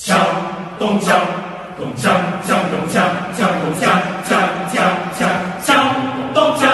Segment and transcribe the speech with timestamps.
[0.00, 0.14] 锵
[0.78, 1.10] 咚锵
[1.78, 2.08] 咚锵
[2.46, 2.96] 锵咚锵
[3.36, 3.84] 锵咚锵
[4.24, 4.32] 锵
[4.70, 4.80] 锵
[5.16, 5.28] 锵
[5.60, 5.70] 锵
[6.34, 6.64] 咚锵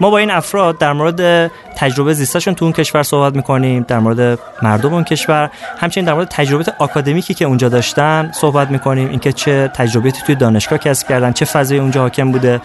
[0.00, 1.50] ما با این افراد در مورد
[1.82, 5.50] تجربه زیستشون تو اون کشور صحبت می‌کنیم در مورد مردم اون کشور.
[5.78, 10.78] همچنین در مورد تجربه آکادمیکی که اونجا داشتن صحبت می‌کنیم اینکه چه تجربیاتی توی دانشگاه
[10.78, 12.60] کسب کردن چه فضای اونجا حاکم بوده.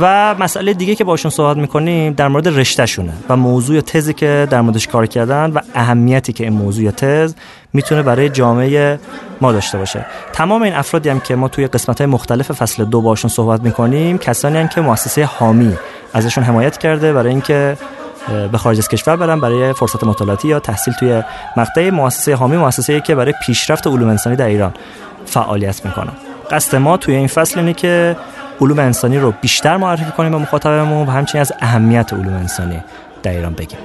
[0.00, 4.46] و مسئله دیگه که باشون صحبت می‌کنیم در مورد رشتهشونه و موضوع یا تزی که
[4.50, 7.34] در موردش کار کردن و اهمیتی که این موضوع یا تز
[7.72, 8.98] می‌تونه برای جامعه
[9.40, 10.06] ما داشته باشه.
[10.32, 14.18] تمام این افرادی هم که ما توی قسمت های مختلف فصل دو باشون صحبت می‌کنیم
[14.18, 15.76] کسانی هم که مؤسسه حامی
[16.14, 17.76] ازشون حمایت کرده برای اینکه
[18.52, 21.22] به خارج از کشور برن برای فرصت مطالعاتی یا تحصیل توی
[21.56, 24.74] مقطع مؤسسه حامی مؤسسه‌ای که برای پیشرفت علوم انسانی در ایران
[25.26, 26.12] فعالیت می‌کنن
[26.50, 28.16] قصد ما توی این فصل اینه که
[28.60, 32.82] علوم انسانی رو بیشتر معرفی کنیم به مخاطبمون و همچنین از اهمیت علوم انسانی
[33.22, 33.78] در ایران بگیم.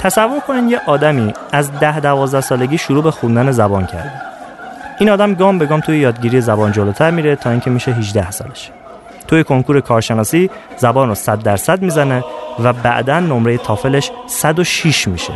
[0.00, 4.12] تصور کنین یه آدمی از ده دوازده سالگی شروع به خوندن زبان کرده
[4.98, 8.70] این آدم گام به گام توی یادگیری زبان جلوتر میره تا اینکه میشه 18 سالش.
[9.26, 12.24] توی کنکور کارشناسی زبان رو 100 درصد می‌زنه
[12.64, 15.32] و بعدا نمره تافلش 106 میشه.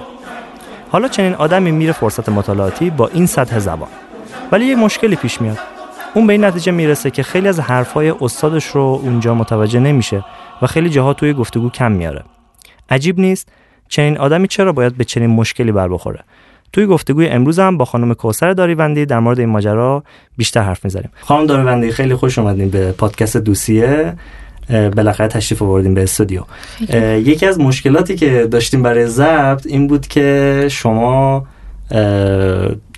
[0.90, 3.88] حالا چنین آدمی میره فرصت مطالعاتی با این سطح زبان.
[4.52, 5.58] ولی یه مشکلی پیش میاد.
[6.14, 10.24] اون به این نتیجه می‌رسه که خیلی از حرفای استادش رو اونجا متوجه نمیشه
[10.62, 12.24] و خیلی جاها توی گفتگو کم میاره.
[12.91, 13.48] عجیب نیست؟
[13.89, 16.21] چنین آدمی چرا باید به چنین مشکلی بر بخوره؟
[16.72, 20.03] توی گفتگوی امروز هم با خانم کوثر داریوندی در مورد این ماجرا
[20.37, 21.11] بیشتر حرف می‌زنیم.
[21.21, 24.15] خانم داریوندی خیلی خوش اومدین به پادکست دوسیه.
[24.69, 26.43] بالاخره تشریف آوردیم به استودیو.
[27.19, 31.47] یکی از مشکلاتی که داشتیم برای ضبط این بود که شما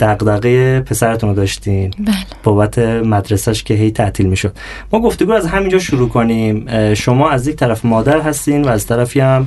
[0.00, 1.90] دغدغه پسرتون رو داشتین.
[1.98, 2.14] بله.
[2.42, 4.52] بابت مدرسهش که هی تعطیل می‌شد.
[4.92, 6.66] ما گفتگو از همینجا شروع کنیم.
[6.94, 9.46] شما از یک طرف مادر هستین و از طرفی هم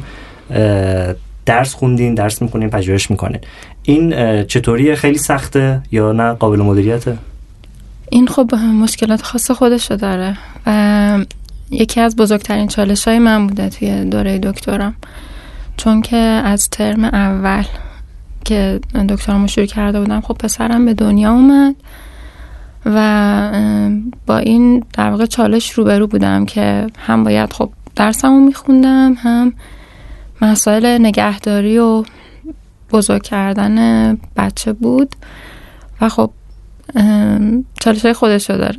[1.45, 3.39] درس خوندین درس می‌کنین پژوهش می‌کنین.
[3.83, 4.13] این
[4.43, 7.17] چطوریه؟ خیلی سخته یا نه؟ قابل مدیریته؟
[8.09, 10.37] این خب مشکلات خاص خودشو داره.
[10.65, 11.25] و
[11.71, 14.95] یکی از بزرگترین چالش های من بوده توی دوره دکترم
[15.77, 17.63] چون که از ترم اول
[18.45, 18.79] که
[19.09, 21.75] دکترمو شروع کرده بودم خب پسرم به دنیا اومد
[22.85, 29.53] و با این در واقع چالش روبرو بودم که هم باید خب درسمو میخوندم هم
[30.41, 32.03] مسائل نگهداری و
[32.91, 35.15] بزرگ کردن بچه بود
[36.01, 36.31] و خب
[37.79, 38.77] چالش های خودش رو داره.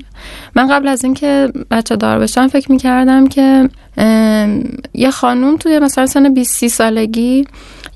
[0.55, 3.69] من قبل از اینکه بچه دار بشم فکر می‌کردم که
[4.95, 7.45] یه خانوم توی مثلا سن 20 سالگی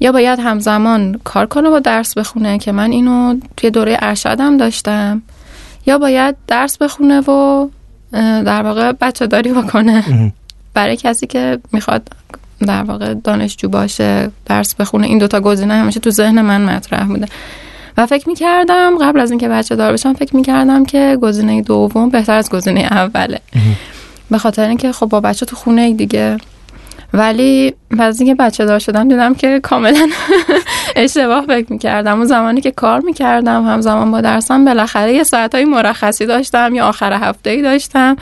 [0.01, 5.23] یا باید همزمان کار کنه با درس بخونه که من اینو توی دوره ارشدم داشتم
[5.87, 7.69] یا باید درس بخونه و
[8.45, 10.33] در واقع بچه داری بکنه
[10.75, 12.09] برای کسی که می‌خواد
[12.61, 17.27] در واقع دانشجو باشه درس بخونه این دوتا گزینه همیشه تو ذهن من مطرح بوده.
[17.97, 22.37] و فکر می‌کردم قبل از اینکه بچه دار بشم فکر می‌کردم که گزینه دوم بهتر
[22.37, 23.41] از گزینه اوله.
[24.31, 26.37] به خاطر اینکه خب با بچه تو خونه دیگه.
[27.13, 30.09] ولی بعد اینکه بچه دار شدم دیدم که کاملا
[30.97, 32.17] اشتباه فکر می‌کردم.
[32.17, 37.13] اون زمانی که کار می‌کردم همزمان با درسم بالاخره یه ساعتهای مرخصی داشتم یا آخر
[37.13, 38.17] هفته ای داشتم.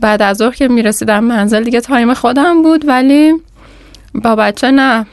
[0.00, 3.32] بعد از ظهر که می‌رسیدم منزل دیگه تایم خودم بود ولی
[4.14, 5.06] با بچه نه.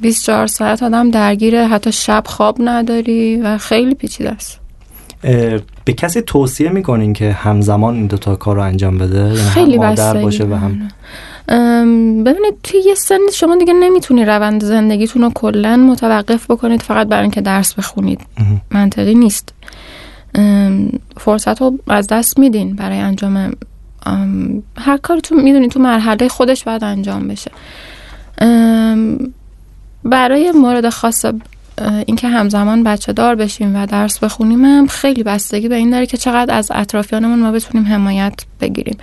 [0.00, 4.60] 24 ساعت آدم درگیره حتی شب خواب نداری و خیلی پیچیده است.
[5.84, 9.86] به کسی توصیه می‌کنین که همزمان این دوتا کار رو انجام بده؟ یعنی خیلی هم
[9.86, 10.88] مادر باشه و هم
[12.24, 17.22] ببینید توی یه سن شما دیگه نمی‌تونی روند زندگیتون رو کلا متوقف بکنید فقط برای
[17.22, 18.20] اینکه درس بخونید.
[18.70, 19.54] منطقی نیست.
[21.16, 23.52] فرصت رو از دست میدین برای انجام
[24.78, 27.50] هر کاری تو می‌دونی تو مرحله خودش باید انجام بشه.
[30.04, 31.24] برای مورد خاص
[32.06, 36.16] اینکه همزمان بچه دار بشیم و درس بخونیم هم خیلی بستگی به این داره که
[36.16, 38.98] چقدر از اطرافیانمون ما بتونیم حمایت بگیریم.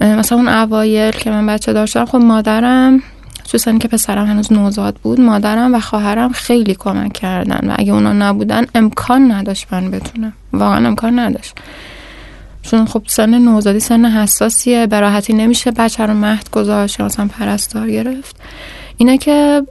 [0.00, 3.02] مثلا اون اوایل که من بچه دار شدم خب مادرم
[3.46, 8.12] خصوصا که پسرم هنوز نوزاد بود مادرم و خواهرم خیلی کمک کردن و اگه اونا
[8.12, 10.32] نبودن امکان نداشت من بتونم.
[10.52, 11.54] واقعا امکان نداشت.
[12.62, 17.90] چون خب سن نوزادی سن حساسیه به راحتی نمیشه بچه رو مهد گذاشت مثلا پرستار
[17.90, 18.36] گرفت.
[18.96, 19.62] اینه که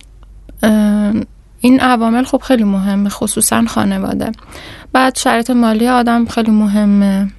[1.59, 4.31] این عوامل خب خیلی مهمه خصوصا خانواده.
[4.93, 7.31] بعد شرایط مالی آدم خیلی مهمه.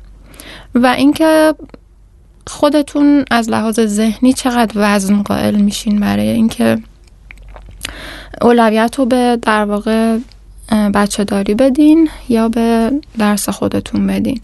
[0.74, 1.54] و اینکه
[2.46, 6.78] خودتون از لحاظ ذهنی چقدر وزن قائل میشین برای اینکه
[8.42, 10.18] اولویت رو به در واقع
[10.94, 14.40] بچه داری بدین یا به درس خودتون بدین.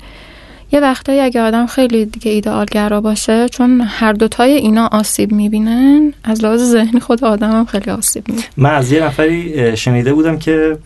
[0.73, 6.45] یه وقتایی اگه آدم خیلی دیگه ایدئالگرا باشه چون هر دوتای اینا آسیب می‌بینن از
[6.45, 8.47] لحاظ ذهنی خود آدم هم خیلی آسیب می‌بینه.
[8.57, 10.79] من از یه نفری شنیده بودم که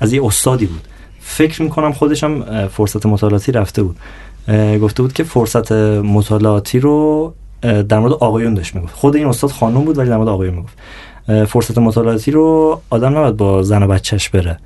[0.00, 0.80] از یه استادی بود.
[1.20, 3.96] فکر می‌کنم خودشم فرصت مطالعاتی رفته بود.
[4.82, 7.32] گفته بود که فرصت مطالعاتی رو
[7.62, 8.94] در مورد آقایون داشت می‌گفت.
[8.94, 10.78] خود این استاد خانم بود ولی در مورد آقایون می‌گفت.
[11.46, 14.58] فرصت مطالعاتی رو آدم نباید با زن و بچهش بره.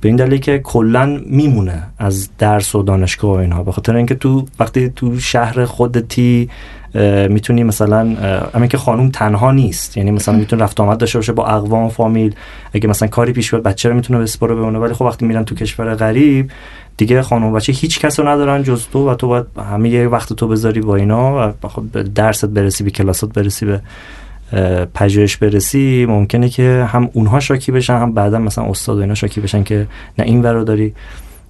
[0.00, 3.62] به این دلیل که کلا میمونه از درس و دانشگاه و اینها.
[3.62, 6.50] به خاطر اینکه تو وقتی تو شهر خودتی
[7.28, 7.98] می‌تونی مثلا
[8.54, 9.96] همین که خانوم تنها نیست.
[9.96, 12.34] یعنی مثلا می‌تونه رفت آمد داشته باشه با اقوام فامیل.
[12.72, 15.54] اگه مثلا کاری پیش بیاد بچه رو می‌تونه بسپره بمونه ولی خب وقتی میرن تو
[15.54, 16.50] کشور غریب
[16.96, 20.32] دیگه خانم بچه هیچ کس رو ندارن جز تو و تو باید همه یه وقت
[20.32, 23.80] تو بذاری با اینا و خب درست برسی به کلاسات برسی به
[24.94, 26.06] پژوهش برسی.
[26.08, 29.86] ممکنه که هم اونها شاکی بشن هم بعدا مثلا استاد و اینا شاکی بشن که
[30.18, 30.94] نه این ور داری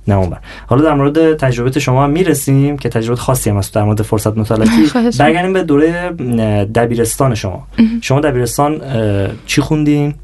[0.08, 0.38] نه اون بر.
[0.66, 4.36] حالا در مورد تجربه شما هم می‌رسیم که تجربه خاصی هم هست در مورد فرصت
[4.36, 6.10] مطالعاتی برگردیم به دوره
[6.74, 7.66] دبیرستان شما.
[8.00, 8.80] شما دبیرستان
[9.46, 10.14] چی خوندین؟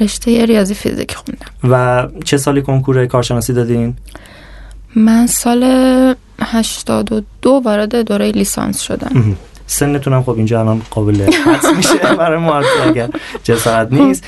[0.00, 1.46] رشته ریاضی فیزیک خوندم.
[1.70, 3.94] و چه سالی کنکور کارشناسی دادین؟
[4.96, 5.62] من سال
[6.40, 9.36] 82 وارد دوره لیسانس شدم.
[9.66, 13.08] سنتون هم خب اینجا الان قابل حدس میشه برای ما اگر
[13.44, 14.24] جسارت خب، نیست.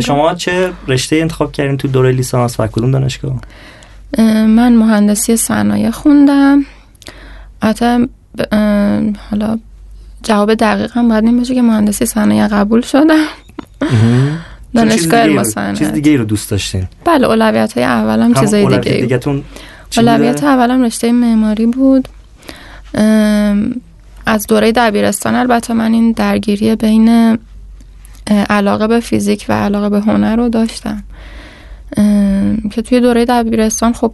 [0.00, 3.40] شما چه رشته انتخاب کردین تو دوره لیسانس و کدوم دانشگاه؟
[4.46, 6.64] من مهندسی صنایع خوندم.
[7.62, 8.08] حتی
[9.30, 9.58] حالا
[10.22, 13.24] جواب دقیق هم باید این باشه که مهندسی صنایع قبول شدم.
[14.74, 19.20] دانشگاه علم چیز دیگه ای رو دوست داشتین؟ بله اولویت های اولم چیزای دیگه
[19.96, 22.08] اولویت اولم رشته معماری بود.
[24.26, 27.38] از دوره دبیرستان البته من این درگیری بین
[28.50, 31.02] علاقه به فیزیک و علاقه به هنر رو داشتم.
[32.70, 34.12] که توی دوره دبیرستان خب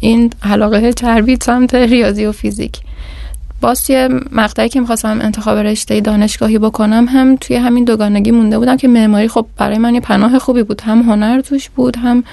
[0.00, 2.80] این علاقه چربید سمت ریاضی و فیزیک.
[3.60, 8.76] باز یه مقطعی که می‌خواستم انتخاب رشته دانشگاهی بکنم هم توی همین دوگانگی مونده بودم
[8.76, 10.80] که معماری خب برای من یه پناه خوبی بود.
[10.80, 12.24] هم هنر توش بود هم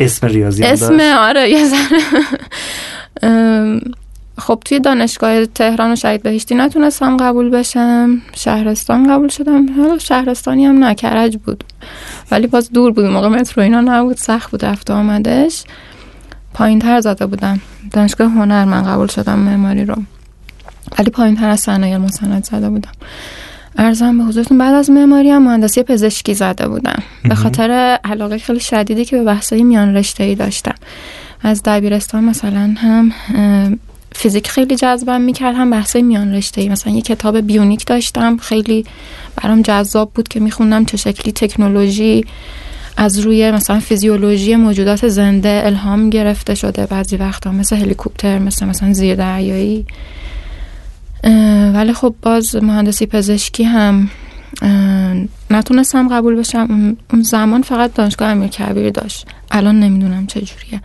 [0.00, 1.68] اسم ریاضی اسم آره یه
[4.38, 8.22] خب توی دانشگاه تهران و شهید بهشتی نتونستم قبول بشم.
[8.36, 9.66] شهرستان قبول شدم.
[9.76, 11.64] حالا شهرستانی هم نکرج بود.
[12.30, 15.64] ولی باز دور بود موقع مترو اینا نبود سخت بود رفت آمدش.
[16.54, 17.60] پایین تر زده بودم.
[17.92, 19.96] دانشگاه هنر من قبول شدم معماری رو.
[20.98, 22.92] ولی پایین تر از صنایع مصند زده بودم.
[23.76, 27.02] ارزم به حضورتون بعد از معماری هم مهندسی پزشکی زده بودم.
[27.24, 30.74] به خاطر علاقه خیلی شدیدی که به بحثای میان رشته ای داشتم.
[31.42, 33.12] از دبیرستان مثلا هم
[34.12, 38.84] فیزیک خیلی جذبم می‌کرد هم بحثای میان رشته ای مثلا یه کتاب بیونیک داشتم خیلی
[39.42, 42.24] برام جذاب بود که میخوندم چه شکلی تکنولوژی
[42.96, 46.86] از روی مثلا فیزیولوژی موجودات زنده الهام گرفته شده.
[46.86, 49.86] بعضی وقتا مثل هلیکوپتر مثل مثلا زیر دریایی
[51.74, 54.10] ولی خب باز مهندسی پزشکی هم
[55.50, 56.96] نتونستم قبول بشم.
[57.12, 59.26] اون زمان فقط دانشگاه امیر کبیر داشت.
[59.50, 60.80] الان نمی‌دونم چجوریه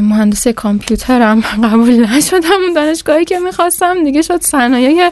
[0.00, 1.40] مهندسی کامپیوترم.
[1.70, 4.04] قبول نشدم اون دانشگاهی که می‌خواستم.
[4.04, 5.10] دیگه شد صنایع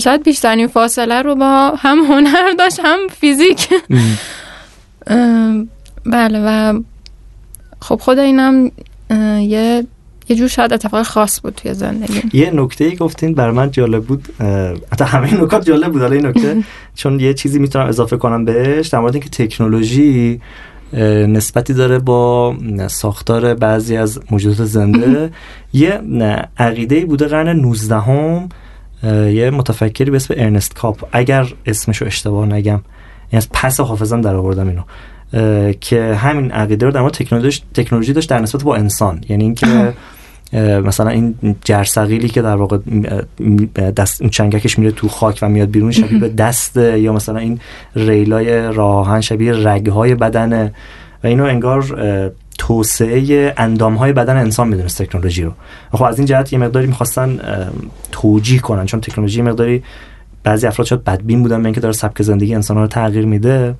[0.00, 3.68] شاید بیشترین فاصله رو با هم هنر داشت هم فیزیک.
[6.06, 6.80] بله و
[7.80, 8.70] خب خود اینم
[9.40, 9.86] یه
[10.28, 12.22] یه جور شاید اتفاق خاص بود توی زندگی.
[12.32, 14.28] یه نکته ای گفتین بر من جالب بود.
[14.92, 16.02] حتی همه نکات جالب بود.
[16.02, 16.62] حالا این نکته
[16.94, 20.40] چون یه چیزی می‌تونم اضافه کنم بهش در مورد اینکه تکنولوژی
[21.28, 22.56] نسبتی داره با
[22.86, 25.30] ساختار بعضی از موجودات زنده.
[25.72, 26.00] یه
[26.58, 28.48] عقیده بوده قرن 19 هم
[29.04, 31.08] یه متفکری به اسم ارنست کاپ.
[31.12, 32.82] اگر اسمشو اشتباه نگم یعنی
[33.32, 34.82] از پس حافظم در آوردم اینو.
[35.80, 39.20] که همین عقیده رو در مورد تکنولوژی تکنولوژی داشت در نسبت با انسان.
[39.28, 39.66] یعنی اینکه
[40.52, 41.34] مثلا این
[41.64, 42.78] جرثقیلی که در واقع
[43.96, 47.60] دست چنگکش میره تو خاک و میاد بیرون شبیه به دست یا مثلا این
[47.96, 50.72] ریلای راهن شبیه رگهای بدن
[51.24, 51.84] و اینو انگار
[52.58, 55.52] توسعه اندام های بدن انسان می‌دونست تکنولوژی رو.
[55.92, 57.38] خب از این جهت یه مقداری می‌خواستن
[58.12, 59.82] توجیه کنن چون تکنولوژی مقداری
[60.44, 63.74] بعضی افراد شاید بدبین بودن به اینکه داره سبک زندگی انسان رو تغییر میده.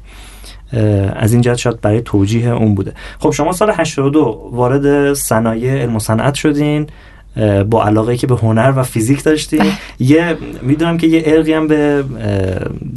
[1.17, 2.93] از این جهت شاید برای توجیه اون بوده.
[3.19, 6.87] خب شما سال 82 وارد صنایع علم و صنعت شدین
[7.71, 9.73] با علاقه که به هنر و فیزیک داشتی بله.
[9.99, 12.05] یه می‌دونم که یه ارقی هم به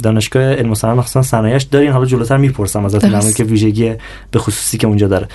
[0.02, 1.92] دانشگاه علم و صنعت مخصوصا صنایعش دارین.
[1.92, 3.94] حالا جلوتر می‌پرسم از در که ویژگی
[4.30, 5.28] به خصوصی که اونجا داره.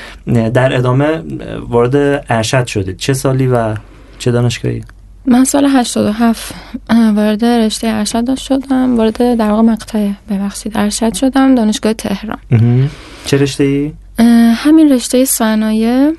[0.50, 1.24] در ادامه
[1.70, 2.98] وارد ارشد شدید.
[2.98, 3.76] چه سالی و
[4.20, 4.84] چه دانشگاهی؟
[5.28, 6.54] من سال 87
[6.90, 12.40] وارد رشته ارشد شدم وارد در واقع مقطع ببخشید ارشد شدم دانشگاه تهران.
[13.26, 13.94] چه رشته ای؟
[14.56, 16.14] همین رشته صنایع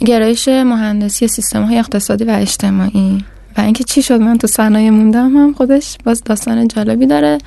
[0.00, 3.24] گرایش مهندسی سیستم های اقتصادی و اجتماعی.
[3.56, 7.38] و اینکه چی شد من تو صنایع موندم هم خودش باز داستان جالبی داره.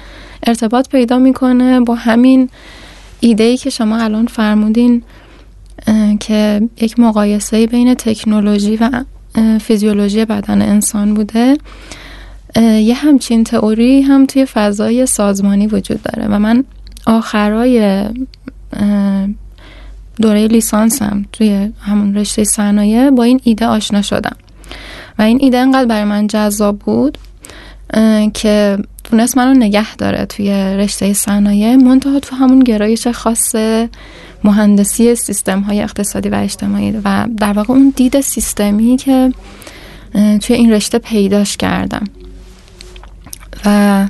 [0.47, 2.50] ارتباط پیدا می‌کنه با همین
[3.19, 5.03] ایده ای که شما الان فرمودین
[6.19, 9.03] که یک مقایسه بین تکنولوژی و
[9.62, 11.58] فیزیولوژی بدن انسان بوده.
[12.62, 16.63] یه همچین تئوری هم توی فضای سازمانی وجود داره و من
[17.06, 18.04] آخرای
[20.22, 24.36] دوره لیسانسم توی همون رشته صنایع با این ایده آشنا شدم.
[25.20, 27.18] و این ایده انقدر برای من جذاب بود
[28.34, 33.56] که تونست منو نگه داره توی رشته صنایع منتها تو همون گرایش خاص
[34.44, 39.32] مهندسی سیستم های اقتصادی و اجتماعی و در واقع اون دید سیستمی که
[40.13, 42.04] توی این رشته پیداش کردم.
[43.65, 44.08] و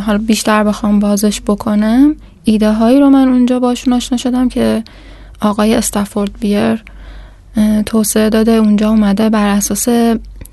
[0.00, 4.84] حالا بیشتر بخوام بازش بکنم ایده هایی رو من اونجا باشون آشنا شدم که
[5.40, 6.84] آقای استفورد بیر
[7.86, 9.88] توسعه داده اونجا اومده بر اساس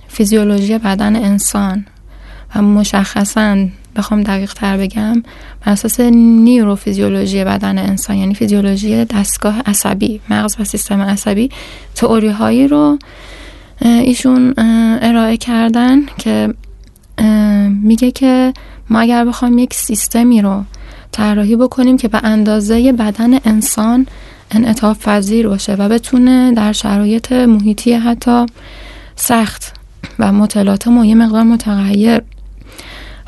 [0.07, 1.85] فیزیولوژی بدن انسان
[2.55, 3.57] و مشخصا
[3.99, 5.23] بخوام دقیق تر بگم
[5.65, 11.49] بر اساس نیوروفیزیولوژی بدن انسان یعنی فیزیولوژی دستگاه عصبی مغز و سیستم عصبی
[11.95, 12.99] تئوری هایی رو
[13.81, 14.53] ایشون
[15.01, 16.53] ارائه کردن که
[17.83, 18.53] میگه که
[18.89, 20.63] ما اگر بخوایم یک سیستمی رو
[21.11, 24.07] طراحی بکنیم که به اندازه بدن انسان
[24.51, 28.45] انعطاف پذیر باشه و بتونه در شرایط محیطی حتی
[29.15, 29.73] سخت
[30.19, 32.21] و مطالعات و یه مقدار متغیر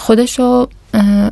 [0.01, 0.69] خودش رو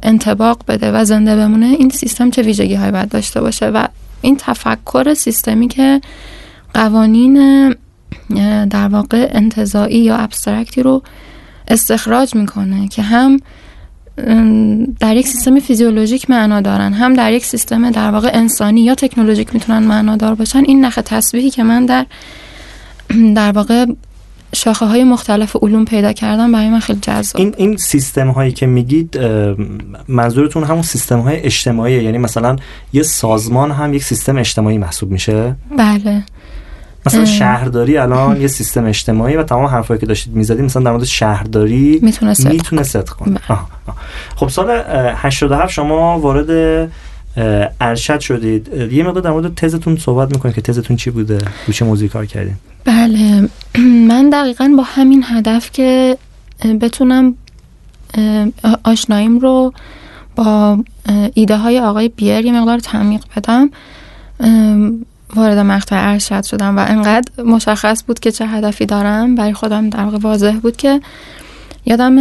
[0.04, 3.88] انتباق بده و زنده بمونه این سیستم چه ویژگی های باید داشته باشه؟ و
[4.22, 6.02] این تفکر سیستمی که
[6.74, 7.70] قوانین
[8.70, 11.04] در واقع انتظاعی یا ابسترکتی رو
[11.68, 13.40] استخراج می‌کنه که هم
[15.00, 19.54] در یک سیستم فیزیولوژیک معنا دارن هم در یک سیستم در واقع انسانی یا تکنولوژیک
[19.54, 20.64] می‌تونن معنا دار باشن.
[20.66, 22.06] این نخ تسبیحی که من در
[23.36, 23.86] در واقع
[24.56, 28.66] شاخه های مختلف علوم پیدا کردم برای من خیلی جذاب این این سیستم هایی که
[28.66, 29.20] میگید
[30.08, 32.56] منظورتون همون سیستم های اجتماعی یعنی مثلا
[32.94, 36.24] یه سازمان هم یک سیستم اجتماعی محسوب میشه؟ بله.
[37.06, 41.04] مثلا شهرداری الان یه سیستم اجتماعی و تمام حرفایی که داشتید می‌زدید مثلا در مورد
[41.04, 43.40] شهرداری می‌تونه ست, می‌تونه کنه.
[43.50, 43.58] بله.
[44.36, 44.84] خب سال
[45.16, 46.90] 87 شما وارد
[47.82, 48.68] ارشد شدید.
[48.92, 51.38] یه مقدار در مورد تزتون صحبت می‌کنید که تزتون چی بوده؟
[51.68, 52.56] رو چه موضوعی کار کردین.
[52.86, 53.50] بله.
[53.78, 56.18] من دقیقا با همین هدف که
[56.82, 57.36] بتونم
[58.84, 59.74] آشناییم رو
[60.36, 60.84] با
[61.34, 63.70] ایده های آقای بیر یه مقدار تعمیق بدم.
[65.36, 69.36] وارد مقطع ارشد شدم و انقدر مشخص بود که چه هدفی دارم.
[69.36, 71.02] برای خودم در واقع واضح بود که
[71.86, 72.16] یادم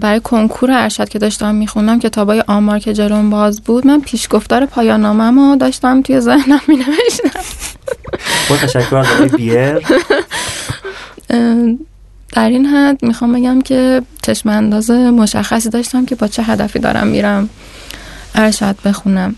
[0.00, 5.20] برای کنکور ارشد که داشتم میخوندم کتابای آمار که جلوم باز بود من پیشگفتار پایان
[5.36, 7.40] رو داشتم توی ذهنم می نوشتم
[8.50, 9.78] با تشکر بیر
[12.32, 17.06] در این حد می‌خوام بگم که چشم انداز مشخصی داشتم که با چه هدفی دارم
[17.06, 17.48] میرم
[18.34, 19.34] ارشد بخونم.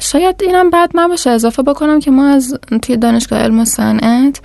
[0.00, 4.40] شاید اینم بعد من باشه اضافه بکنم که ما از توی دانشگاه علم و صنعت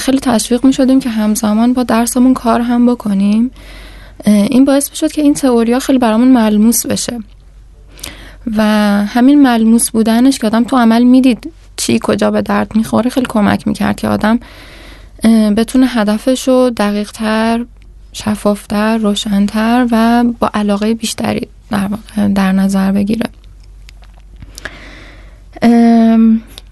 [0.00, 3.50] خیلی تشویق می شدیم که همزمان با درسمون کار هم بکنیم.
[4.24, 7.18] این باعث می شد که این تئوریا خیلی برامون ملموس بشه.
[8.56, 8.62] و
[9.06, 13.68] همین ملموس بودنش که آدم تو عمل می‌دید چی کجا به درد می‌خوره خیلی کمک
[13.68, 14.40] می‌کرد که آدم
[15.56, 17.64] بتونه هدفش رو دقیق تر
[18.12, 21.88] شفافتر روشنتر و با علاقه بیشتری در,
[22.34, 23.26] در نظر بگیره.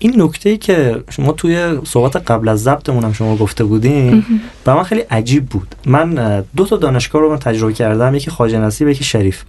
[0.04, 4.24] این نکته ای که شما توی صحبت قبل از ضبطمون هم شما گفته بودین
[4.64, 5.74] به من خیلی عجیب بود.
[5.86, 9.44] من دو تا دانشگاه رو من تجربه کردم یکی خواجه نصیب یکی شریف.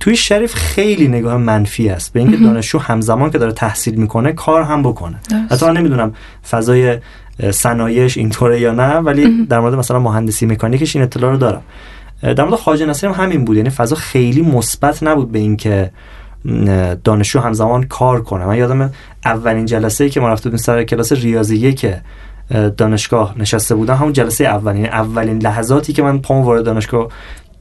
[0.00, 2.12] توی شریف خیلی نگاه منفی است.
[2.12, 5.20] به اینکه دانشجو همزمان که داره تحصیل می‌کنه کار هم بکنه.
[5.50, 6.14] حتی من نمی‌دونم
[6.50, 6.98] فضای
[7.50, 11.62] صنایعش اینطوره یا نه ولی در مورد مثلا مهندسی مکانیکش این اطلاع رو دارم.
[12.22, 13.56] در مورد خواجه نصیب هم همین بود.
[13.56, 15.90] یعنی فضا خیلی مثبت نبود به اینکه
[17.04, 18.46] دانشجو همزمان کار کنه.
[18.46, 18.90] من یادم
[19.24, 22.00] اولین جلسه ای که ما رفته سر کلاس ریاضی که
[22.76, 27.08] دانشگاه نشسته بودم همون جلسه اولین اولین لحظاتی که من پام وارد دانشگاه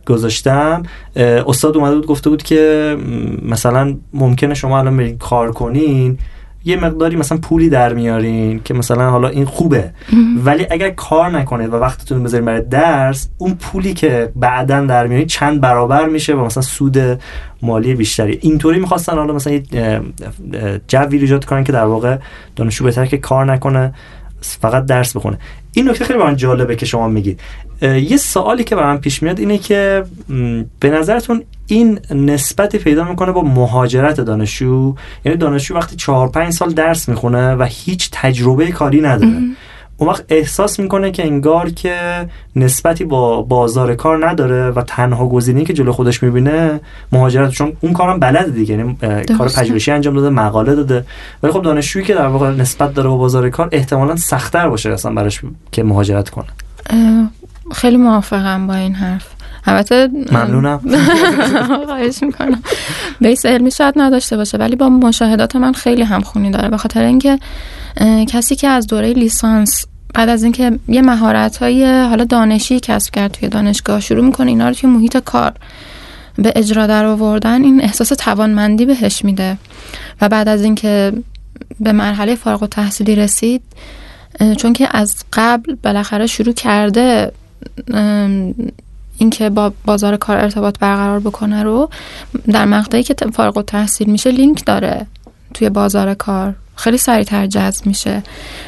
[0.05, 0.83] گذاشتم
[1.15, 2.97] استاد اومده بود گفته بود که
[3.45, 6.17] مثلا ممکنه شما الان برید کار کنین.
[6.65, 9.91] یه مقداری مثلا پولی در میارین که مثلا حالا این خوبه.
[10.43, 15.27] ولی اگر کار نکنید و وقتتون بذارید برای درس اون پولی که بعدا در میارین
[15.27, 16.97] چند برابر میشه و مثلا سود
[17.61, 18.39] مالی بیشتری.
[18.41, 19.63] اینطوری می‌خواستن حالا مثلا یه
[20.87, 22.17] جوی ایجاد کنن که در واقع
[22.55, 23.93] دانشجو بهتر که کار نکنه
[24.41, 25.37] فقط درس بخونه.
[25.73, 27.39] این نکته خیلی برام جالبه که شما میگید.
[27.81, 30.03] یه سوالی که برام پیش میاد اینه که
[30.79, 34.95] به نظرتون این نسبتی پیدا می‌کنه با مهاجرت دانشجو.
[35.25, 39.37] یعنی دانشجو وقتی چهار پنج سال درس می‌خونه و هیچ تجربه کاری نداره.
[39.97, 41.95] اون وقت احساس می‌کنه که انگار که
[42.55, 46.79] نسبتی با بازار کار نداره و تنها گزینه‌ای که جلو خودش می‌بینه
[47.11, 47.51] مهاجرت.
[47.51, 48.75] چون اون کارم بلده دیگه.
[48.75, 48.97] یعنی
[49.37, 51.05] کار پژوهشی انجام داده مقاله داده.
[51.43, 55.13] ولی خب دانشجویی که در واقع نسبت داره با بازار کار احتمالا سختتر باشه اصلا
[55.13, 56.47] براش که مهاجرت کنه.
[57.71, 59.38] خیلی موافقم با این حرف.
[59.65, 60.81] البته ممنونم.
[61.85, 62.63] خواهش می‌کنم.
[63.21, 67.39] بیس علمی شاید نداشته باشه ولی با مشاهدات من خیلی همخونی داره به خاطر اینکه
[68.27, 73.31] کسی که از دوره لیسانس بعد از اینکه یه مهارت های حالا دانشی کسب کرد
[73.31, 75.53] توی دانشگاه شروع می‌کنه اینا رو توی محیط کار
[76.35, 79.57] به اجرا در آوردن این احساس توانمندی بهش میده.
[80.21, 81.13] و بعد از اینکه
[81.79, 83.61] به مرحله فارغ و تحصیلی رسید
[84.57, 87.31] چون که از قبل بالاخره شروع کرده
[89.19, 91.89] اینکه با بازار کار ارتباط برقرار بکنه رو
[92.51, 95.05] در مقطعی که فارغ و تحصیل میشه لینک داره
[95.53, 96.55] توی بازار کار.
[96.79, 98.23] خیلی سریعتر جذب میشه.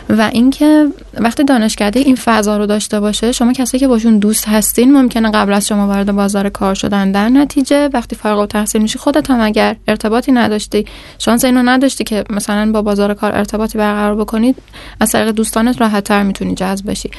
[0.09, 4.93] و اینکه وقتی دانشکده این فضا رو داشته باشه شما کسی که باشون دوست هستین
[4.93, 7.11] ممکنه قبل از شما وارد بازار کار شدن.
[7.11, 10.85] در نتیجه وقتی فارغ التحصیل میشی خودت هم اگر ارتباطی نداشتی
[11.19, 14.55] شانس اینو نداشتی که مثلا با بازار کار ارتباطی برقرار بکنید
[14.99, 17.09] از طریق دوستانت راحت تر می‌تونی جذب بشی.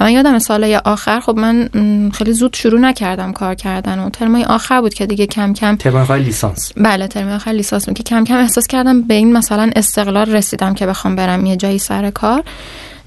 [0.00, 1.68] و من یادم سال آخر خب من
[2.14, 6.12] خیلی زود شروع نکردم کار کردن و ترمای آخر بود که دیگه کم کم ترم
[6.12, 6.72] لیسانس.
[6.76, 10.74] بله ترم آخر لیسانس بود که کم کم احساس کردم به این مثلا استقلال رسیدم
[10.74, 12.44] که بخوام برم یه جایی سر کار.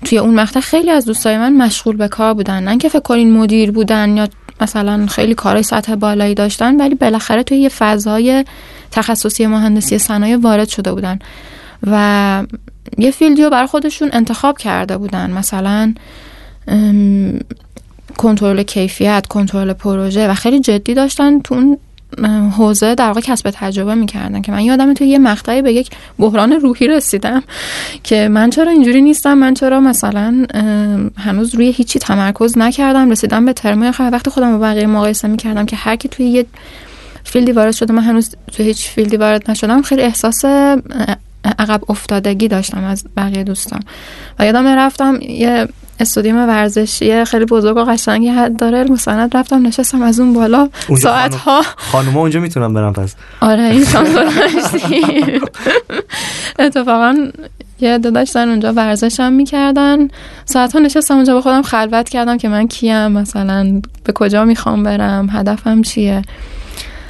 [0.05, 2.63] توی اون مقطع خیلی از دوستای من مشغول به کار بودن.
[2.63, 4.27] نه که فکر کنین مدیر بودن یا
[4.61, 8.45] مثلا خیلی کارهای سطح بالایی داشتن ولی بالاخره توی یه فضای
[8.91, 11.19] تخصصی مهندسی صنایع وارد شده بودن.
[11.87, 12.43] و
[12.97, 15.31] یه فیلدی رو برای خودشون انتخاب کرده بودن.
[15.31, 15.93] مثلا
[18.17, 21.77] کنترل کیفیت کنترل پروژه و خیلی جدی داشتن تو اون
[22.57, 26.51] حوزه در واقع کسب تجربه می‌کردن که من یادم توی یه مقطعی به یک بحران
[26.51, 27.43] روحی رسیدم
[28.03, 30.45] که من چرا اینجوری نیستم من چرا مثلا
[31.17, 33.09] هنوز روی هیچی تمرکز نکردم.
[33.09, 34.09] رسیدم به ترمای آخر.
[34.13, 36.45] وقتی خودم با بقیه مقایسه می‌کردم که هر کی توی یه
[37.23, 40.45] field ی وارد شده من هنوز توی هیچ field ی وارد نشدم خیلی احساس
[41.59, 43.79] عقب افتادگی داشتم از بقیه دوستان.
[44.39, 45.67] و یادم رفتم یه
[45.99, 48.83] استادیوم ورزشی خیلی بزرگ و قشنگی داره.
[48.83, 50.69] مستند رفتم نشستم از اون بالا.
[50.97, 53.15] ساعت ها خانوما اونجا می‌تونم برم پس.
[53.41, 53.85] آره این
[56.59, 57.31] اتفاقا
[57.81, 60.07] یه دو داشتن اونجا ورزش هم می‌کردن.
[60.45, 64.83] ساعت ها نشستم اونجا با خودم خلوت کردم که من کیم مثلا به کجا می‌خوام
[64.83, 66.21] برم هدفم چیه.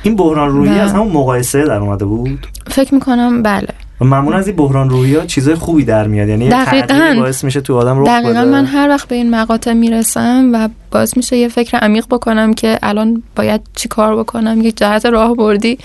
[0.04, 3.68] این بحران روحی از همون مقایسه در اومده بود؟ فکر می‌کنم بله.
[4.02, 6.30] و معمولا از این بحران روحی ها چیزای خوبی در میاد.
[6.30, 7.16] یعنی دقیقاً.
[7.18, 11.18] باعث میشه تو آدم رخ دقیقاً من هر وقت به این مقاطع می‌رسم و باعث
[11.18, 15.78] میشه یه فکر عمیق بکنم که الان باید چی کار بکنم یک جهت راه بردی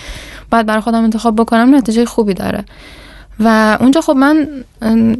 [0.50, 2.64] باید برای خودم انتخاب بکنم نتیجه خوبی داره.
[3.40, 4.48] و اونجا خب من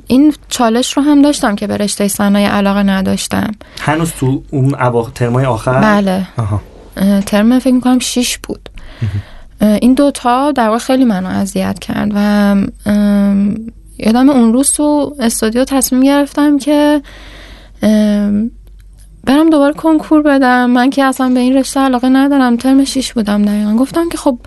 [0.07, 3.53] این چالش رو هم داشتم که به رشته صنایع علاقه نداشتم.
[3.81, 4.75] هنوز تو اون
[5.15, 6.27] ترمای آخر؟ بله.
[6.39, 6.61] آها.
[7.27, 8.69] ترم فکر می‌کنم شیش بود.
[9.81, 12.57] این دوتا در واقع خیلی منو اذیت کرد و
[13.99, 17.03] یادم اون روز تو استودیو تصمیم گرفتم که
[19.25, 20.71] برم دوباره کنکور بدم.
[20.71, 22.57] من که اصلا به این رشته علاقه ندارم.
[22.57, 23.75] ترم شیش بودم دقیقا.
[23.75, 24.39] گفتم که خب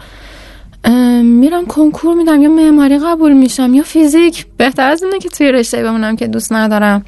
[1.24, 2.42] میرم کنکور میدم.
[2.42, 4.46] یا معماری قبول میشم یا فیزیک.
[4.58, 7.06] بهتر از اینه که توی رشته بمونم که دوست ندارم.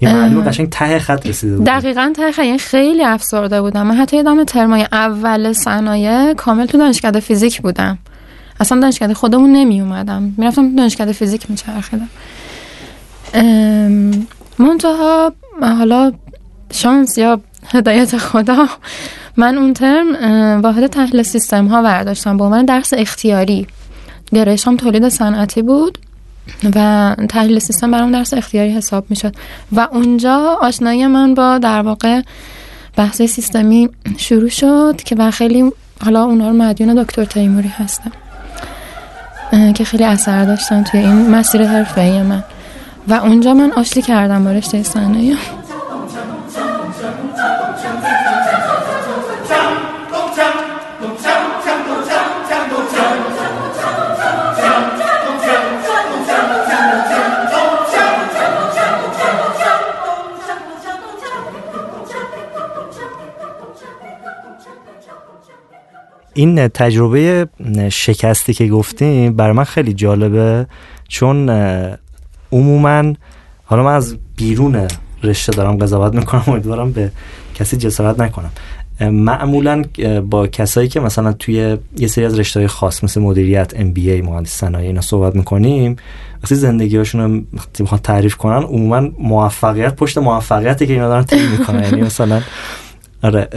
[0.00, 0.10] یه
[0.46, 1.66] قشنگ ته خط رسیده بود.
[1.66, 2.44] دقیقا ته خط.
[2.44, 3.86] یعنی خیلی افسرده بودم.
[3.86, 7.98] من حتی یادم ترمای اول صنایع کامل تو دانشکده فیزیک بودم.
[8.60, 12.08] اصلا دانشکده خودمون نمی اومدم می‌رفتم دانشکده فیزیک میچرخیدم.
[14.58, 15.32] منتها
[15.62, 16.12] حالا
[16.72, 18.66] شانس یا هدایت خدا
[19.36, 20.14] من اون ترم
[20.62, 22.36] واحد تحلیل سیستم ها برداشتم.
[22.36, 23.66] با من درس اختیاری.
[24.32, 25.98] گرایشم تولید صنعتی بود.
[26.74, 29.34] و تحلیل سیستم برام درس اختیاری حساب می‌شد.
[29.72, 32.20] و اونجا آشنایی من با در واقع
[32.96, 35.72] بحث سیستمی شروع شد که و خیلی
[36.04, 38.12] حالا اونها رو مدیون دکتر تیموری هستم
[39.74, 42.44] که خیلی اثر داشتن توی این مسیر حرفه من.
[43.08, 45.36] و اونجا من آشتی کردم با رشته صنایع.
[66.40, 67.48] این تجربه
[67.92, 70.66] شکستی که گفتیم برای من خیلی جالبه
[71.08, 71.50] چون
[72.52, 73.12] عموما
[73.64, 74.88] حالا من از بیرون
[75.22, 77.10] رشته دارم قضاوت می‌کنم امیدوارم به
[77.54, 78.50] کسی جسارت نکنم.
[79.00, 79.84] معمولا
[80.30, 84.22] با کسایی که مثلا توی یه سری از رشته خاص مثل مدیریت ام بی ای
[84.22, 85.96] مهندس صنایع اینا صحبت می‌کنیم
[86.42, 87.46] وقتی زندگیاشون
[87.78, 91.82] رو تعریف کنن عموما موفقیت پشت موفقیتی که اینا دارن تعریف می‌کنن.
[91.82, 92.42] یعنی مثلا
[93.22, 93.48] آره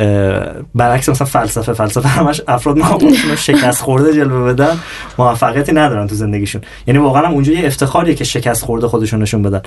[0.76, 4.78] برعکس مثلا فلسفه فلسفه همش افراد رو شکست خورده جلوه بدن
[5.18, 6.62] موفقیتی ندارن تو زندگیشون.
[6.88, 9.62] یعنی واقعا هم اونجا یه افتخاریه که شکست خورده خودشون نشون بدن.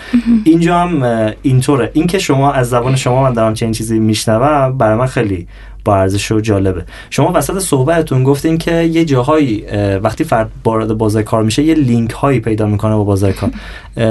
[0.44, 1.90] اینجا هم اینطوره.
[1.92, 5.46] این که شما از زبان شما من دارم چنین چیزی میشنوم برای من خیلی
[5.84, 6.84] با ارزش و جالبه.
[7.10, 9.64] شما وسط صحبتتون گفتین که یه جاهایی
[10.02, 13.50] وقتی فرد وارد بازار کار میشه یه لینک هایی پیدا می‌کنه با بازار کار.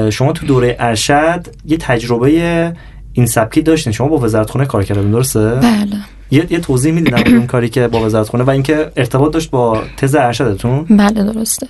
[0.10, 2.74] شما تو دوره ارشد یه تجربه
[3.15, 3.93] این سبکی داشتین.
[3.93, 5.97] شما با وزارت خونه کار کردین درسته؟ بله.
[6.32, 9.84] یه, یه توضیح میدین اون کاری که با وزارت خونه و اینکه ارتباط داشت با
[9.97, 11.67] تز ارشدتون؟ بله درسته.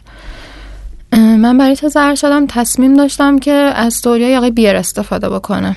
[1.14, 5.76] من برای تز ارشدم تصمیم داشتم که از توریای آقای بیر استفاده بکنم.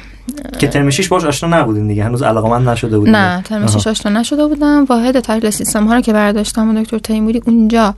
[0.58, 2.04] که ترمشیش باش آشنا نبودین دیگه.
[2.04, 3.14] هنوز علاقه من نشده بودین.
[3.14, 4.84] نه ترمشیش آشنا نشده بودم.
[4.84, 7.94] واحد تحلیل سیستم ها رو که برداشتم و دکتر تیموری اونجا.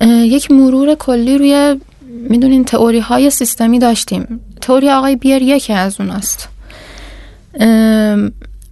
[0.00, 1.76] یک مرور کلی روی
[2.08, 4.40] می‌دونین تئوری های سیستمی داشتیم.
[4.60, 6.48] تئوری آقای بیر یکی از اوناست.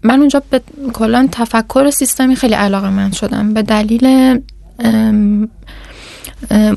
[0.03, 0.61] من اونجا به
[0.93, 3.55] کلا تفکر سیستمی خیلی علاقه من شدم.
[3.55, 4.07] به دلیل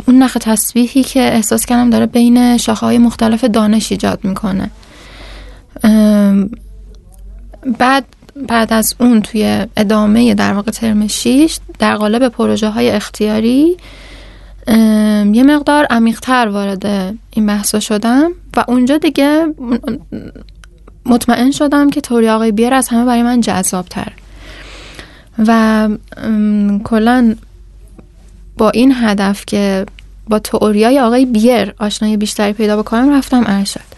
[0.07, 4.69] اون نخ تصویحی که احساس کردم داره بین شاخه های مختلف دانش ایجاد می‌کنه.
[7.79, 8.05] بعد
[8.47, 13.77] بعد از اون توی ادامه در واقع ترم 6 در قالب پروژه های اختیاری
[15.33, 19.45] یه مقدار عمیقتر وارد این بحثا شدم و اونجا دیگه
[21.05, 24.11] مطمئن شدم که توری آقای بیر از همه برای من جذابتر.
[25.47, 25.89] و
[26.83, 27.35] کلا
[28.57, 29.85] با این هدف که
[30.29, 33.89] با تئوریای آقای بیر آشنایی بیشتری پیدا بکنم رفتم ارشد.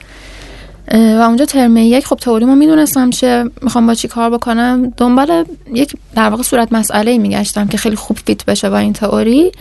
[0.93, 4.93] و اونجا ترم یک خب تئوری ما می‌دونستم چه می‌خوام با چی کار بکنم.
[4.97, 9.51] دنبال یک در واقع صورت مسئله میگشتم که خیلی خوب فیت بشه با این تئوری.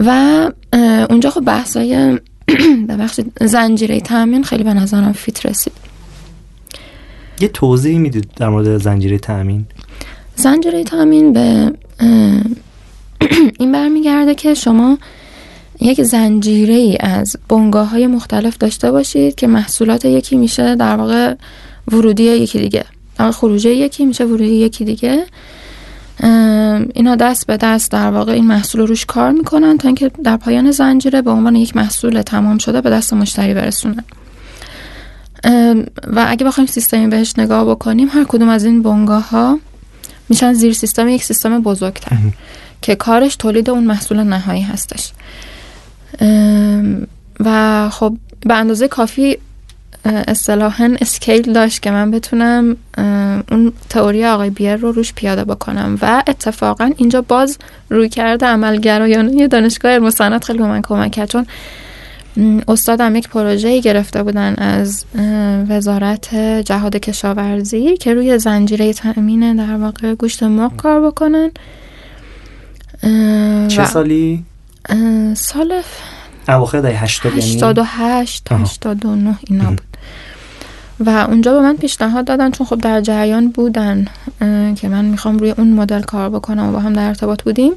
[0.00, 0.50] و
[1.10, 2.18] اونجا خب بحثای
[2.88, 5.72] بخش زنجیره تامین خیلی به نظرم فیت رسید.
[7.40, 9.66] یه توضیح می‌دید در مورد زنجیره تامین
[10.36, 11.72] زنجیره تامین به
[13.60, 14.98] این برمیگرده که شما
[15.80, 21.34] یک زنجیره ای از بنگاه های مختلف داشته باشید که محصولات یکی میشه در واقع
[21.92, 22.84] ورودی یکی دیگه
[23.18, 25.26] در خروجی یکی میشه ورودی یکی دیگه.
[26.94, 30.70] اینا دست به دست در واقع این محصول روش کار می‌کنن تا اینکه در پایان
[30.70, 34.04] زنجیره به عنوان یک محصول تمام شده به دست مشتری برسونن
[36.06, 39.58] و اگه بخوایم سیستمی بهش نگاه بکنیم هر کدوم از این بنگاه ها
[40.28, 42.16] میشن زیر سیستم یک سیستم بزرگتر
[42.82, 45.12] که کارش تولید اون محصول نهایی هستش.
[47.40, 49.38] و خب به اندازه کافی
[50.06, 52.76] اصطلاحا اسکیل داشت که من بتونم
[53.50, 57.58] اون تئوری آقای بیر رو روش پیاده بکنم و اتفاقا اینجا باز
[57.90, 61.28] روی کرده عملگرایانه دانشگاه مصنعات خیلی به من کمک کرد.
[61.28, 61.46] چون
[62.68, 65.04] استادم یک پروژه گرفته بودن از
[65.68, 71.50] وزارت جهاد کشاورزی که روی زنجیره تأمین در واقع گوشت مرغ کار بکنن.
[73.68, 74.44] چه سالی؟
[75.34, 75.82] سال
[76.48, 79.95] اواخر دهه 80 88 89 اینا بود.
[81.00, 84.04] و اونجا به من پیشنهاد دادن چون خب در جریان بودن
[84.76, 87.72] که من می‌خوام روی اون مدل کار بکنم و با هم در ارتباط بودیم.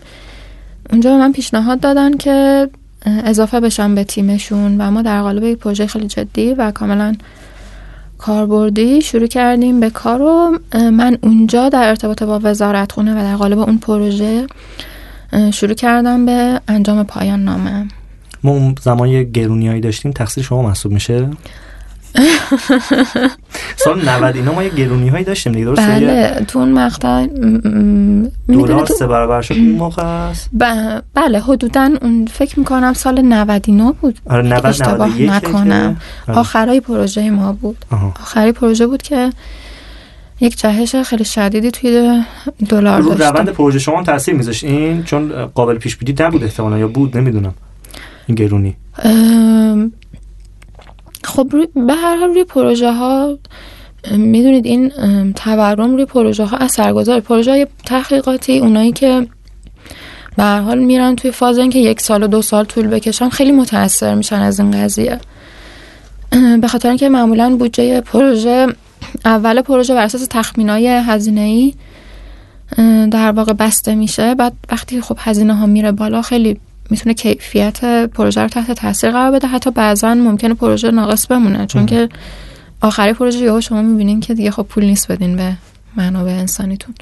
[0.92, 2.70] اونجا به من پیشنهاد دادن که
[3.06, 7.16] اضافه بشم به تیمشون و ما در قالب یک پروژه خیلی جدی و کاملا
[8.18, 13.36] کاربردی شروع کردیم به کار و من اونجا در ارتباط با وزارت خونه و در
[13.36, 14.48] قالب اون پروژه
[15.54, 17.88] شروع کردم به انجام پایان نامه.
[18.44, 21.30] ما زمان یه گرونیایی داشتیم تقصیر شما محسوب میشه؟
[23.86, 27.28] سال 90 اینا ما یه گرونی هایی داشتیم دیگه درسته؟ بله تو اون مقطع
[28.48, 30.50] دلار سه برابر شد اون موقع است؟
[31.14, 34.20] بله حدودا اون فکر می‌کنم سال 99 بود.
[34.30, 35.98] آره 90 اشتباه نکنم.
[36.28, 36.40] آره.
[36.40, 37.86] آخرای پروژه ما بود.
[38.22, 39.30] آخری پروژه بود که
[40.42, 42.24] یک جهش خیلی شدیدی توی
[42.70, 46.78] دلار رو داشتم روند پروژه شما تاثیر میذاشت؟ این چون قابل پیش بینی نبود احتمالا
[46.78, 47.54] یا بود؟ نمی‌دونم.
[48.28, 48.76] این گرونی.
[51.30, 53.38] خب روی به هر حال روی پروژه ها
[54.12, 54.92] می‌دونید این
[55.34, 57.20] تورم روی پروژه ها اثرگذار.
[57.20, 59.28] پروژه های تحقیقاتی اونایی که
[60.38, 63.52] به هر حال میرن توی فاز اینکه یک سال و دو سال طول بکشن خیلی
[63.52, 65.20] متاثر میشن از این قضیه.
[66.62, 68.68] به خاطر اینکه معمولا بودجه پروژه
[69.26, 71.74] اول پروژه بر اساس تخمینای هزینه ای
[73.12, 74.36] در واقع بسته میشه.
[74.36, 79.32] بعد وقتی خب هزینه ها میره بالا خیلی می‌تونه کیفیت پروژه رو تحت تاثیر قرار
[79.32, 79.48] بده.
[79.48, 82.10] حتی بعضا ممکنه پروژه ناقص بمونه چون که
[82.82, 85.54] آخری پروژه یهو شما می‌بینین که دیگه خب پول نیست بدین به
[85.96, 86.96] منابع انسانیتون.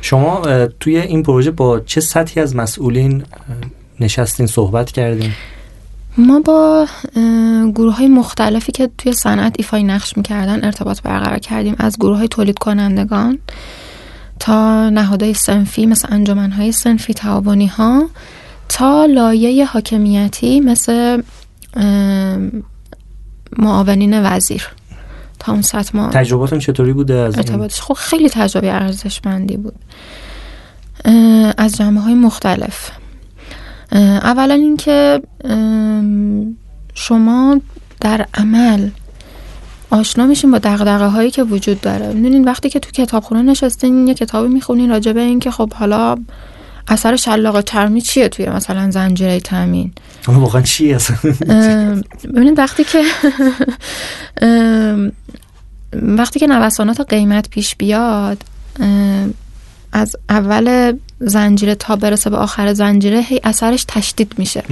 [0.00, 0.42] شما
[0.80, 3.24] توی این پروژه با چه سطحی از مسئولین
[4.00, 5.30] نشستین صحبت کردین؟
[6.18, 6.86] ما با
[7.74, 11.76] گروه های مختلفی که توی صنعت ایفای نقش می‌کردن ارتباط برقرار کردیم.
[11.78, 13.38] از گروه های تولید کنندگان
[14.38, 18.08] تا نهادهای سنفی مثل انجمنهای سنفی تعاونی ها
[18.72, 21.22] تا لایه حاکمیتی مثل
[23.58, 24.68] معاونین وزیر.
[25.38, 29.74] تا اون سطح ما تجرباتون چطوری بوده از این؟ ارتباطش؟ خب خیلی تجربه ارزشمندی بود.
[31.58, 32.90] از جامعه های مختلف
[33.92, 35.22] اولا اینکه
[36.94, 37.60] شما
[38.00, 38.88] در عمل
[39.90, 42.12] آشنا میشین با دغدغه هایی که وجود داره.
[42.12, 46.16] می‌دونین وقتی که تو کتابخونه نشستین یه کتابی می‌خونین راجع به اینکه خب حالا
[46.88, 49.92] اثر شلاق چرمی چیه توی مثلا زنجیره تامین؟
[50.28, 51.16] واقعا چی اصلا؟
[52.34, 53.02] ببینید وقتی که
[55.92, 58.42] وقتی که نوسانات قیمت پیش بیاد
[59.92, 64.62] از اول زنجیره تا برسه به آخر زنجیره هی اثرش تشدید میشه.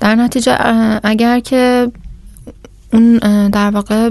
[0.00, 0.56] در نتیجه
[1.02, 1.92] اگر که
[2.92, 4.10] اون در واقع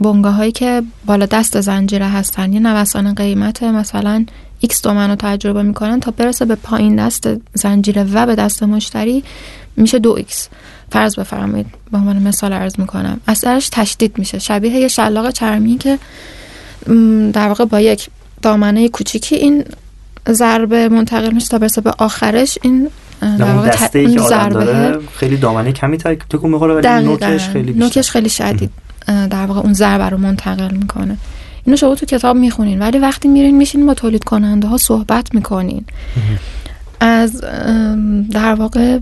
[0.00, 4.26] بنگاه هایی که بالا دست زنجیره هستن یه نوسان قیمت مثلا
[4.64, 9.24] x تومن رو تجربه می‌کنن تا برسه به پایین دست زنجیره و به دست مشتری
[9.76, 10.32] میشه دو x.
[10.90, 13.20] فرض بفرمایید به عنوان مثال عرض می‌کنم.
[13.28, 14.38] اثرش تشدید میشه.
[14.38, 15.98] شبیه یه شلاق چرمی که
[17.32, 18.08] در واقع با یک
[18.42, 19.64] دامنه کوچیکی این
[20.28, 22.58] ضربه منتقل میشه تا برسه به آخرش.
[22.62, 22.88] این
[23.20, 24.98] در واقع دسته ای که ضربه.
[25.14, 27.04] خیلی دامنه کمی تا تکون می‌خوره ولی.
[27.04, 27.84] نوکش خیلی بیشتر.
[27.84, 28.70] نوکش خیلی شدید
[29.06, 31.16] در واقع اون ضربه رو منتقل می‌کنه.
[31.64, 32.78] اینو شما تو کتاب می‌خونین.
[32.78, 35.84] ولی وقتی میرین میشین با تولید کننده ها صحبت می‌کنین.
[37.00, 37.40] از
[38.30, 38.98] در واقع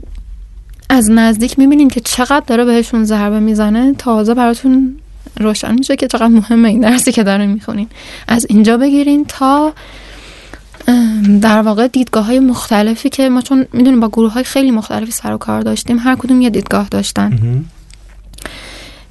[0.88, 3.94] از نزدیک می‌بینین که چقدر داره بهشون ضربه می‌زنه.
[3.94, 4.96] تازه براتون
[5.40, 7.88] روشن میشه که چقدر مهمه این درسی که دارین می‌خونین.
[8.29, 9.73] از اینجا بگیرین تا
[11.40, 15.33] در واقع دیدگاه های مختلفی که ما چون می‌دونیم با گروه های خیلی مختلفی سر
[15.33, 17.64] و کار داشتیم هر کدوم یه دیدگاه داشتن.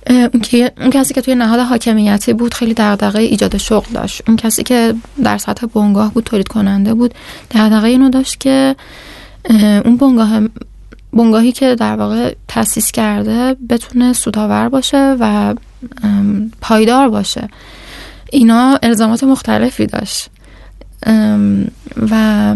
[0.08, 4.22] اون, که- اون کسی که توی نهاد حاکمیتی بود خیلی دغدغه ایجاد شغل داشت.
[4.28, 7.14] اون کسی که در سطح بنگاه بود تولید کننده بود
[7.52, 8.76] دغدغه اینو داشت که
[9.86, 10.42] اون بنگاه
[11.14, 15.56] بنگاهی که در واقع تأسیس کرده بتونه سودآور باشه و
[16.62, 17.48] پایدار باشه.
[18.32, 20.30] اینا الزامات مختلفی داشت.
[22.12, 22.56] و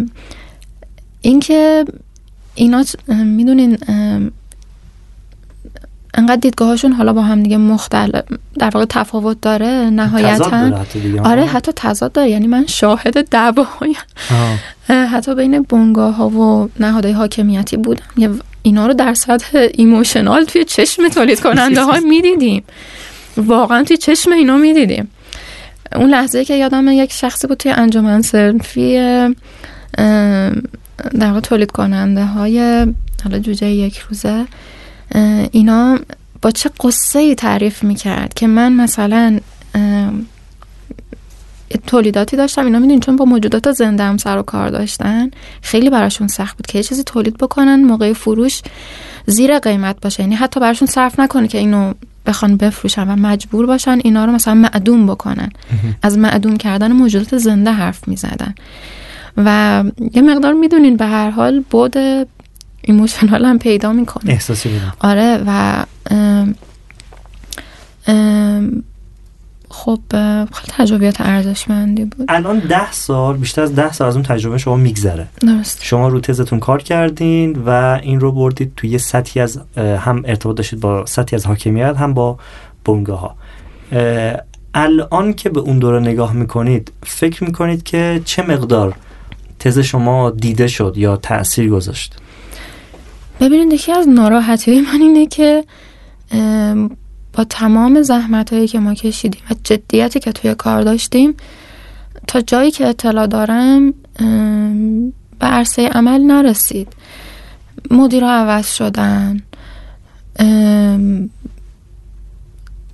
[1.21, 1.85] اینکه
[2.55, 3.77] اینا می‌دونین
[6.13, 8.23] انقدر دیدگاهاشون حالا با هم دیگه مختلف
[8.59, 10.49] در واقع تفاوت داره نهایتا.
[11.23, 12.29] آره حتی تضاد داره.
[12.29, 13.95] یعنی من شاهد دعواهای.
[14.87, 18.03] حتی بین بنگاه ها و نهادهای حاکمیتی بودم.
[18.17, 18.29] یه-
[18.61, 22.63] اینا رو در سطح ایموشنال توی چشم تولید کننده ها می‌دیدیم.
[23.37, 25.09] واقعا توی چشم اینا می‌دیدیم.
[25.95, 28.97] اون لحظه که یادم یک شخصی بود توی انجمن سنفی
[31.19, 32.87] در واقع تولید کننده های
[33.23, 34.45] حالا جوجه یک روزه
[35.51, 35.99] اینا
[36.41, 39.39] با چه قصه ای تعریف می‌کرد که من مثلا
[41.87, 42.65] تولیداتی داشتم.
[42.65, 46.67] اینا می‌دونین چون با موجودات زنده هم سر و کار داشتن خیلی براشون سخت بود
[46.67, 48.61] که یه چیزی تولید بکنن موقع فروش
[49.25, 50.23] زیر قیمت باشه.
[50.23, 51.93] یعنی حتی براشون صرف نکنه که اینو
[52.25, 55.49] بخوان بفروشن و مجبور باشن اینا رو مثلا معدوم بکنن.
[56.01, 58.55] از معدوم کردن موجودات زنده حرف می‌زدن.
[59.37, 61.97] و یه مقدار می‌دونین به هر حال بود
[62.85, 64.31] ایموشنال هم پیدا می‌کنه.
[64.31, 66.55] احساسی بودم آره و ام
[68.07, 68.83] ام
[69.69, 69.99] خب
[70.53, 72.25] خیلی تجربیات ارزشمندی بود.
[72.29, 75.27] الان ده سال بیشتر از ده سال از اون تجربه شما میگذره.
[75.41, 75.79] درست.
[75.83, 80.57] شما رو تزتون کار کردین و این رو بردید توی یه سطحی از هم ارتباط
[80.57, 82.39] داشتید با سطحی از حاکمیت هم با
[82.85, 83.35] بنگاه ها
[84.73, 88.95] الان که به اون دوره نگاه می‌کنید فکر می‌کنید که چه مقدار
[89.59, 92.15] تز شما دیده شد یا تاثیر گذاشت؟
[93.43, 95.63] ببینید یکی از ناراحتی من اینه که
[97.33, 101.33] با تمام زحمت هایی که ما کشیدیم و جدیتی که توی کار داشتیم
[102.27, 103.93] تا جایی که اطلاع دارم
[105.39, 106.87] به عرصه عمل نرسید.
[107.91, 109.41] مدیرها عوض شدن.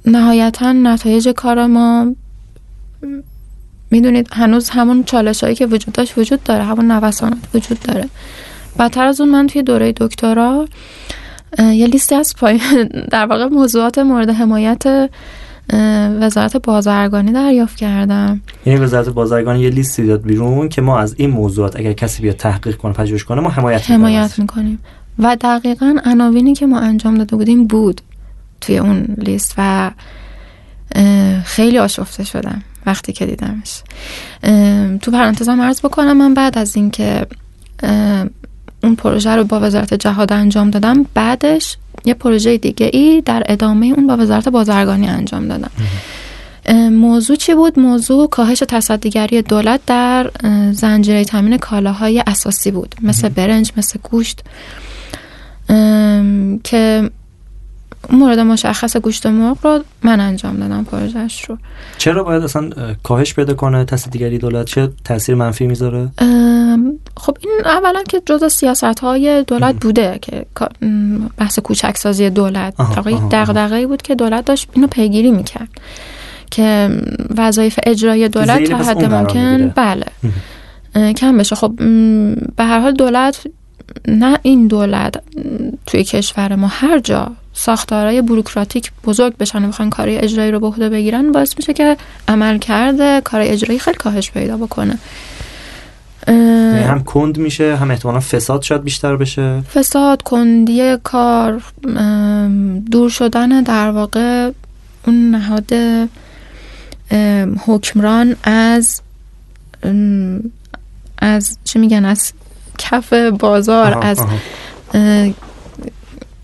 [0.06, 2.16] نهایتا نتایج کار ما
[3.92, 6.64] می‌دونید هنوز همون چالش هایی که وجود داشت وجود داره.
[6.64, 8.10] همون نوسانات وجود داره.
[8.80, 10.68] بدتر از اون من توی دوره دکترا
[11.60, 12.60] یه لیستی از پای
[13.12, 15.10] در واقع موضوعات مورد حمایت
[16.22, 18.42] وزارت بازرگانی دریافت کردم.
[18.66, 22.36] یعنی وزارت بازرگانی یه لیستی داد بیرون که ما از این موضوعات اگر کسی بیاد
[22.36, 24.80] تحقیق کنه پژوهش کنه ما حمایت حمایت می‌کنیم.
[25.20, 28.02] و دقیقا عناوینی که ما انجام داده بودیم بود
[28.62, 29.92] توی اون لیست و
[31.44, 33.84] خیلی آشفته شدم وقتی که دیدمش.
[35.02, 37.26] تو پرانتزم عرض بکنم من بعد از اینکه
[38.84, 41.06] اون پروژه رو با وزارت جهاد انجام دادم.
[41.14, 45.72] بعدش یه پروژه دیگه ای در ادامه اون با وزارت بازرگانی انجام دادم.
[46.90, 50.32] موضوع چی بود؟ موضوع کاهش تصدیگری دولت در
[50.72, 52.96] زنجیره تامین کالاهای اساسی بود.
[53.02, 54.44] مثل برنج، مثل گوشت.
[56.64, 57.10] که
[58.12, 61.58] مورد مشخص گوشت مرغ رو من انجام دادم پروژهش رو.
[61.98, 62.70] چرا باید اصلا
[63.04, 66.10] کاهش پیدا کنه تصدیگری دولت؟ چه تاثیر منفی می‌ذاره؟
[67.18, 70.46] خب این اولا که جزء سیاست های دولت بوده که
[71.38, 72.74] بحث کوچک سازی دولت
[73.32, 75.70] دغدغه‌ای بود که دولت داشت اینو پیگیری می‌کرد
[76.52, 76.90] که
[77.38, 80.06] وظایف اجرایی دولت تا حد ممکن بله.
[81.14, 81.56] کم بشه.
[81.56, 81.74] خب
[82.56, 83.48] به هر حال دولت
[84.08, 85.16] نه این دولت
[85.86, 90.68] توی کشور ما هر جا ساختارهای بروکراتیک بزرگ بشن و بخوان کاری اجرایی رو به
[90.68, 94.98] عهده بگیرن باعث میشه که عمل کرده کار اجرایی خیلی کاهش پیدا بکنه.
[96.30, 99.62] هم کند میشه هم احتمالا فساد شاید بیشتر بشه.
[99.62, 101.62] فساد کندی کار
[102.92, 104.52] دور شدن در واقع
[105.08, 105.72] اون نهاد
[107.66, 109.02] حکمران از
[111.18, 112.34] از چی میگن؟ از
[112.78, 114.20] کف بازار از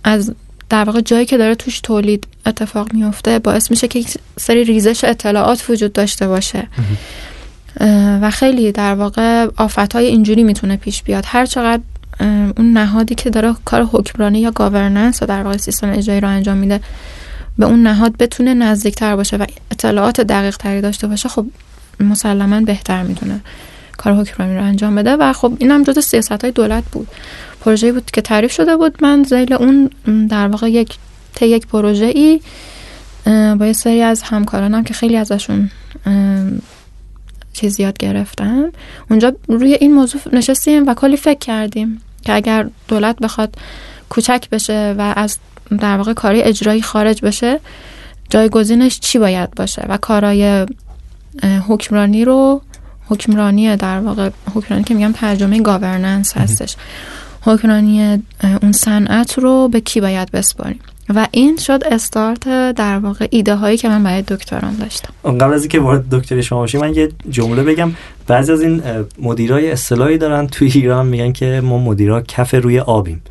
[0.03, 0.33] از
[0.69, 5.03] در واقع جایی که داره توش تولید اتفاق میفته باعث میشه که یک سری ریزش
[5.03, 6.67] اطلاعات وجود داشته باشه.
[8.21, 11.23] و خیلی در واقع آفت های اینجوری می‌تونه پیش بیاد.
[11.27, 11.83] هر چقدر
[12.57, 16.57] اون نهادی که داره کار حکمرانی یا گاورننس و در واقع سیستم اجرایی رو انجام
[16.57, 16.79] میده
[17.57, 21.45] به اون نهاد بتونه نزدیکتر باشه و اطلاعات دقیق تری داشته باشه خب
[21.99, 23.39] مسلما بهتر می‌تونه
[23.97, 25.15] کار حکمرانی رو انجام بده.
[25.15, 27.07] و خب این هم جز سیاست های دولت بود.
[27.61, 29.03] پروژه بود که تعریف شده بود.
[29.03, 29.89] من زیل اون
[30.29, 30.97] در واقع یک
[31.35, 32.41] ته یک پروژه ای
[33.55, 35.71] با یه سری از همکارانم که خیلی ازشون
[37.55, 38.71] چیز یاد گرفتم.
[39.09, 43.55] اونجا روی این موضوع نشستیم و کلی فکر کردیم که اگر دولت بخواد
[44.09, 45.37] کوچک بشه و از
[45.79, 47.59] در واقع کاری اجرایی خارج بشه
[48.29, 50.65] جایگزینش چی باید باشه و کارهای
[51.67, 52.61] حکمرانی رو
[53.09, 56.75] حکمرانی در واقع حکمرانی که میگم ترجمه گاورننس هستش.
[57.41, 58.23] حکمرانی
[58.61, 63.77] اون صنعت رو به کی باید بسپاریم؟ و این شد استارت در واقع ایده هایی
[63.77, 65.13] که من برای دکتران داشتم.
[65.23, 67.91] قبل از اینکه وارد دکتری شما باشیم من یه جمله بگم.
[68.27, 68.81] بعضی از این
[69.21, 73.21] مدیرای اصطلاحی دارن توی ایران میگن که ما مدیرا کف روی آبیم.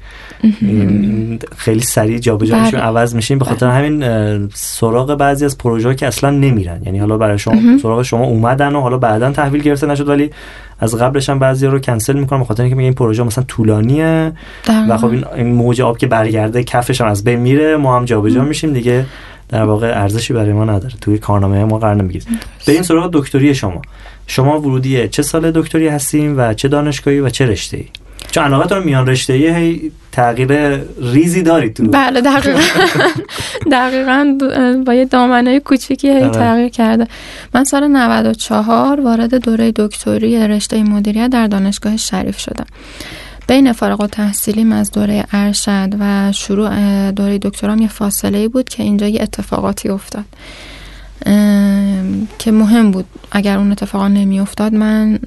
[1.57, 2.89] خیلی سریع جابجا میشیم بله.
[2.89, 3.39] عوض میشیم.
[3.39, 3.75] به خاطر بله.
[3.75, 6.83] همین سراغ بعضی از پروژه که اصلا نمیرن.
[6.87, 10.31] یعنی حالا برای شما سراغ شما اومدن و حالا بعدا تحویل گرفته نشد ولی
[10.79, 14.33] از قبلش هم بعضی رو کنسل می‌کنن به خاطر اینکه میگن این پروژه مثلا طولانیه.
[14.89, 18.45] و خب این موج آب که برگرده کفش هم از بین میره ما هم جابجا
[18.45, 19.07] میشیم دیگه.
[19.49, 20.95] در واقع ارزشی برای ما نداره.
[21.01, 22.25] توی کارنامه ما قرار نمی‌گیره
[22.67, 23.83] به این سراغ دکتری شما.
[24.27, 27.87] شما ورودی چه سال دکتری هستیم و چه دانشگاهی و چه رشته ای
[28.35, 30.81] چون علاقه میان رشته هی تغییر
[31.13, 31.89] ریزی دارید تو.
[31.89, 32.61] بله دقیقا.
[33.73, 34.39] دقیقا
[34.87, 36.31] با یه دامنه کوچیکی هی آره.
[36.31, 37.07] تغییر کرده.
[37.55, 42.67] من سال 94 وارد دوره دکتری رشته مدیریت در دانشگاه شریف شدم.
[43.49, 46.71] بین فارغ و تحصیلیم از دوره ارشد و شروع
[47.11, 50.25] دوره دکترام یه فاصله بود که اینجا یه اتفاقاتی افتاد.
[52.39, 53.05] که مهم بود.
[53.33, 55.19] اگر اون اتفاقا نمی افتاد من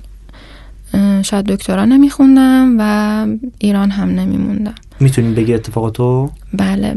[1.22, 3.26] شاید دکترا نمیخوندم و
[3.60, 4.76] ایران هم نمیموندم.
[5.00, 6.96] می‌تونیم بگی اتفاقاتو؟ بله.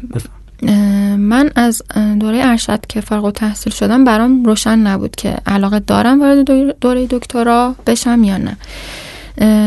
[1.17, 1.83] من از
[2.21, 7.07] دوره ارشد که فارغ و تحصیل شدم برام روشن نبود که علاقه دارم وارد دوره
[7.11, 8.57] دکترا بشم یا نه.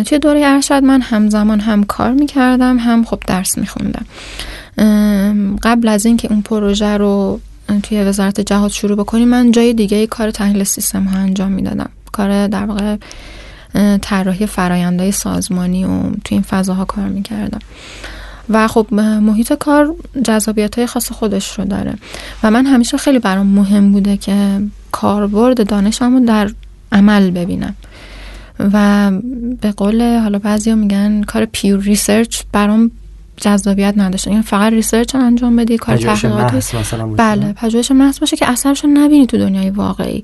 [0.03, 4.05] توی دوره ارشد من همزمان هم کار می‌کردم هم خب درس میخوندم.
[5.63, 7.39] قبل از اینکه اون پروژه رو
[7.83, 11.89] توی وزارت جهاد شروع بکنیم من جای دیگه کار تحلیل سیستم ها انجام می‌دادم.
[12.11, 12.95] کار در واقع
[14.01, 17.59] طراحی فرایندهای سازمانی و توی این فضاها کار می‌کردم.
[18.49, 21.93] و خب محیط کار جذابیت های خاص خودش رو داره.
[22.43, 24.59] و من همیشه خیلی برام مهم بوده که
[24.91, 26.49] کاربرد دانشم رو در
[26.91, 27.75] عمل ببینم.
[28.59, 29.11] و
[29.61, 32.91] به قول حالا بعضیا میگن کار pure research برام
[33.37, 34.31] جذابیت نداشته.
[34.31, 36.75] یعنی فقط ریسرچ انجام بدی کار تحقیقات
[37.17, 40.23] بله پژوهش محض باشه که اثرش نبینی تو دنیای واقعی.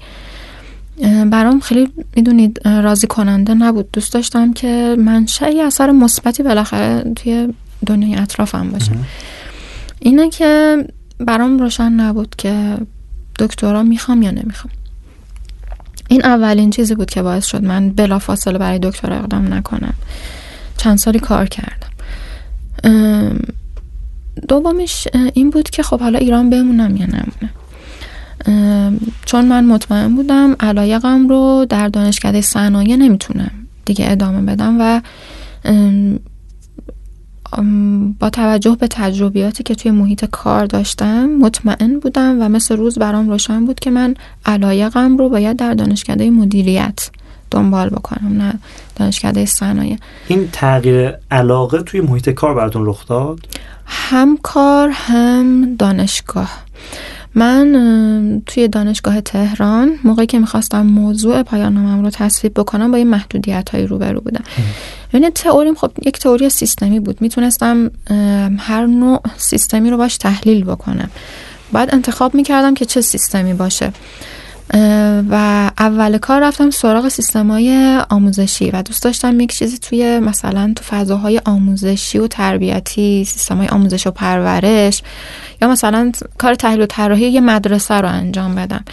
[1.32, 3.92] برام خیلی می‌دونید راضی کننده نبود.
[3.92, 7.54] دوست داشتم که منشأ اثر مثبتی بالاخره توی
[7.86, 8.92] دنیای اطرافم باشه.
[10.00, 10.84] اینه که
[11.20, 12.78] برام روشن نبود که
[13.40, 14.74] دکترا می‌خوام یا نمی‌خوام.
[16.08, 19.94] این اولین چیزی بود که باعث شد من بلا فاصله برای دکتر اقدام نکنم.
[20.78, 21.90] چند سالی کار کردم.
[24.48, 27.50] دومش این بود که خب حالا ایران بمونم یا نمونه
[29.26, 33.52] چون من مطمئن بودم علایقم رو در دانشکده صنایع نمی‌تونم
[33.86, 35.02] دیگه ادامه بدم و
[38.20, 43.30] با توجه به تجربیاتی که توی محیط کار داشتم مطمئن بودم و مثل روز برام
[43.30, 44.14] روشن بود که من
[44.46, 47.10] علایقم رو باید در دانشکده مدیریت
[47.52, 48.54] دنبال بکنم نه
[48.96, 49.98] دانشکده صنایع.
[50.28, 53.40] این تغییر علاقه توی محیط کار براتون رخ داد؟
[53.86, 56.52] هم کار هم دانشگاه.
[57.36, 63.08] من توی دانشگاه تهران موقعی که می‌خواستم موضوع پایان نامم رو تصویب بکنم با این
[63.08, 64.44] محدودیت هایی روبرو بودم.
[65.14, 67.22] یعنی تئوریم خب یک تئوری سیستمی بود.
[67.22, 67.92] می‌تونستم
[68.58, 71.10] هر نوع سیستمی رو باش تحلیل بکنم.
[71.72, 73.92] بعد انتخاب می‌کردم که چه سیستمی باشه.
[75.30, 80.84] و اول کار رفتم سراغ سیستمای آموزشی و دوست داشتم یک چیزی توی مثلا تو
[80.84, 85.04] فضاهای آموزشی و تربیتی سیستمای آموزش و پرورش
[85.62, 88.84] یا مثلا کار تحلیل و طراحی یه مدرسه رو انجام بدم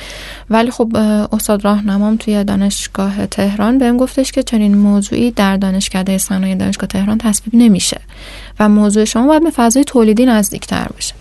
[0.51, 0.97] ولی خب
[1.33, 7.19] استاد راهنمام توی دانشگاه تهران بهم گفتش که چنین موضوعی در دانشکده صنایع دانشگاه تهران
[7.19, 8.01] تصویب نمیشه
[8.61, 11.15] و موضوع شما باید به فضای تولیدی نزدیکتر باشه.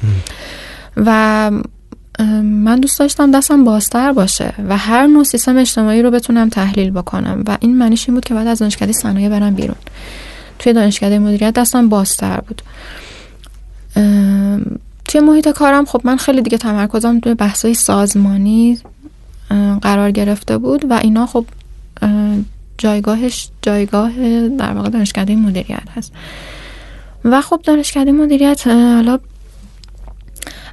[0.98, 1.52] و
[2.44, 7.44] من دوست داشتم دستم بازتر باشه و هر نوع سیستم اجتماعی رو بتونم تحلیل بکنم
[7.48, 9.76] و این معنیش این بود که بعد از دانشکده صنایع برم بیرون.
[10.60, 12.62] توی دانشکده مدیریت دستم بازتر بود.
[15.06, 18.80] توی محیط کارم خب من خیلی دیگه تمرکزم توی بحثای سازمانی
[19.82, 21.46] قرار گرفته بود و اینا خب
[22.78, 24.12] جایگاهش جایگاه
[24.48, 26.12] در واقع دانشکده مدیریت هست.
[27.26, 29.20] و خب دانشکده مدیریت حالا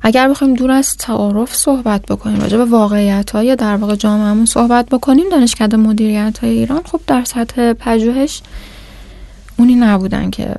[0.02, 4.86] اگر بخوایم دور از تعارف صحبت بکنیم راجع به واقعیت های در واقع جامعهمون صحبت
[4.86, 8.42] بکنیم دانشکده مدیریت های ایران خب در سطح پژوهش
[9.56, 10.56] اونی نبودن که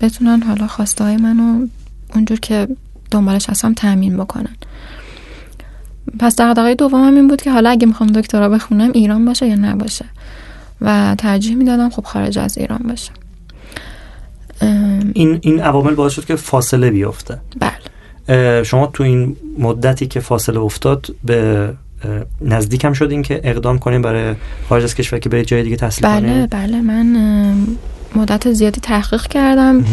[0.00, 1.66] بتونن حالا خواسته های منو
[2.14, 2.68] اونجور که
[3.10, 4.56] دنبالش هستم تأمین بکنن.
[6.18, 10.04] پس دقیقه دومم این بود که حالا اگه می‌خوام دکترا بخونم ایران باشه یا نباشه؟
[10.80, 13.10] و ترجیح می‌دادم خب خارج از ایران باشه.
[15.14, 17.38] این این عوامل باعث شد که فاصله بیفته.
[17.60, 18.62] بله.
[18.62, 21.72] شما تو این مدتی که فاصله افتاد به
[22.40, 24.34] نزدیکم شدین که اقدام کنیم برای
[24.68, 27.56] خارج از کشور که برید جای دیگه تحصیل بله کنیم؟ بله من
[28.16, 29.84] مدت زیادی تحقیق کردم.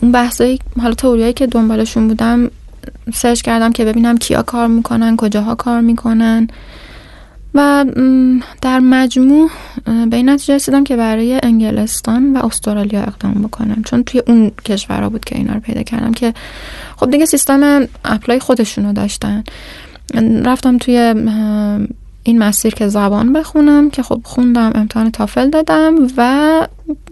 [0.00, 2.50] اون بحثایی حالا تئوریایی که دنبالشون بودم
[3.14, 6.48] سرچ کردم که ببینم کیا کار می‌کنن کجاها کار می‌کنن.
[7.54, 7.84] و
[8.62, 9.50] در مجموع
[10.10, 13.82] به این نتیجه رسیدم که برای انگلستان و استرالیا اقدام بکنم.
[13.84, 16.34] چون توی اون کشورها بود که اینا رو پیدا کردم که
[16.96, 19.44] خب دیگه سیستم apply خودشونو داشتن.
[20.44, 21.14] رفتم توی
[22.22, 26.68] این مسیر که زبان بخونم که خب خوندم امتحان TOEFL دادم و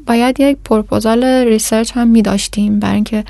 [0.06, 3.24] باید یک proposal research هم می داشتیم برای اینکه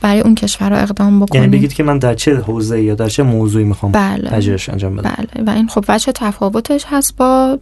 [0.00, 1.42] برای اون کشور رو اقدام بکنیم.
[1.42, 4.30] یعنی بگید که من در چه حوزه یا در چه موضوعی می‌خوام بله.
[4.30, 5.44] پژوهش انجام بدم؟ بله.
[5.46, 7.58] و این خب وجه تفاوتش هست با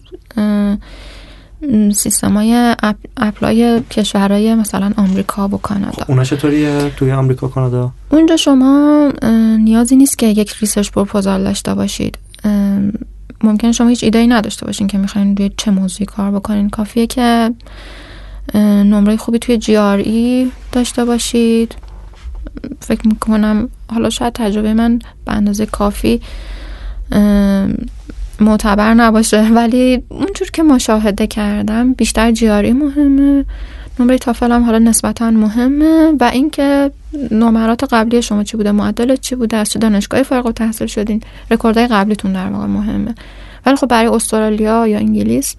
[1.95, 2.75] سیستم های
[3.17, 6.05] apply کشورهای مثلا آمریکا و کانادا.
[6.09, 9.09] اونا چطوریه توی آمریکا کانادا؟ اونجا شما
[9.59, 12.19] نیازی نیست که یک research proposal داشته باشید.
[13.45, 16.71] ممکن شما هیچ ایده‌ای نداشته باشین که می‌خواین روی چه موضوعی کار بکنین.
[16.71, 17.51] کافیه که
[18.55, 21.75] نمره خوبی توی GRE داشته باشید.
[22.81, 26.21] فکر می‌کنم حالا شاید تجربه من به اندازه کافی
[28.41, 33.45] معتبر نباشه ولی اونجور که مشاهده کردم بیشتر GRE مهمه
[34.01, 36.91] نمره TOEFL هم حالا نسبتا مهمه و اینکه
[37.31, 41.87] نمرات قبلی شما چی بوده معدل چی بوده از چه دانشگاهی فارغ التحصیل شدین رکوردهای
[41.87, 43.15] قبلیتون در واقع مهمه.
[43.67, 45.57] ولی خب برای استرالیا یا انگلیس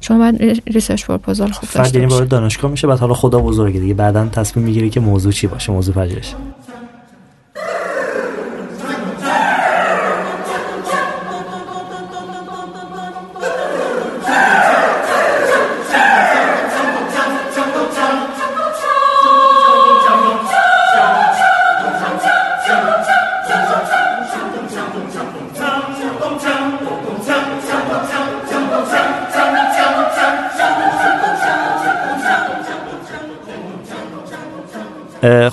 [0.00, 3.94] شما باید research proposal خوب داشته وارد دانشگاه میشه بعد حالا خدا بزرگه دیگه.
[3.94, 6.34] بعدا تصمیم می‌گیری که موضوع چی باشه موضوع پژوهش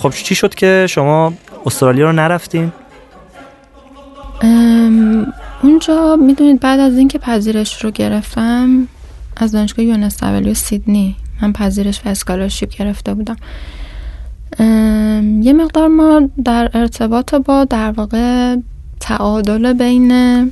[0.05, 1.33] خب چی شد که شما
[1.65, 2.71] استرالیا رو نرفتین؟
[5.63, 8.87] اونجا می‌دونید بعد از اینکه پذیرش رو گرفتم
[9.37, 13.35] از دانشگاه یونستولی و سیدنی من پذیرش و اسکالرشیپ گرفته بودم
[15.41, 18.55] یه مقدار ما در ارتباط با در واقع
[18.99, 20.51] تعادل بین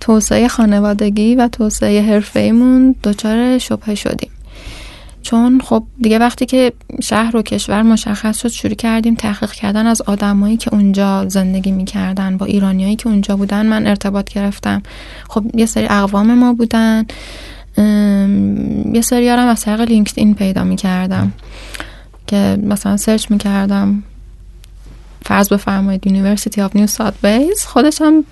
[0.00, 4.30] توسعه خانوادگی و توسعه حرفه ایمون دچار شبهه شدیم
[5.28, 6.72] چون خب دیگه وقتی که
[7.02, 12.36] شهر و کشور مشخص شد شروع کردیم تحقیق کردن از آدمایی که اونجا زندگی می‌کردن
[12.36, 14.82] با ایرانیایی که اونجا بودن من ارتباط گرفتم.
[15.28, 17.06] خب یه سری اقوام ما بودن
[18.94, 21.32] یه سری هم از طریق LinkedIn پیدا می‌کردم
[22.26, 24.02] که مثلا search می‌کردم.
[25.24, 28.24] فرض بفرمایید University of New South Wales خودش هم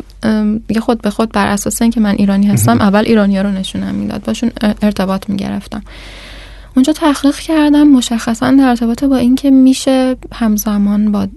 [0.69, 3.95] دیگه خود به خود بر اساس اینکه من ایرانی هستم اول ایرانی ها رو نشونم
[3.95, 4.25] می‌داد.
[4.25, 4.51] باشون
[4.83, 5.83] ارتباط می‌گرفتم.
[6.77, 11.29] اونجا تحقیق کردم مشخصا در ارتباط با اینکه میشه همزمان با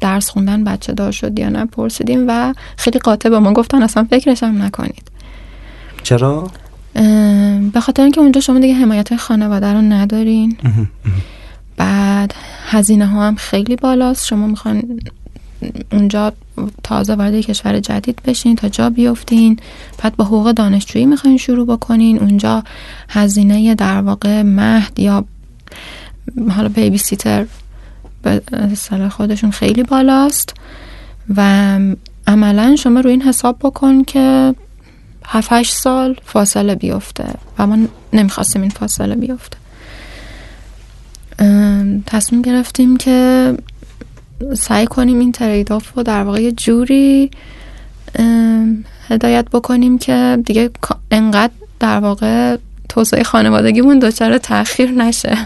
[0.00, 4.04] درس خوندن بچه دار شد یا نه پرسیدیم و خیلی قاطع به ما گفتن اصلا
[4.10, 5.10] فکرش هم نکنید.
[6.02, 6.50] چرا؟
[7.72, 10.56] به خاطر اینکه اونجا شما دیگه حمایت خانواده رو ندارین.
[11.76, 12.34] بعد
[12.66, 14.26] هزینه ها هم خیلی بالاست.
[14.26, 15.00] شما می‌خوان
[15.92, 16.32] اونجا
[16.82, 19.58] تازه وارد کشور جدید بشین تا جا بیفتین.
[20.02, 22.18] بعد با حقوق دانشجویی می‌خواین شروع بکنین.
[22.18, 22.64] اونجا
[23.08, 25.24] هزینه در واقع مهد یا
[26.50, 27.46] حالا بیبی سیتر
[28.22, 30.54] به اصطلاح خودشون خیلی بالاست.
[31.36, 31.78] و
[32.26, 34.54] عملا شما روی این حساب بکن که
[35.26, 37.24] 7 سال فاصله بیفته
[37.58, 37.78] و ما
[38.12, 39.56] نمی‌خواستیم این فاصله بیفته.
[42.06, 43.54] تصمیم گرفتیم که
[44.54, 47.30] سعی کنیم این ترید آف رو در واقع جوری
[49.08, 50.70] هدایت بکنیم که دیگه
[51.10, 52.56] انقدر در واقع
[52.88, 55.38] توسعه خانوادگیمون دچار تاخیر نشه.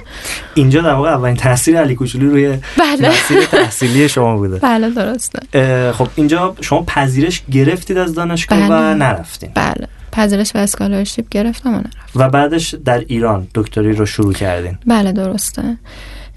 [0.55, 3.09] اینجا در واقع اولین تاثیر علی کوچولی روی بله.
[3.09, 4.59] مسیر تحصیلی شما بوده.
[4.59, 5.93] بله درسته.
[5.93, 8.93] خب اینجا شما پذیرش گرفتید از دانشگاه بله.
[8.93, 9.51] و نرفتین.
[9.55, 9.89] بله.
[10.13, 11.91] پذیرش و اسکالرشیپ گرفتم و نرفتم.
[12.17, 14.79] و بعدش در ایران دکتری رو شروع کردین.
[14.87, 15.77] بله درسته.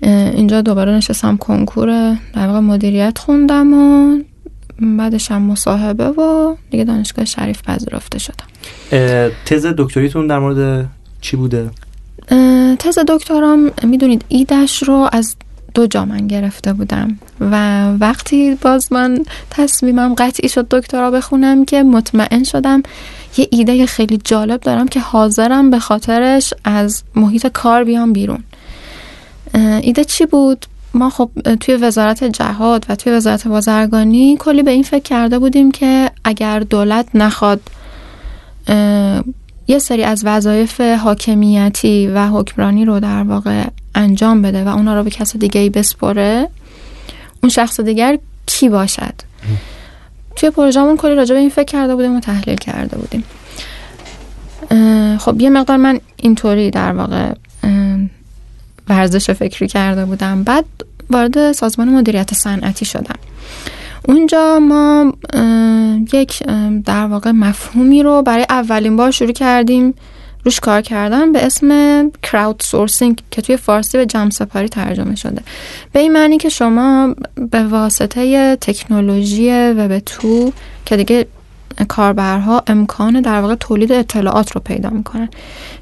[0.01, 1.87] اینجا دوباره نشستم کنکور
[2.33, 4.17] در واقع مدیریت خوندم و
[4.81, 8.45] بعدش هم مصاحبه و دیگه دانشگاه شریف پذیرفته شدم
[9.45, 10.87] تز دکتریتون در مورد
[11.21, 11.69] چی بوده؟
[12.79, 15.35] تز دکترام می‌دونید ایدش رو از
[15.73, 21.83] دو جا من گرفته بودم و وقتی باز من تصمیمم قطعی شد دکترا بخونم که
[21.83, 22.83] مطمئن شدم
[23.37, 28.43] یه ایده خیلی جالب دارم که حاضرم به خاطرش از محیط کار بیام بیرون
[29.53, 31.29] ایده چی بود؟ ما خب
[31.59, 36.59] توی وزارت جهاد و توی وزارت بازرگانی کلی به این فکر کرده بودیم که اگر
[36.59, 37.61] دولت نخواد
[39.67, 43.63] یه سری از وظایف حاکمیتی و حکمرانی رو در واقع
[43.95, 46.47] انجام بده و اونا رو به کس دیگه ای بسپره
[47.43, 49.13] اون شخص دیگر کی باشد؟
[50.35, 53.23] توی پروژمون کلی راجع به این فکر کرده بودیم و تحلیل کرده بودیم.
[55.17, 57.33] خب یه مقدار من اینطوری در واقع
[58.89, 60.43] ورزش فکری کرده بودم.
[60.43, 60.65] بعد
[61.09, 63.15] وارد سازمان مدیریت صنعتی شدم.
[64.07, 65.13] اونجا ما
[66.13, 66.43] یک
[66.85, 69.93] در واقع مفهومی رو برای اولین بار شروع کردیم.
[70.45, 71.69] روش کار کردن به اسم
[72.23, 75.41] کراود سورسینگ که توی فارسی به جمع سپاری ترجمه شده.
[75.93, 77.15] به این معنی که شما
[77.51, 80.51] به واسطه تکنولوژی و تو
[80.85, 81.27] که دیگه
[81.87, 85.29] کاربرها امکان در واقع تولید اطلاعات رو پیدا می‌کنن.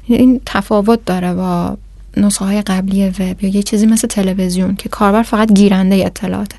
[0.06, 1.76] این تفاوت داره با
[2.16, 6.52] نسخه های قبلی وب یا یه چیزی مثل تلویزیون که کاربر فقط گیرنده اطلاعات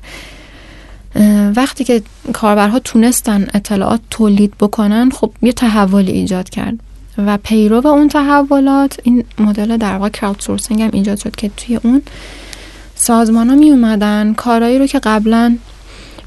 [1.56, 6.78] وقتی که کاربرها تونستن اطلاعات تولید بکنن خب یه تحولی ایجاد کرد.
[7.18, 11.76] و پیرو اون تحولات این مدل در واقع کراود سورسینگ هم ایجاد شد که توی
[11.76, 12.02] اون
[12.96, 15.56] سازمان ها می اومدن کارهایی رو که قبلا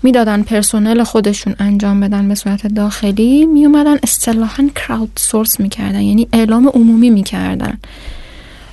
[0.03, 6.27] می‌دادن پرسنل خودشون انجام بدن به صورت داخلی می اومدن اصطلاحا کراود سورس می‌کردن یعنی
[6.33, 7.77] اعلام عمومی می‌کردن.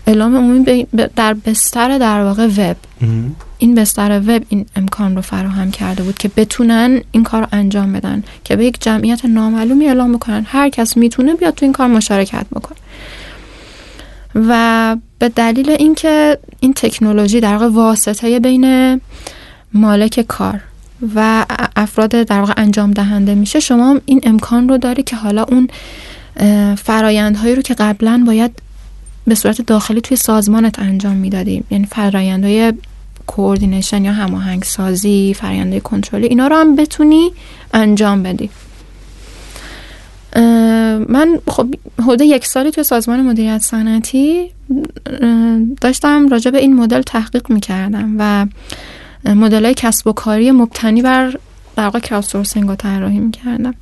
[0.07, 0.87] اعلام عمومی
[1.17, 2.77] در بستر در واقع وب.
[3.59, 7.93] این بستر وب این امکان رو فراهم کرده بود که بتونن این کار رو انجام
[7.93, 10.47] بدن که به یک جمعیت نامعلومی اعلام بکنن.
[10.49, 12.79] هر کس می‌تونه بیاد تو این کار مشارکت بکنه.
[14.35, 19.01] و به دلیل اینکه این تکنولوژی در واقع واسطه بین
[19.73, 20.61] مالک کار
[21.15, 21.47] و
[21.77, 25.69] افراد در واقع انجام دهنده میشه شما این امکان رو داری که حالا اون
[26.77, 28.63] فرایندهایی رو که قبلا باید
[29.31, 31.65] به صورت داخلی توی سازمانت انجام می‌دادیم.
[31.71, 32.73] یعنی فرایندهای
[33.27, 37.31] کوردینیشن یا هماهنگ سازی فرآیندهای کنترلی اینا رو هم بتونی
[37.75, 38.51] انجام بدی.
[41.09, 44.51] من خب حدود یک سالی توی سازمان مدیریت صنعتی
[45.81, 48.47] داشتم راجع به این مدل تحقیق می‌کردم و
[49.35, 51.35] مدل های کسب و کاری مبتنی بر
[51.77, 53.75] در واقع کراودسورسینگ رو طراحی می‌کردم.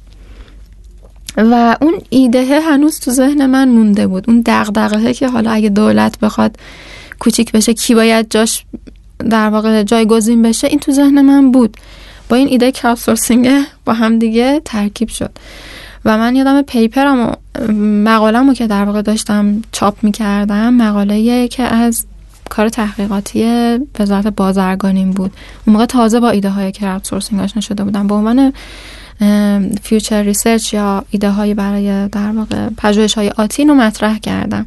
[1.36, 4.24] و اون ایده هنوز تو ذهن من مونده بود.
[4.28, 6.56] اون دغدغه که حالا اگه دولت بخواد
[7.18, 8.64] کوچیک بشه کی باید جاش
[9.30, 11.76] در واقع جایگزین بشه این تو ذهن من بود.
[12.28, 13.48] با این ایده کراودسورسینگ
[13.84, 15.30] با هم دیگه ترکیب شد.
[16.04, 17.32] و من یادم پیپرم و
[18.04, 22.06] مقالم که در واقع داشتم چاپ می‌کردم مقاله که از
[22.50, 23.44] کار تحقیقاتی
[24.00, 25.32] وزارت بازرگانیم بود.
[25.66, 28.06] اون موقع تازه با ایده های crowdsourcing آشنا شده بودم.
[28.06, 28.52] به عنوان
[29.82, 34.66] future research یا ایده های برای در واقع پژوهش های آتی رو مطرح کردم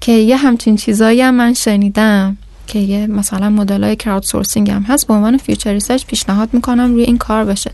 [0.00, 5.06] که یه همچین چیزایی هم من شنیدم که یه مثلا مدل های crowdsourcing هم هست
[5.06, 7.70] به عنوان future research پیشنهاد می‌کنم روی این کار بشه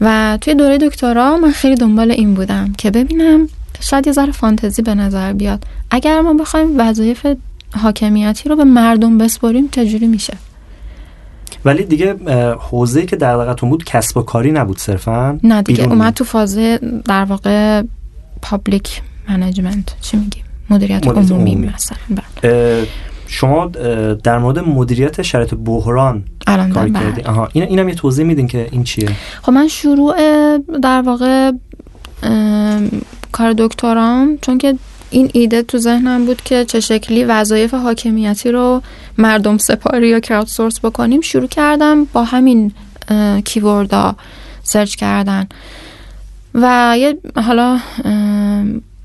[0.00, 3.48] و توی دوره دکترا من خیلی دنبال این بودم که ببینم
[3.80, 5.64] شاید یه ذره فانتزی به نظر بیاد.
[5.90, 7.26] اگر ما بخوایم وظایف
[7.72, 10.36] حاکمیتی رو به مردم بسپاریم چجوری میشه؟
[11.68, 12.14] ولی دیگه
[12.70, 15.38] حوزه‌ای که در بود کسب و کاری نبود صرفا.
[15.42, 16.58] نه دیگه اومد تو فاز
[17.04, 17.82] در واقع
[18.42, 21.72] public management چی میگیم مدیریت, مدیریت عمومی, عمومی.
[21.74, 21.98] مثلا.
[22.42, 22.86] بله.
[23.26, 23.66] شما
[24.24, 27.22] در مورد مدیریت شرایط بحران کار کردی.
[27.22, 29.08] آها این اینم یه توضیح میدین که این چیه؟
[29.42, 30.16] خب من شروع
[30.82, 31.52] در واقع
[33.32, 34.74] کار دکترام چون که
[35.10, 38.82] این ایده تو ذهنم بود که چه شکلی وظایف حاکمیتی رو
[39.18, 41.20] مردم سپاری یا crowdsource بکنیم.
[41.20, 42.72] شروع کردم با همین
[43.44, 44.16] keyword ا
[44.62, 45.48] سرچ کردن.
[46.54, 47.78] و یه حالا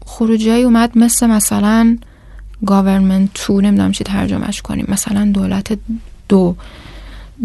[0.06, 1.98] خروجی اومد مثل مثلا
[2.66, 4.86] government two نمی‌دونم چی ترجمهش کنیم.
[4.90, 5.78] مثلا دولت
[6.30, 6.56] دو.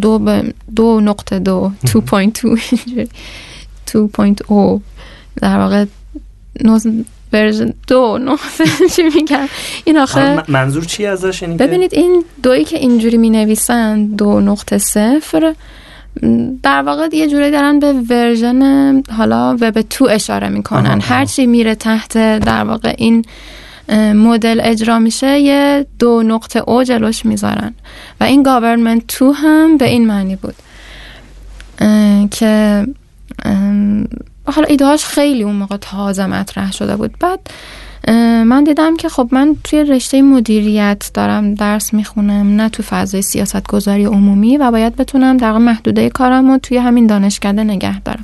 [0.01, 0.43] دو
[0.77, 1.73] دو نقطه دو.
[1.87, 4.83] 2.2 او
[5.43, 5.85] در واقع
[7.33, 8.65] version دو نقطه
[8.97, 9.49] چی میگم
[9.85, 15.55] این آخه منظور چی ازش ببینید این دویی که اینجوری می نویسن دو نقطه صفر
[16.63, 21.01] در واقع یه جوری دارن به version حالا web two اشاره می‌کنن.
[21.01, 23.25] هرچی میره تحت در واقع این
[24.15, 27.75] مدل اجرا میشه یه دو نقطه او جلوش می‌ذارن.
[28.21, 30.55] و این گاورمنت تو هم به این معنی بود.
[32.31, 32.87] که
[34.53, 37.15] حالا ایدهاش خیلی اون موقع تازه مطرح شده بود.
[37.21, 37.41] بعد
[38.45, 43.67] من دیدم که خب من توی رشته مدیریت دارم درس می‌خونم نه تو فضای سیاست
[43.67, 48.23] گذاری عمومی و باید بتونم در محدوده کارم رو توی همین دانشکده نگه دارم.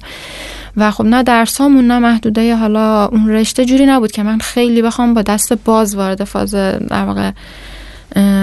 [0.76, 5.14] و خب نه درسامون نه محدوده حالا اون رشته جوری نبود که من خیلی بخوام
[5.14, 7.30] با دست باز وارد فاز در واقع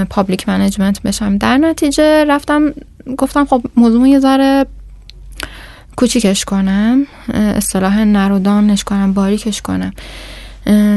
[0.09, 1.37] public management بشم.
[1.37, 2.73] در نتیجه رفتم
[3.17, 4.65] گفتم خب موضوع یه ذره
[5.95, 9.93] کوچیکش کنم اصطلاح narrow down اش کنم باریکش کنم.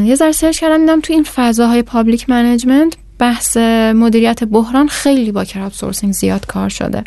[0.05, 3.57] یه ذره سرچ کردم دیدم تو این فضاهای public management بحث
[3.95, 7.05] مدیریت بحران خیلی با crowdsourcing زیاد کار شده.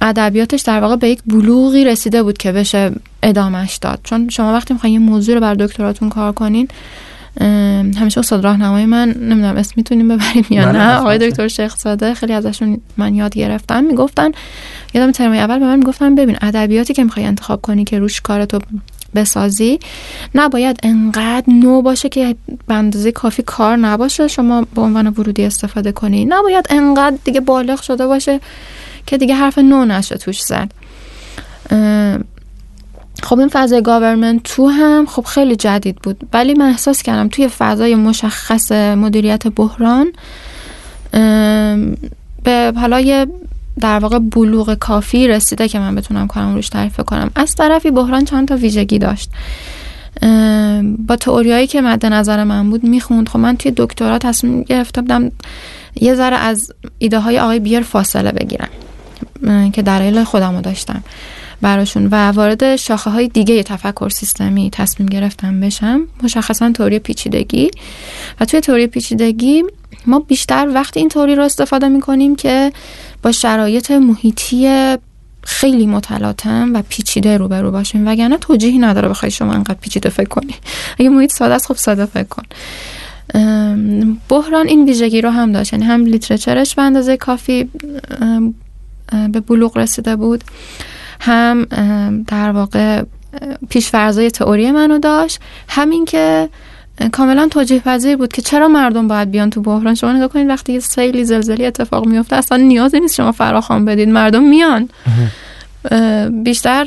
[0.00, 2.92] ادبیاتش در واقع به یک بلوغی رسیده بود که بشه
[3.22, 4.00] ادامش داد.
[4.04, 6.68] چون شما وقتی می‌خواین یه موضوع رو بر دکتراتون کار کنین
[8.00, 12.14] همیشه استاد راهنمای من نمی‌دونم اسم می‌تونیم ببریم یا بله، نه؟ آقای دکتر شیخ ساده
[12.14, 13.84] خیلی ازشون من یاد گرفتم.
[13.84, 14.30] می‌گفتن
[14.94, 18.58] یادم ترم اول به من می‌گفتن ببین ادبیاتی که می‌خوای انتخاب کنی که روش کارتو
[19.14, 19.78] بسازی
[20.34, 25.92] نباید انقدر نو باشه که به اندازه کافی کار نباشه شما به عنوان ورودی استفاده
[25.92, 26.24] کنی.
[26.24, 28.40] نباید انقدر دیگه بالغ شده باشه
[29.06, 30.72] که دیگه حرف نو نشه توش زد.
[33.22, 36.28] خب این فضای government two هم خب خیلی جدید بود.
[36.32, 40.12] ولی من احساس کردم توی فضای مشخص مدیریت بحران
[42.44, 43.26] به حالا یه
[43.80, 47.30] در واقع بلوغ کافی رسیده که من بتونم کارم روش تعریف کنم.
[47.34, 49.30] از طرفی بحران چند تا ویژگی داشت.
[51.06, 53.28] با تئوریایی که مد نظر من بود می‌خوند.
[53.28, 55.32] خب من توی دکترا تصمیم گرفته بودم
[56.00, 58.68] یه ذره از ایده های آقای بیر فاصله بگیرم
[59.72, 61.02] که دلایل خودم داشتم.
[61.62, 66.00] براشون و وارد شاخه های دیگه تفکر سیستمی تصمیم گرفتم بشم.
[66.22, 67.70] مشخصا توری پیچیدگی.
[68.40, 69.62] و توی توری پیچیدگی
[70.06, 72.72] ما بیشتر وقت این توری رو استفاده می‌کنیم که
[73.22, 74.96] با شرایط محیطی
[75.42, 78.08] خیلی متلاطم و پیچیده روبرو باشیم.
[78.08, 80.54] وگرنه توجیهی نداره بخوای شما انقدر پیچیده فکر کنی.
[80.98, 82.42] اگه محیط ساده است خب ساده فکر کن.
[84.28, 85.72] بحران این ویژگی رو هم داشت.
[85.72, 87.68] یعنی هم لیترچرش به اندازه کافی
[89.32, 90.44] به بلوغ رسیده بود.
[91.20, 91.64] هم
[92.26, 93.02] در واقع
[93.68, 96.48] پیشفرزای تئوری منو داشت همین که
[97.12, 99.94] کاملا توجیه پذیر بود که چرا مردم باید بیان تو بحران.
[99.94, 104.08] شما نگاه کنید وقتی یه سیلی زلزلی اتفاق میفته اصلا نیازی نیست شما فراخوان بدید
[104.08, 104.88] مردم میان.
[106.42, 106.86] بیشتر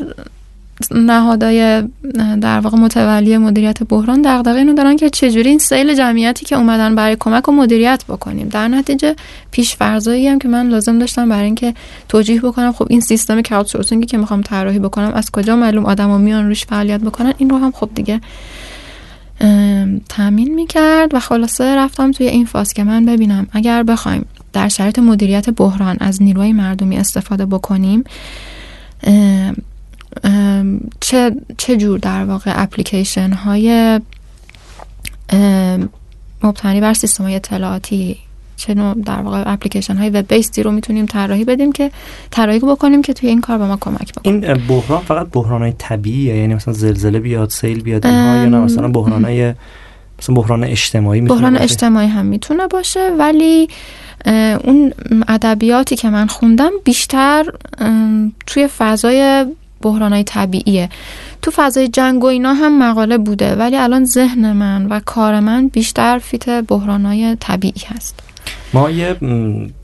[0.92, 1.84] نهادهای
[2.42, 6.96] در واقع متولی مدیریت بحران دغدغه اینو دارن که چجوری این سیل جمعیتی که اومدن
[6.96, 8.50] برای کمک و مدیریت بکنیم.
[8.50, 9.16] در نتیجه
[9.52, 11.74] پیش فرضایی هم که من لازم داشتم برای اینکه
[12.10, 16.48] توجیه بکنم خب این سیستم کراود که می‌خوام طراحی بکنم از کجا معلوم آدما میان
[16.48, 18.22] روش فعالیت بکنن؟ این رو هم خب دیگه
[20.10, 25.00] تامین می‌کرد و خلاصه رفتم توی این فاز که من ببینم اگر بخوایم در شرایط
[25.00, 28.04] مدیریت بحران از نیروی مردمی استفاده بکنیم
[31.00, 34.00] چه, چه جور در واقع اپلیکیشن های
[36.44, 38.18] مبتنی بر سیستم های اطلاعاتی
[38.56, 41.92] چه نوع در واقع اپلیکیشن های وب بیستی رو می‌تونیم طراحی بدیم که
[42.32, 45.74] طراحی بکنیم که توی این کار به ما کمک بکنه؟ این بحران فقط بحران های
[45.78, 49.54] طبیعیه یعنی مثلا زلزله بیاد سیل بیاد اینها یا نه؟ مثلا بحران های
[50.20, 53.68] مثلا بحران اجتماعی بحران اجتماعی هم می‌تونه باشه ولی
[54.64, 54.94] اون
[55.28, 57.46] ادبیاتی که من خوندم بیشتر
[58.48, 59.46] توی فضای
[59.84, 60.90] بحرانای طبیعیه.
[61.42, 65.68] تو فضای جنگ و اینا هم مقاله بوده ولی الان ذهن من و کار من
[65.68, 68.20] بیشتر فیت بحرانای طبیعی هست.
[68.74, 69.16] ما یه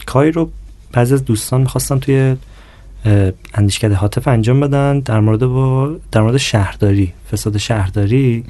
[0.06, 0.52] کاری رو
[0.92, 2.36] بعضی از دوستان می‌خواستن توی
[3.54, 8.44] اندیشکده حاطف انجام بدن در مورد با در مورد شهرداری فساد شهرداری.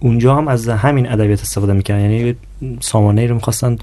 [0.00, 2.34] اونجا هم از همین ادبیات استفاده می‌کنن یعنی
[2.80, 3.76] سامانه رو می‌خواستن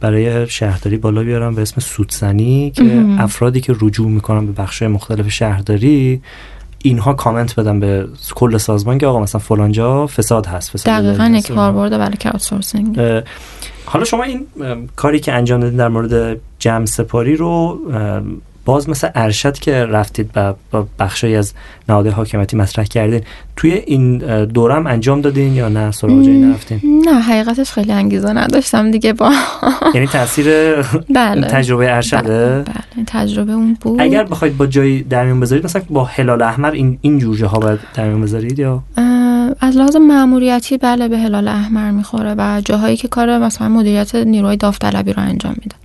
[0.00, 5.28] برای شهرداری بالا بیارم به اسم سودزنی که افرادی که رجوع می‌کنن به بخش مختلف
[5.28, 6.22] شهرداری
[6.82, 11.52] اینها کامنت بدن به کل سازمان که آقا مثلا فلانجا فساد هست فساد دقیقا یک
[11.52, 13.00] برده برای کراودسورسینگ
[13.84, 14.46] حالا شما این
[14.96, 17.80] کاری که انجام دادین در مورد جمع سپاری رو
[18.68, 21.52] باز مثل ارشد که رفتید و با بخشی از
[21.88, 23.20] نهادهای حاکمیتی مطرح کردین
[23.56, 29.12] توی این دورم انجام دادین یا نه سراغ نرفتین نه حقیقتش خیلی انگیزه نداشتم دیگه
[29.12, 29.32] با
[29.94, 30.46] یعنی تاثیر
[31.14, 31.46] بله.
[31.46, 32.62] تجربه ارشده بله.
[32.62, 33.04] بله.
[33.06, 36.98] تجربه اون بود اگر بخواید با جایی در میون بذارید مثلا با هلال احمر این
[37.02, 38.82] این جور ها باید در میون بذارید یا
[39.60, 44.56] از لحاظ ماموریتی بله به هلال احمر می‌خوره و جاهایی که کار مثلا مدیریت نیروی
[44.56, 45.78] داوطلبی رو انجام میدن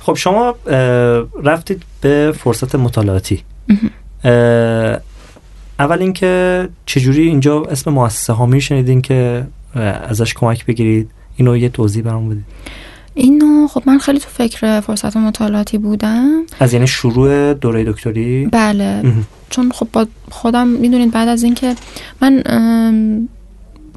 [0.00, 0.54] خب شما
[1.44, 3.42] رفتید به فرصت مطالعاتی.
[5.78, 9.46] اول اینکه چجوری اینجا اسم مؤسسه هامی شنیدین که
[10.08, 12.44] ازش کمک بگیرید؟ اینو یه توضیح برام بدید
[13.14, 16.42] اینو خب من خیلی تو فکر فرصت مطالعاتی بودم.
[16.60, 19.12] از یعنی شروع دوره دکتری؟ بله.
[19.50, 21.74] چون خب با خودم می‌دونید بعد از اینکه
[22.20, 22.42] من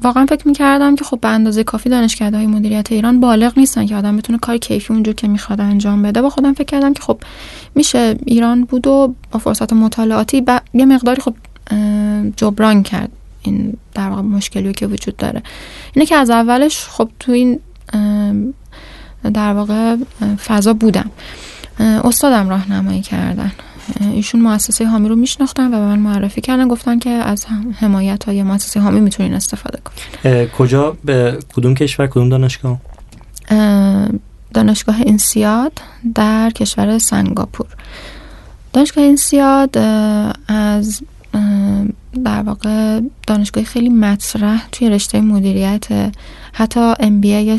[0.02, 3.96] واقعا فکر می‌کردم که خب به اندازه کافی دانشکده های مدیریت ایران بالغ نیستن که
[3.96, 6.22] آدم بتونه کار کیفی اونجور که می‌خواد انجام بده.
[6.22, 7.18] با خودم فکر کردم که خب
[7.74, 10.60] میشه ایران بود و با فرصت مطالعاتی ب...
[10.74, 11.34] یه مقداری خب
[12.36, 13.10] جبران کرد
[13.42, 15.42] این در واقع مشکلی که وجود داره.
[15.94, 17.60] اینه که از اولش خب تو این
[19.34, 19.96] در واقع
[20.46, 21.10] فضا بودم.
[21.80, 23.52] استادم راهنمایی کردن.
[24.00, 26.68] ایشون مؤسسه حامی رو میشناختن و به من معرفی کردن.
[26.68, 27.46] گفتن که از
[27.80, 30.46] حمایت های مؤسسه حامی می‌تونین استفاده کنین.
[30.46, 32.78] کجا به کدوم کشور کدوم دانشگاه؟
[34.54, 35.72] دانشگاه انسیاد
[36.14, 37.66] در کشور سنگاپور.
[38.72, 39.78] دانشگاه انسیاد
[40.48, 41.02] از
[42.24, 45.86] در واقع دانشگاه خیلی مطرح توی رشته مدیریت.
[46.52, 47.58] حتی ام بی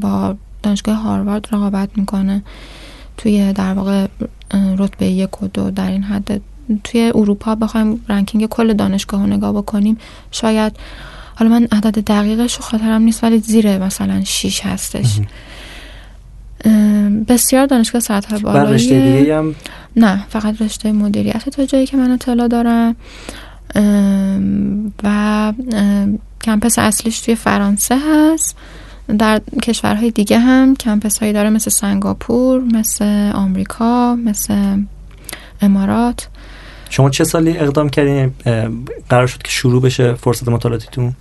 [0.00, 2.42] با دانشگاه هاروارد رقابت می‌کنه
[3.16, 4.06] توی در واقع
[4.78, 6.40] رتبه یک و دو در این حد.
[6.84, 9.98] توی اروپا بخوایم رنکینگ کل دانشگاه رو نگاه بکنیم
[10.30, 10.76] شاید
[11.34, 15.20] حالا من عدد دقیقش رو خاطرم نیست ولی زیر مثلا 6 هستش.
[17.28, 18.74] بسیار دانشگاه سطح بالایی.
[18.74, 19.54] رشته دیگه هم؟
[19.96, 22.96] نه فقط رشته مدیریت تا جایی که من اطلاع دارم.
[25.04, 25.52] و
[26.42, 28.56] کمپس اصلیش توی فرانسه هست.
[29.18, 34.82] در کشورهای دیگه هم کمپس هایی داره مثل سنگاپور مثل آمریکا مثل
[35.60, 36.28] امارات.
[36.90, 38.34] شما چه سالی اقدام کردین؟
[39.08, 41.12] قرار شد که شروع بشه فرصت مطالعاتیتون؟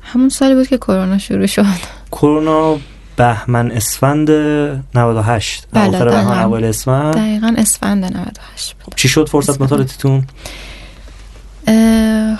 [0.00, 1.64] همون سالی بود که کرونا شروع شد.
[2.12, 2.76] کرونا
[3.16, 7.14] بهمن اسفند 98 بله آخر بهمن اول اسفند.
[7.14, 10.24] دقیقا اسفند 98 چی شد فرصت مطالعاتیتون؟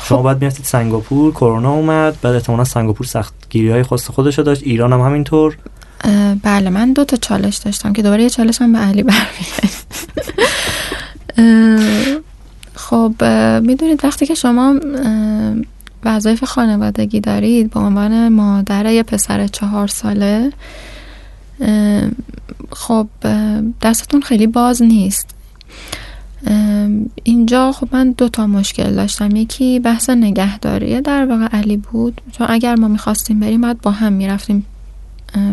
[0.05, 0.24] شما خب.
[0.24, 4.62] باید می‌رفتید سنگاپور کرونا اومد بعد احتمالا سنگاپور سختگیری های خاص خودش داشت.
[4.62, 5.59] ایران هم همینطور.
[6.42, 9.86] بله من دو تا چالش داشتم که دوباره یه چالش هم به علی برمیگرد
[12.74, 13.24] خب
[13.62, 14.74] می‌دونید وقتی که شما
[16.05, 20.53] وظایف خانوادگی دارید به عنوان مادر یه پسر چهار ساله
[22.72, 23.07] خب
[23.82, 25.26] دستتون خیلی باز نیست.
[27.24, 29.36] اینجا خب من دو تا مشکل داشتم.
[29.36, 32.20] یکی بحث نگهداری در واقع علی بود.
[32.32, 34.66] چون اگر ما می‌خواستیم بریم باید با هم می‌رفتیم.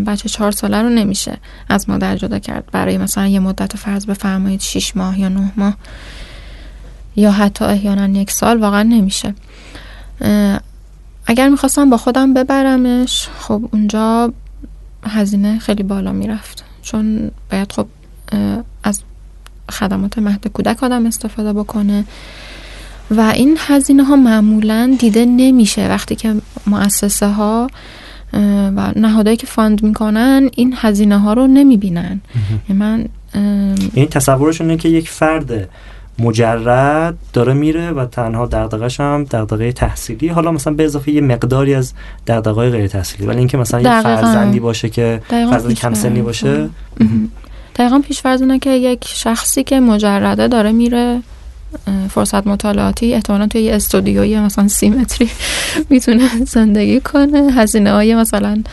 [0.08, 1.38] بچه چهار ساله رو نمیشه
[1.70, 2.70] از مادر جدا کرد.
[2.72, 5.78] برای مثلا یه مدت فرض بفرمایید شیش ماه یا نه ماه.
[7.16, 9.34] یا حتی احیانا یک سال واقعا نمیشه.
[11.28, 14.34] اگر می‌خواستم با خودم ببرمش خب اونجا
[15.04, 16.64] هزینه خیلی بالا می‌رفت.
[16.82, 17.88] چون باید خب
[18.84, 19.02] از
[19.72, 22.04] خدمات مهد کودک آدم استفاده بکنه.
[23.12, 25.90] و این هزینه ها معمولا دیده نمیشه.
[25.90, 26.36] وقتی که
[26.68, 27.70] مؤسسه ها
[28.76, 32.22] و نهادهایی که فاند می‌کنن این هزینه ها رو نمی‌بینن.
[32.70, 33.06] یعنی من
[33.94, 35.70] این تصورشونه که یک فرد
[36.20, 40.28] مجرد داره میره و تنها دغدغش هم دغدغه تحصیلی.
[40.28, 41.94] حالا مثلا به اضافه یه مقداری از
[42.28, 46.70] دغدغه‌های غیر تحصیلی ولی اینکه مثلا یه فرزندی باشه که فرزند کم سنی باشه.
[47.76, 51.22] دقیقا پیش فرض که یک شخصی که مجرده داره میره
[52.10, 55.30] فرصت مطالعاتی احتمالا توی یه استودیوی مثلا سیمتری
[55.90, 57.54] می‌تونه زندگی کنه.
[57.54, 58.64] هزینه های مثلا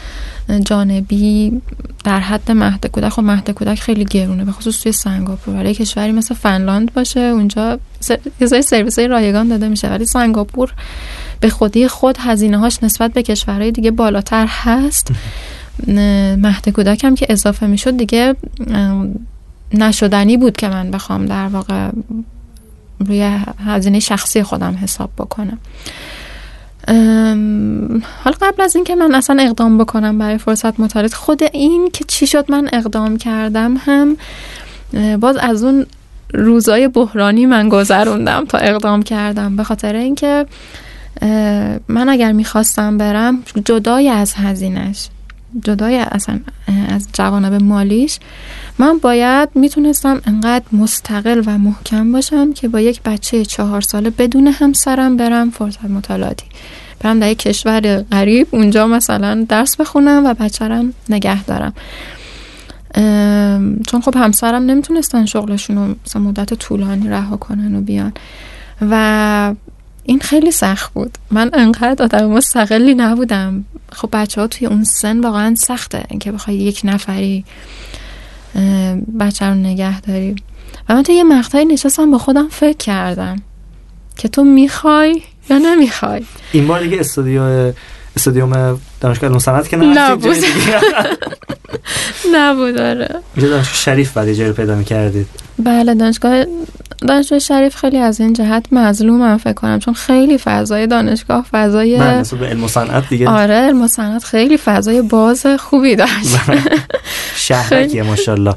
[0.65, 1.61] جانبی
[2.05, 3.09] در حد مهد کودک.
[3.09, 5.55] خب مهد کودک خیلی گرونه به خصوص توی سنگاپور.
[5.55, 7.79] برای کشوری مثل فنلاند باشه اونجا
[8.41, 9.89] یه سرویس های رایگان داده میشه.
[9.89, 10.73] ولی سنگاپور
[11.41, 15.09] به خودی خود هزینه هاش نسبت به کشورهای دیگه بالاتر هست.
[16.37, 18.37] مهد کودک هم که اضافه می‌شد دیگه
[19.75, 21.91] نشدنی بود که من بخوام در واقع
[23.07, 25.59] روی هزینه شخصی خودم حساب بکنم.
[28.25, 32.27] حالا قبل از اینکه من اصلا اقدام بکنم برای فرصت مطالعات خود این که چی
[32.27, 34.17] شد من اقدام کردم هم
[35.17, 35.87] باز از اون
[36.35, 39.57] روزای بحرانی من گذروندم تا اقدام کردم.
[39.57, 40.47] به خاطر اینکه
[41.89, 45.09] من اگر می‌خواستم برم جدای از هزینش
[45.65, 46.41] جدای اصلا
[46.89, 48.19] از جوانب مالیش
[48.79, 54.47] من باید می‌تونستم انقدر مستقل و محکم باشم که با یک بچه چهار ساله بدون
[54.47, 56.47] همسرم برم فرصت مطالعاتی.
[57.01, 61.73] برم در یک کشور غریب اونجا مثلا درس بخونم و بچرم نگه دارم.
[63.87, 68.13] چون خب همسرم نمی‌تونستن شغلشون رو مدت طولانی رها کنن و بیان.
[68.91, 69.55] و
[70.05, 71.19] این خیلی سخت بود.
[71.31, 73.65] من انقدر آدم مستقلی نبودم.
[73.93, 77.45] خب بچه ها توی اون سن واقعا سخته اینکه بخوای یک نفری
[79.21, 80.37] بچه رو نگه داری.
[80.89, 83.43] و من تو یه مقطعی نشستم با خودم فکر کردم
[84.17, 86.25] که تو می‌خوای یا نمی‌خوای.
[86.53, 87.73] این بار دیگه استودیو
[88.17, 90.37] استادیوم دانشگاه علوم صنعت که نه نبود.
[92.35, 93.09] نبود آره.
[93.37, 95.27] دانشگاه شریف بعد اجاره پیدا می‌کردید؟
[95.59, 96.45] بله دانشگاه
[97.09, 102.23] دانشگاه شریف خیلی از این جهت مظلومم فکر کنم چون خیلی فضای دانشگاه فضای من
[102.41, 103.29] به علم صنعت دیگه.
[103.29, 106.39] آره علم صنعت خیلی فضای باز خوبی داشت.
[107.37, 108.55] شهرکیه ماشاءالله.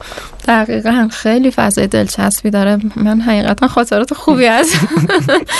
[0.47, 2.78] دقیقا خیلی فضای دلچسبی داره.
[2.95, 4.70] من حقیقتا خاطرات خوبی از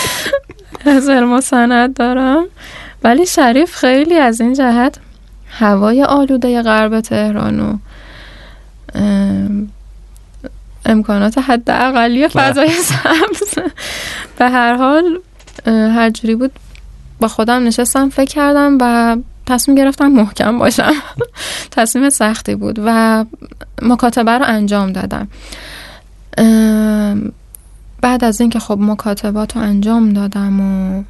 [0.85, 2.43] از علم صنعت دارم.
[3.05, 4.97] ولی شریف خیلی از این جهت
[5.49, 7.77] هوای آلوده غرب تهران و
[10.85, 13.63] امکانات حد اقلی فضای سبز
[14.37, 15.19] به هر حال
[15.67, 16.51] هر جوری بود
[17.19, 20.93] با خودم نشستم فکر کردم و تصمیم گرفتم محکم باشم.
[21.71, 23.25] تصمیم سختی بود و
[23.81, 25.27] مکاتبه رو انجام دادم.
[28.01, 31.03] بعد از اینکه خب مکاتبات رو انجام دادم و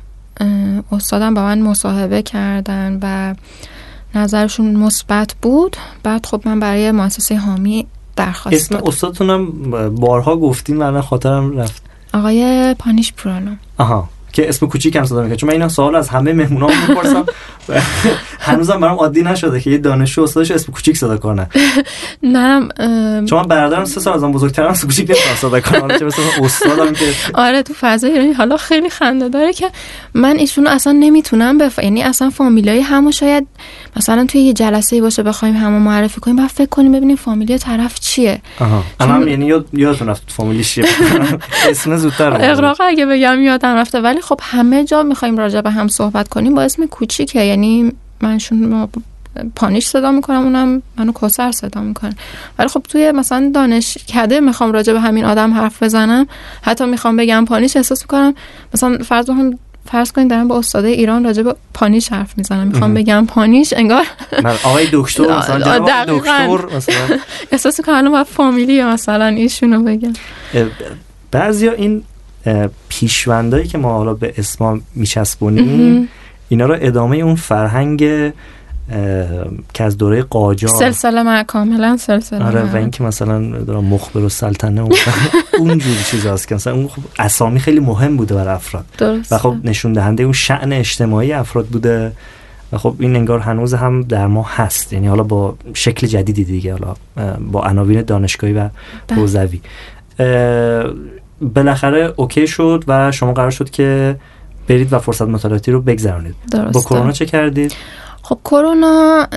[0.92, 3.36] استادم با من مصاحبه کردن و
[4.16, 5.78] نظرشون مثبت بود.
[6.04, 9.52] بعد خب من برای مؤسسه حامی درخواست اسم استادتونم
[9.96, 11.84] بارها گفتیم من خاطرم رفت.
[12.14, 14.10] آقای پانیش پرانو آها.
[14.36, 17.26] که اسم کوچیک هم صدا می‌کنه چون من اینا سوال از همه مهمونا می‌پرسم.
[18.40, 21.48] هنوزم برام عادی نشده که یه دانشجو استادش اسم کوچیک صدا کنه.
[22.24, 22.68] نه
[23.26, 25.98] چون من برادرم سه سال ازم بزرگترم اسم کوچیک نمی‌تونم صدا کنم.
[25.98, 26.06] چه
[26.44, 29.70] استادم که آره تو فضای ایرانی حالا خیلی خنده داره که
[30.14, 31.80] من ایشونو اصلا نمی‌تونم بف...
[31.80, 33.48] یعنی اصلا فامیلای همو شاید
[33.98, 38.00] مثلا توی یه جلسه باشه بخوایم همو معرفی کنیم بعد فکر کنیم ببینیم فامیلی طرف
[38.00, 38.42] چیه.
[38.60, 38.84] آها.
[39.00, 39.28] چون...
[39.28, 40.86] یعنی یاد یادتون رفت فامیلی چیه؟
[41.70, 45.88] اسم زودتر اقراق اگه بگم یادم رفته ولی خب همه جا می‌خوایم راجع به هم
[45.88, 47.44] صحبت کنیم با اسم کوچیکه.
[47.44, 48.88] یعنی منشون
[49.56, 52.16] پانیش صدا می‌کنم اونم منو کسر صدا می‌کنه.
[52.60, 56.28] ولی خب توی مثلا دانشکده می‌خوام راجع به همین آدم حرف بزنم.
[56.62, 58.34] حتی می‌خوام بگم پانیش احساس می‌کنم
[58.74, 59.60] مثلا فرض هم
[59.92, 62.68] فرض کنید دارم با استاد ایران راجع به پانیش حرف می‌زنم.
[62.68, 64.06] می‌خوام بگم پانیش انگار
[64.64, 67.20] آقای دکتر مثلا دکتر مثلا.
[67.52, 70.14] احساس کنم با فامیلی مثلا ایشونو بگم.
[71.32, 72.04] بعضیا این
[72.90, 76.10] پیشوندایی که ما حالا به اسما میچسبونیم
[76.50, 78.00] اینا رو ادامه اون فرهنگ
[79.74, 80.72] که از دوره قاجار.
[80.72, 83.40] سلسله ما کاملا سلسله آره و اینکه مثلا
[83.82, 84.82] مخبر و سلطنه
[85.60, 88.86] اون جور چیز هست که مثلا اون خب اسامی خیلی مهم بوده برای افراد.
[89.32, 92.12] و خب نشون دهنده اون شعن اجتماعی افراد بوده
[92.72, 94.94] و خب این انگار هنوز هم در ما هست.
[94.94, 96.96] یعنی حالا با شکل جدیدی دیگه حالا
[97.52, 98.70] با عناوین دانشگاهی و
[99.08, 99.20] بله.
[99.20, 99.62] حوزوی.
[101.42, 104.20] بالاخره اوکی شد و شما قرار شد که
[104.68, 106.36] برید و فرصت مطالعاتی رو بگذرونید.
[106.74, 107.76] با کرونا چه کردید؟
[108.22, 109.28] خب کرونا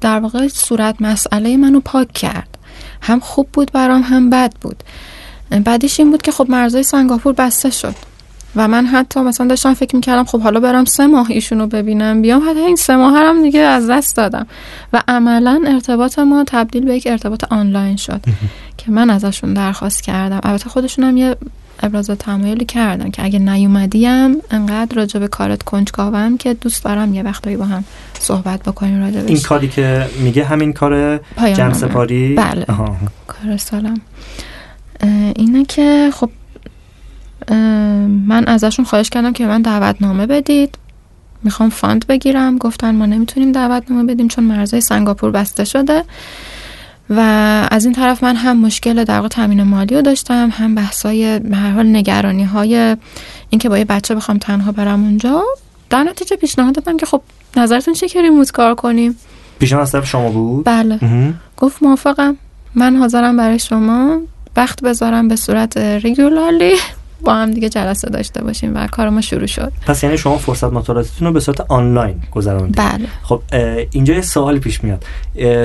[0.00, 2.58] در واقع صورت مسئله منو پاک کرد.
[3.00, 4.84] هم خوب بود برام هم بد بود.
[5.64, 7.94] بعدش این بود که خب مرزهای سنگاپور بسته شد.
[8.56, 12.50] و من حتی مثلا داشتم فکر می‌کردم خب حالا برم سه ماه ایشونو ببینم بیام
[12.50, 14.46] حتی این سه ماه هم دیگه از دست دادم.
[14.92, 18.20] و عملا ارتباط ما تبدیل به یک ارتباط آنلاین شد
[18.78, 20.40] که من ازشون درخواست کردم.
[20.42, 21.36] البته خودشون هم یه
[21.82, 27.22] ابراز تمایلی کردن که اگه نیومدیم انقدر راجع به کارت کنجکاوم که دوست دارم یه
[27.22, 27.84] وقتایی با هم
[28.18, 31.20] صحبت بکنیم راجع این کاری که میگه همین کار
[31.56, 31.72] جمع.
[31.72, 32.64] سپاری؟ بله.
[33.26, 34.00] کار سالم.
[35.36, 36.30] اینه که خب
[38.26, 40.78] من ازشون خواهش کردم که من دعوتنامه بدید.
[41.42, 42.58] می‌خوام فاند بگیرم.
[42.58, 46.04] گفتن ما نمی‌تونیم دعوتنامه بدیم چون مرزهای سنگاپور بسته شده.
[47.10, 47.20] و
[47.70, 51.56] از این طرف من هم مشکل در واقع تامین مالی رو داشتم هم بحثای به
[51.56, 52.96] هر حال نگرانی های
[53.50, 55.42] اینکه با یه بچه بخوام تنها برم اونجا.
[55.90, 57.22] در نتیجه پیشنهاد دادم که خب
[57.56, 59.16] نظرتون چه که ریموت کار کنیم؟
[59.58, 60.98] پیشنهاد از طرف شما بود؟ بله.
[61.56, 62.36] گفت موافقم.
[62.74, 64.20] من حاضرم برای شما
[64.56, 66.74] وقت بذارم به صورت ریگولارلی
[67.24, 69.72] با هم دیگه جلسه داشته باشیم و کار ما شروع شد.
[69.86, 73.08] پس یعنی شما فرصت مطالعاتتون رو به صورت آنلاین گذروندید بله.
[73.22, 73.42] خب
[73.90, 75.04] اینجا یه سوالی پیش میاد.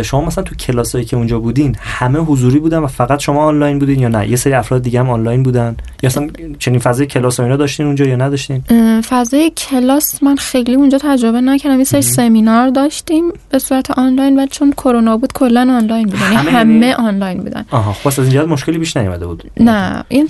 [0.03, 3.99] شما مثلا تو کلاسایی که اونجا بودین همه حضوری بودن و فقط شما آنلاین بودین
[3.99, 5.75] یا نه؟ یه سری افراد دیگه هم آنلاین بودن.
[6.03, 6.27] یا اصلا
[6.59, 8.61] چنین فضای کلاس و اینا داشتین اونجا یا نداشتین؟
[9.01, 11.77] فضای کلاس من خیلی اونجا تجربه نکردم.
[11.77, 16.21] یه سری سمینار داشتیم به صورت آنلاین ولی چون کرونا بود کلا آنلاین بودن.
[16.21, 17.65] یعنی همه همه یعنی- آنلاین بودن.
[17.71, 19.43] آها خب از اینجا مشکلی پیش نیومده بود.
[19.59, 20.29] نه این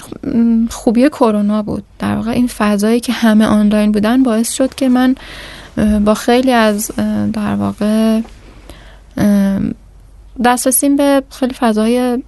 [0.70, 1.84] خوبی کرونا بود.
[2.00, 5.16] در واقع این فضایی که همه آنلاین بودن باعث شد که من
[6.06, 6.92] با خیلی از
[7.34, 8.20] در واقع
[10.46, 12.24] دسترسیم به خیلی فضای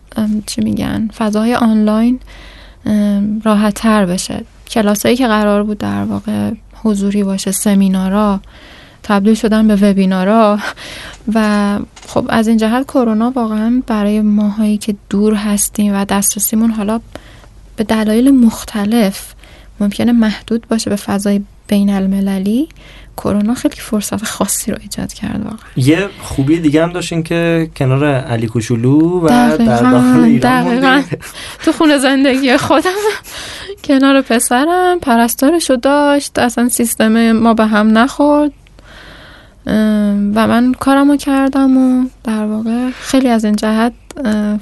[0.46, 2.20] چی میگن فضای آنلاین
[3.44, 4.44] راحت تر بشه.
[4.68, 6.52] کلاسایی که قرار بود در واقع
[6.84, 8.39] حضوری باشه سمینارا
[9.04, 10.60] تبدیل شدن به وبینارا.
[11.34, 17.00] و خب از این جهت کرونا واقعا برای ماهایی که دور هستیم و دسترسیمون حالا
[17.76, 19.34] به دلایل مختلف
[19.80, 22.70] ممکنه محدود باشه به فضای بین المللی
[23.18, 25.57] کرونا خیلی فرصت خاصی رو ایجاد کرد واقعا.
[25.76, 31.01] یه خوبی دیگه هم داشتین که کنار علی کوچولو و در داخل ایران دقیقاً.
[31.66, 32.89] تو خونه زندگی خودم.
[33.84, 36.39] کنار پسرم پرستارشو داشت.
[36.39, 38.51] اصلا سیستم ما به هم نخورد.
[40.36, 43.93] و من کارمو کردم و در واقع خیلی از این جهت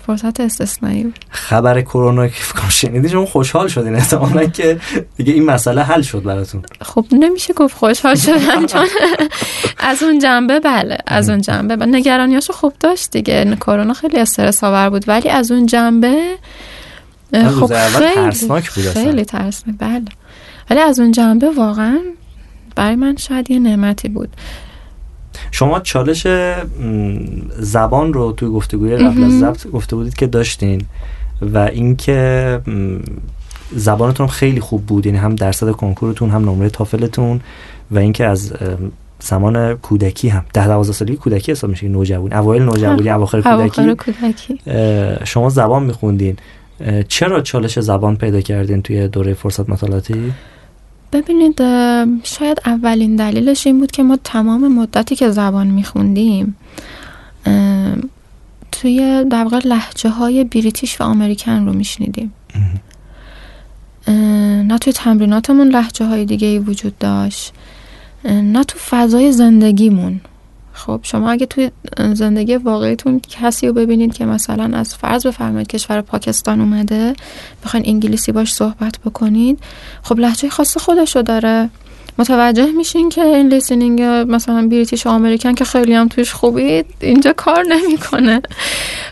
[0.08, 1.20] فرصت استثنایی بود.
[1.30, 3.96] خبر کرونا که شنیدین شما خوشحال شدین.
[3.96, 4.80] احتمالاً که
[5.18, 6.62] دیگه این مسئله حل شد براتون.
[6.82, 8.88] خب نمیشه گفت خوشحال شدم چون
[9.78, 11.76] از اون جنبه بله از اون جنبه.
[11.76, 11.98] بله.
[11.98, 13.56] نگرانیاشو خوب داشت دیگه.
[13.56, 16.38] کرونا خیلی استرس آور بود ولی از اون جنبه
[17.34, 18.84] خب خیلی ترسناک بود.
[18.84, 20.06] خیلی ترسناک بله.
[20.70, 22.00] ولی از اون جنبه واقعا
[22.76, 24.30] برای من شاید یه نعمتی بود.
[25.52, 26.28] شما چالش
[27.60, 29.40] زبان رو توی گفتگوی قبل از.
[29.40, 30.82] ضبط گفته بودید که داشتین
[31.42, 32.60] و اینکه
[33.76, 37.42] زبانتون خیلی خوب بود یعنی هم درصد کنکورتون هم نمره تافلتون
[37.92, 38.54] و اینکه از
[39.20, 44.60] زمان کودکی هم ده دوازده سالگی کودکی حساب میشه نوجوانی اوایل نوجوانی اواخر کودکی کودکی
[45.24, 46.38] شما زبان میخوندین
[47.08, 50.34] چرا چالش زبان پیدا کردین توی دوره فرصت مطالعاتی؟
[51.14, 51.58] ببینید
[52.24, 56.56] شاید اولین دلیلش این بود که ما تمام مدتی که زبان میخوندیم
[58.72, 62.34] توی در واقع لحجه های بریتیش و آمریکن رو میشنیدیم.
[64.68, 67.54] نه توی تمریناتمون لحجه های دیگه ای وجود داشت
[68.26, 70.22] نه تو فضای زندگیمون.
[70.86, 71.72] خب شما اگه توی
[72.14, 77.14] زندگی واقعیتون کسی رو ببینید که مثلا از فرض بفرمایید کشور پاکستان اومده
[77.64, 79.60] بخواین انگلیسی باش صحبت بکنید
[80.04, 81.70] خب لحجه خاص خودشو داره.
[82.18, 87.34] متوجه میشین که این لیسنینگ مثلا بریتیش و آمریکن که خیلی هم توش خوبید اینجا
[87.34, 88.42] کار نمی‌کنه.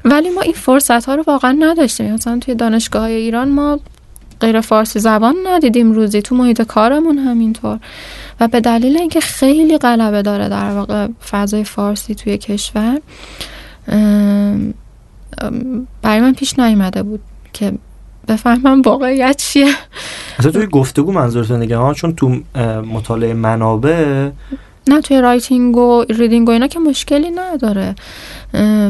[0.05, 2.13] ولی ما این فرصت ها رو واقعا نداشتیم.
[2.13, 3.79] مثلا توی دانشگاه ایران ما
[4.39, 7.79] غیر فارسی زبان ندیدیم روزی تو محیط کارمون همینطور.
[8.39, 12.99] و به دلیل اینکه خیلی غلبه داره در واقع فضای فارسی توی کشور
[16.01, 17.19] برای من پیش نیومده بود
[17.53, 17.71] که
[18.27, 19.73] بفهمم واقعیت چیه.
[20.39, 22.29] اصلا توی گفتگو منظورتون دیگه ها چون تو
[22.93, 24.29] مطالعه منابع
[24.87, 27.95] نه توی writing و reading و اینا که مشکلی نداره.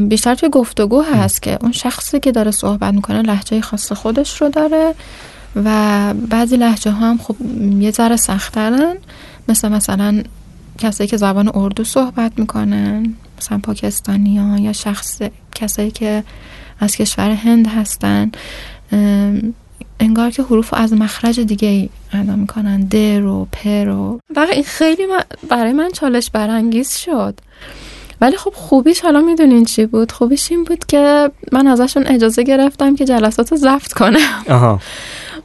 [0.02, 4.50] بیشتر توی گفتگو هست که اون شخصی که داره صحبت می‌کنه لهجه خاص خودش رو
[4.50, 4.94] داره.
[5.66, 7.36] و بعضی لحجه ها هم خب
[7.80, 8.96] یه ذره سخترن
[9.50, 10.24] مثل مثلا
[10.78, 15.22] کسایی که زبان اردو صحبت می‌کنن مثلا پاکستانی ها یا شخص
[15.56, 16.24] کسایی که
[16.80, 18.32] از کشور هند هستن.
[20.00, 22.82] انگار که حروف از مخرج دیگه ای ادا می‌کنن.
[22.82, 24.20] د رو پ رو.
[24.36, 25.04] و این خیلی
[25.50, 27.40] برای من چالش برانگیز شد.
[28.22, 30.12] ولی خب خوبیش حالا می‌دونین چی بود.
[30.12, 34.44] خوبیش این بود که من ازشون اجازه گرفتم که جلسات رو ضبط کنم.
[34.50, 34.80] آها.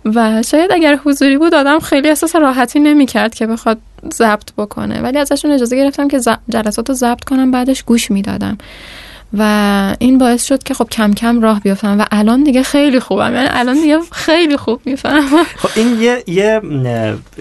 [0.04, 3.78] و شاید اگر حضوری بود آدم خیلی احساس راحتی نمی‌کرد که بخواد
[4.12, 5.00] ضبط بکنه.
[5.00, 8.58] ولی ازشون اجازه گرفتم که جلسات رو ضبط کنم بعدش گوش می‌دادم.
[9.38, 13.34] و این باعث شد که خب کم کم راه بیافتم و الان دیگه خیلی خوبم.
[13.34, 15.44] یعنی الان دیگه خیلی خوب می‌فهمم.
[15.62, 16.60] خب این یه یه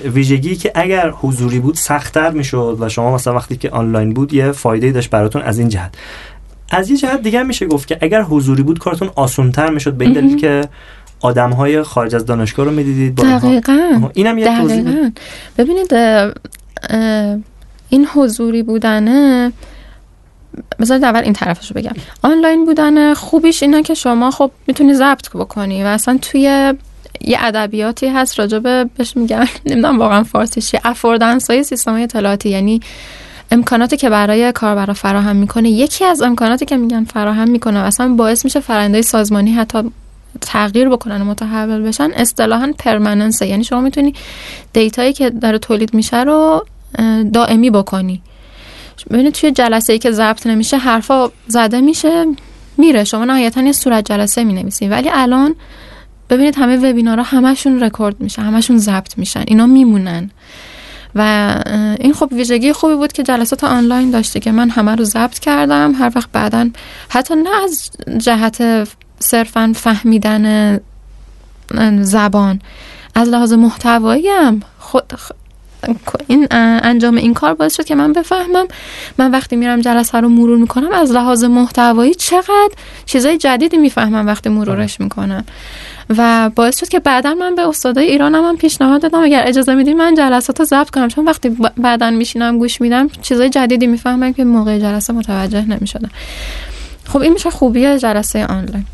[0.05, 4.51] ویژگی که اگر حضوری بود سختتر می‌شد و شما مثلا وقتی که آنلاین بود یه
[4.51, 5.95] فایده داشت براتون از این جهت.
[6.71, 10.13] از یه جهت دیگه میشه گفت که اگر حضوری بود کارتون آسونتر می‌شد به این
[10.13, 10.61] دلیل که
[11.21, 14.09] آدم های خارج از دانشگاه رو می‌دیدید دقیقا.
[14.13, 15.11] اینم یه دقیقا.
[15.57, 15.93] ببینید
[17.89, 19.51] این حضوری بودنه
[20.79, 21.93] بذارید اول این طرفش رو بگم.
[22.21, 26.73] آنلاین بودن خوبیش اینه که شما خب می‌تونی ضبط بکنی و اصلا توی
[27.21, 32.49] یه ادبیاتی هست راجبه بهش میگن نمی‌دونم واقعا فارسیش افوردنس های سیستم اطلاعاتی.
[32.49, 32.79] یعنی
[33.51, 38.13] امکاناتی که برای کاربرا فراهم می‌کنه یکی از امکاناتی که میگن فراهم می‌کنه و اصلا
[38.13, 39.91] باعث میشه فرنده سازمانی حتی
[40.41, 44.13] تغییر بکنن و متحول بشن اصطلاحا permanence ه یعنی شما می‌تونی
[44.73, 46.65] دیتایی که داره تولید میشه رو
[47.33, 48.21] دائمی بکنی.
[49.09, 52.25] ببینید توی جلسه ای که ضبط نمیشه حرفا زده میشه
[52.77, 53.03] میره.
[53.03, 55.55] شما نهایتا یه صورت جلسه می نویسین ولی الان
[56.29, 60.31] ببینید همه وبینارها همشون رکورد میشه همشون ضبط میشن اینا میمونن.
[61.15, 61.55] و
[61.99, 65.93] این خب ویژگی خوبی بود که جلسات آنلاین داشته که من همه رو ضبط کردم.
[65.93, 66.69] هر وقت بعدا
[67.09, 68.87] حتی نه از جهت
[69.21, 70.79] صرفا فهمیدن
[72.01, 72.61] زبان.
[73.15, 75.13] از لحاظ محتوایی هم خود
[76.27, 78.67] این انجام این کار باعث شد که من بفهمم.
[79.17, 82.71] من وقتی میرم جلسه رو مرور می‌کنم از لحاظ محتوایی چقدر
[83.05, 85.45] چیزای جدیدی می‌فهمم وقتی مرورش می‌کنم.
[86.17, 89.97] و باعث شد که بعدا من به استادای ایرانم هم پیشنهاد دادم اگر اجازه میدین
[89.97, 91.07] من جلسات رو ضبط کنم.
[91.07, 96.09] چون وقتی بعدا میشینم گوش میدم چیزای جدیدی می‌فهمم که موقع جلسه متوجه نمی‌شدم.
[97.05, 98.85] خب این میشه خوبی جلسه آنلاین.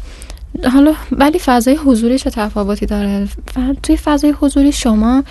[0.74, 3.28] حالا ولی فضای حضوری چه تفاوتی داره؟
[3.84, 5.24] توی فضای حضوری شما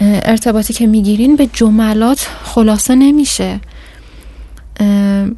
[0.00, 3.60] ارتباطی که می‌گیرین به جملات خلاصه نمیشه.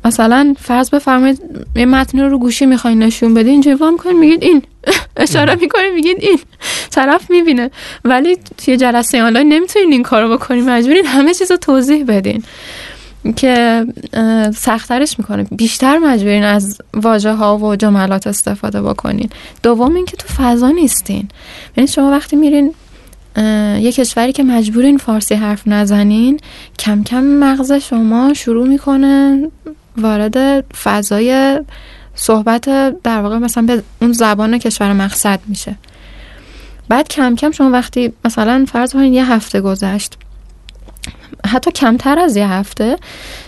[0.04, 1.40] مثلا فرض بفرمایید
[1.76, 4.62] یه متن رو گوشی می‌خواین نشون بدین اینجوری وام کنین میگید این.
[5.16, 6.38] اشاره می‌کنین میگید این.
[6.90, 7.70] طرف می‌بینه.
[8.04, 12.42] ولی توی جلسه آنلاین نمی‌تونین این کارو بکنین مجبورین همه چیز رو توضیح بدین.
[13.36, 13.86] که
[14.56, 15.42] سختترش می‌کنه.
[15.42, 19.30] بیشتر مجبورین از واژه ها و جملات استفاده بکنین.
[19.62, 21.28] دوم اینکه تو فضا نیستین.
[21.76, 22.74] یعنی شما وقتی میرین
[23.82, 26.40] یه کشوری که مجبورین فارسی حرف نزنین
[26.78, 29.46] کم کم مغز شما شروع می‌کنه
[29.96, 31.60] وارد فضای
[32.14, 32.64] صحبت
[33.02, 35.74] در واقع مثلا به اون زبان کشور مقصد میشه.
[36.88, 40.14] بعد کم کم شما وقتی مثلا فرض کنید یه هفته گذشت
[41.46, 42.96] حتی کمتر از یه هفته.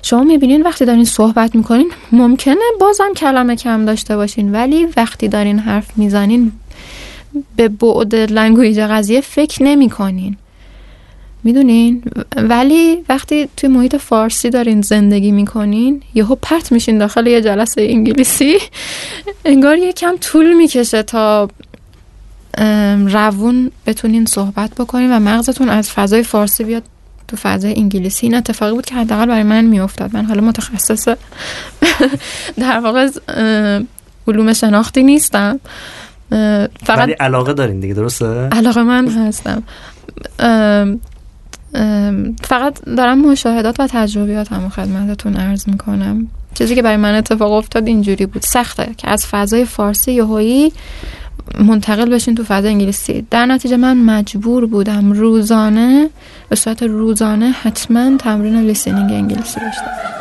[0.03, 5.59] شما می‌بینین وقتی دارین صحبت می‌کنین ممکنه بازم کلمه کم داشته باشین ولی وقتی دارین
[5.59, 6.53] حرف می‌زنین
[7.57, 10.37] به بعد لنگویج قضیه فکر نمی کنین
[11.45, 12.03] می‌دونین؟
[12.37, 18.59] ولی وقتی توی محیط فارسی دارین زندگی می‌کنین یهو پرت میشین داخل یه جلسه انگلیسی.
[19.45, 21.49] انگار یه کم طول می‌کشه تا
[23.07, 26.83] روون بتونین صحبت بکنین و مغزتون از فضای فارسی بیاد
[27.29, 28.27] تو فضای انگلیسی.
[28.27, 30.17] این اتفاقی بود که حداقل برای من میافتاد.
[30.17, 31.09] من حالا متخصص
[32.59, 33.09] در واقع
[34.29, 35.61] علوم شناختی نیستم.
[36.83, 39.63] فقط ولی علاقه دارین دیگه درسته؟ علاقه من هستم.
[42.43, 46.29] فقط دارم مشاهدات و تجربیات هم خدمتتون عرض می‌کنم.
[46.55, 48.43] چیزی که برای من اتفاق افتاد اینجوری بود.
[48.43, 50.73] سخته که از فضای فارسی یهویی
[51.59, 56.11] منتقل بشین تو فضای انگلیسی در نتیجه من مجبور بودم روزانه
[56.49, 60.19] به صورت روزانه حتما تمرین لیسنینگ انگلیسی داشتم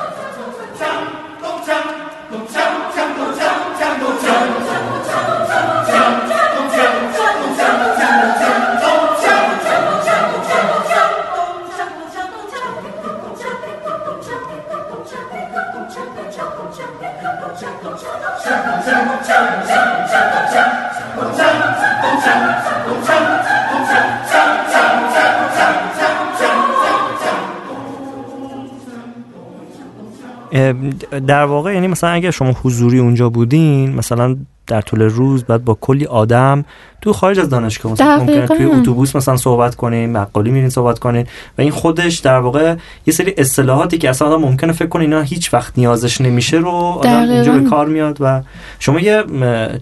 [31.28, 34.38] در واقع یعنی مثلا اگر شما حضوری اونجا بودین مثلا
[34.68, 36.66] در طول روز بعد با کلی آدم
[37.02, 41.26] تو خارج از دانشگاه مثلا ممکنه توی اتوبوس مثلا صحبت کنین مقالی میرین صحبت کنین
[41.58, 42.76] و این خودش در واقع
[43.06, 46.70] یه سری اصطلاحاتی که اصلا آدم ممکنه فکر کنه اینا هیچ وقت نیازش نمیشه رو
[46.70, 48.42] آدم اینجا به کار میاد و
[48.80, 49.24] شما یه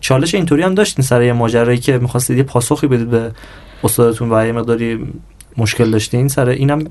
[0.02, 3.32] چالش اینطوری هم داشتین سر یه ماجرایی که می‌خواستید یه پاسخی بدید به
[3.84, 5.08] استادتون و یه مقداری
[5.58, 6.84] مشکل داشتین سر اینم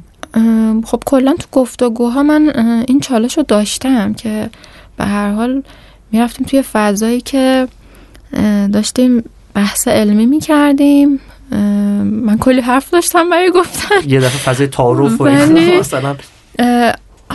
[0.84, 2.52] خب کلا تو گفتگوها من
[2.88, 4.50] این چالش رو داشتم که
[4.96, 5.62] به هر حال
[6.12, 7.68] می‌رفتیم توی فضایی که
[8.72, 9.24] داشتیم
[9.54, 11.20] بحث علمی می‌کردیم.
[12.02, 13.94] من کلی حرف داشتم برای گفتن.
[14.06, 16.16] یه دفعه فضای تعارف و مثلا.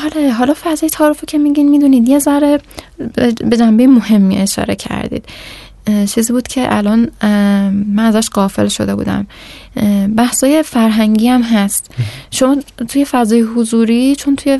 [0.06, 2.60] آره حالا فضای تعارف که میگین می‌دونید یه ذره
[3.50, 5.26] به جنبه مهمی اشاره کردید.
[5.86, 7.10] چیزی بود که الان
[7.88, 9.28] من ازش قافل شده بودم.
[10.16, 11.92] بحثای فرهنگی هم هست.
[12.32, 12.58] شما
[12.88, 14.60] توی فضای حضوری چون توی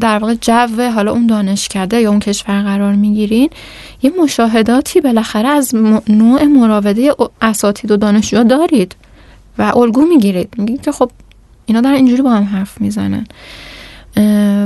[0.00, 3.50] در واقع جو حالا اون دانشکده یا اون کشور قرار می‌گیرین
[4.02, 5.74] یه مشاهداتی بالاخره از
[6.08, 8.96] نوع مراوده اساتید و دانشجو دارید
[9.58, 10.54] و الگو می‌گیرید.
[10.58, 11.10] میگید که خب
[11.66, 13.26] اینا در اینجوری با هم حرف می‌زنن.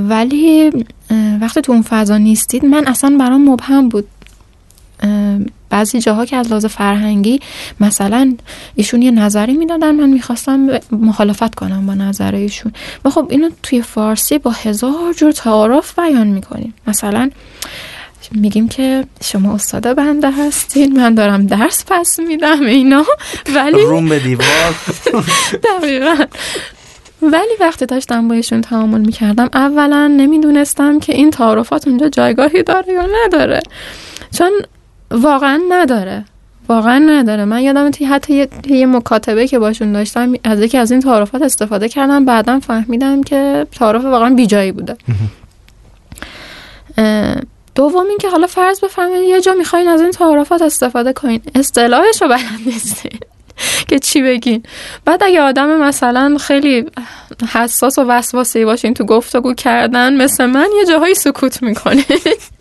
[0.09, 0.71] ولی
[1.41, 4.09] وقتی تو اون فضا نیستید من اصلا برام مبهم بود.
[5.71, 7.41] بعضی جاها که از لحاظ فرهنگی
[7.81, 8.35] مثلا
[8.75, 12.73] ایشون یه نظری می‌دادن من می‌خواستم مخالفت کنم با نظر ایشون.
[13.05, 16.75] و خب اینو توی فارسی با هزار جور تعارف بیان می‌کنیم.
[16.87, 17.31] مثلا
[18.33, 23.05] میگیم که شما استاد بنده هستین من دارم درس پس میدم اینا.
[23.55, 24.75] ولی روم به دیوار.
[25.81, 26.25] دقیقا.
[27.23, 32.93] ولی وقتی داشتم با ایشون تعامل می‌کردم اولا نمی‌دونستم که این تعارفات اونجا جایگاهی داره
[32.93, 33.61] یا نداره.
[34.39, 34.53] چون
[35.11, 36.25] واقعا نداره.
[36.69, 37.45] واقعا نداره.
[37.45, 41.43] من یادم توی حتی یه, یه مکاتبه که باشون داشتم از یکی از این تعارفات
[41.43, 42.25] استفاده کردم.
[42.25, 44.97] بعدا فهمیدم که تعارف واقعا بیجایی بوده.
[47.75, 51.41] دوم این که حالا فرض بفهمید یه جا می‌خواین از این تعارفات استفاده کنین.
[51.55, 53.19] اصطلاحش رو بلد نیستین.
[53.89, 54.63] که چی بگین.
[55.05, 56.85] بعد اگه آدم مثلا خیلی
[57.53, 62.05] حساس و وسواسی باشین تو گفتگو کردن مثل من یه جاهایی سکوت می‌کنه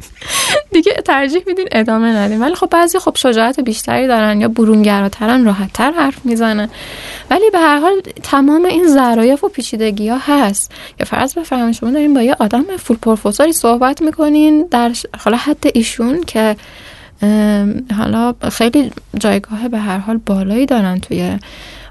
[0.73, 2.41] دیگه ترجیح میدین ادامه ندین.
[2.41, 6.69] ولی خب بعضی خب شجاعت بیشتری دارن یا برونگراترن راحتتر حرف می‌زنن.
[7.29, 10.71] ولی به هر حال تمام این ظرایف و پیچیدگی ها هست.
[10.97, 15.71] که فرض بفرمایید شما دارین با یه آدم فول پروفسوری صحبت می‌کنین در حالا حتی
[15.73, 16.55] ایشون که
[17.97, 21.37] حالا خیلی جایگاه به هر حال بالایی دارن توی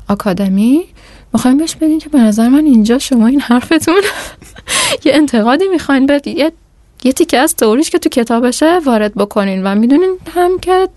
[0.09, 0.85] آکادمی.
[1.33, 4.03] می‌خوایم بهش بدین که به نظر من اینجا شما این حرفتون
[5.05, 6.53] یه انتقادی می‌خواین به یه
[7.05, 10.89] یه تیکه از تئوریش که تو کتابشه وارد بکنین و می‌دونین هم که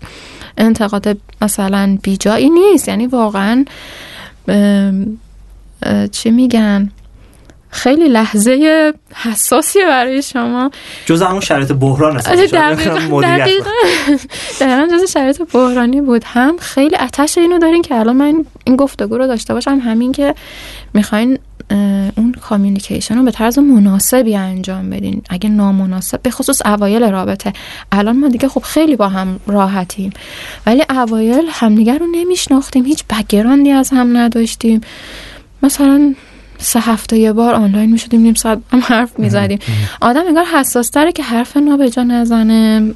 [0.58, 2.88] انتقاد مثلا بیجایی نیست.
[2.88, 3.64] یعنی واقعا
[6.12, 6.90] چی میگن؟
[7.70, 10.70] خیلی لحظه حساسیه برای شما.
[11.06, 13.20] جز همون شرایط بحران هست آره، دقیقا
[14.60, 14.86] دقیقا.
[14.92, 16.24] جز شرایط بحرانی بود.
[16.24, 20.34] هم خیلی اتش اینو دارین که الان من این گفتگو رو داشته باشم همین که
[20.94, 21.38] می‌خواین
[22.16, 25.22] اون کامیونیکیشن رو به طرز مناسبی انجام بدین.
[25.30, 27.52] اگه نامناسب به خصوص اوایل رابطه.
[27.92, 30.12] الان ما دیگه خب خیلی با هم راحتیم.
[30.66, 32.84] ولی اوایل همدیگه رو نمیشناختیم.
[32.84, 34.80] هیچ بگراندی از هم نداشتیم.
[35.62, 36.14] مثلا
[36.58, 39.58] سه هفته یه بار آنلاین می‌شدیم نیم ساعت هم حرف می‌زدیم.
[40.00, 42.94] آدم انگار حساس تره که حرف نابجا نزنه.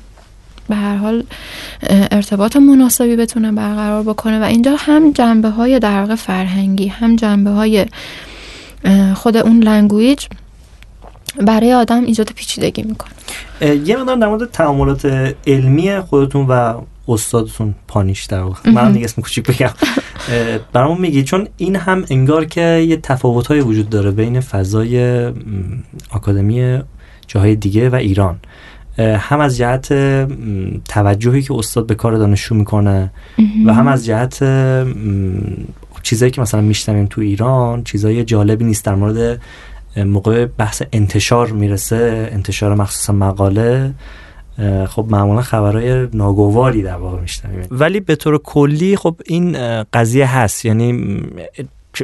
[0.69, 1.25] به هر حال
[1.91, 7.51] ارتباط مناسبی بتونه برقرار بکنه و اینجا هم جنبه های در واقع فرهنگی هم جنبه
[7.51, 7.87] های
[9.15, 10.27] خود اون لنگویج
[11.41, 13.11] برای آدم ایجاد پیچیدگی می‌کنه.
[13.85, 16.75] یه مقدار در مورد تعاملات علمی خودتون و
[17.09, 18.70] استادتون پانیش در واقع.
[18.70, 19.70] من دیگه اسم کوچیک بگم.
[20.73, 25.27] برامون میگی چون این هم انگار که یه تفاوت های وجود داره بین فضای
[26.11, 26.79] آکادمی
[27.27, 28.39] جاهای دیگه و ایران.
[28.99, 29.93] هم از جهت
[30.89, 33.11] توجهی که استاد به کار دانشجو می‌کنه
[33.66, 34.45] و هم از جهت
[36.03, 39.41] چیزایی که مثلا میشنویم تو ایران چیزای جالبی نیست در مورد
[39.97, 43.95] موقع بحث انتشار می‌رسه انتشار مخصوصا مقاله.
[44.89, 47.67] خب معمولا خبرهای ناگواری در واقع میشنویم.
[47.71, 50.65] ولی به طور کلی خب این قضیه هست.
[50.65, 51.21] یعنی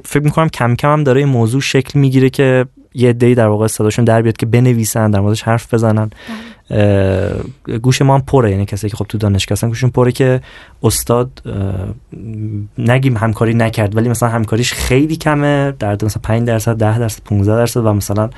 [0.05, 3.67] فکر می‌کنم کم کم هم داره این موضوع شکل می‌گیره که یه دی در واقع
[3.67, 6.05] صداشون در بیاد که بنویسن در موردش حرف بزنن.
[6.05, 6.13] بله.
[7.82, 10.40] گوش ما هم پره یعنی کسی که خب تو دانشگاه هستن گوشون پره که
[10.82, 11.43] استاد
[12.78, 17.57] نگیم همکاری نکرد ولی مثلا همکاریش خیلی کمه در مثلا 5 درصد 10 درصد 15
[17.57, 18.31] درصد و مثلا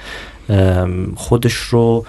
[1.16, 2.05] خودش رو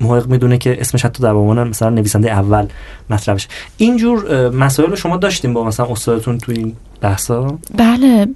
[0.00, 2.66] محقق می‌دونه که اسمش حتی در عنوان مثلا نویسنده اول
[3.10, 8.26] مطرح بشه اینجور مسائل رو شما داشتیم با مثلا استادتون تو این بحثا؟ بله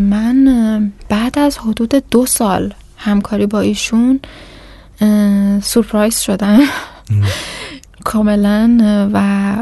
[0.00, 4.20] من بعد از حدود دو سال همکاری با ایشون
[5.62, 6.60] سورپرایز شدم.
[8.04, 8.78] کاملا
[9.12, 9.56] و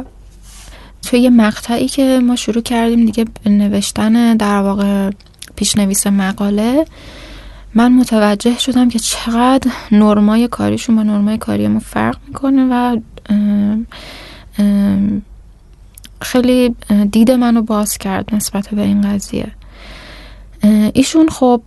[1.02, 5.10] توی یه مقطعی که ما شروع کردیم دیگه نوشتن در واقع
[5.56, 6.86] پیشنویس مقاله
[7.74, 12.96] من متوجه شدم که چقدر نرمای کاریشون با نرمای کاری ما فرق می‌کنه و
[16.20, 16.74] خیلی
[17.12, 19.52] دید منو باز کرد نسبت به این قضیه.
[20.92, 21.62] ایشون خب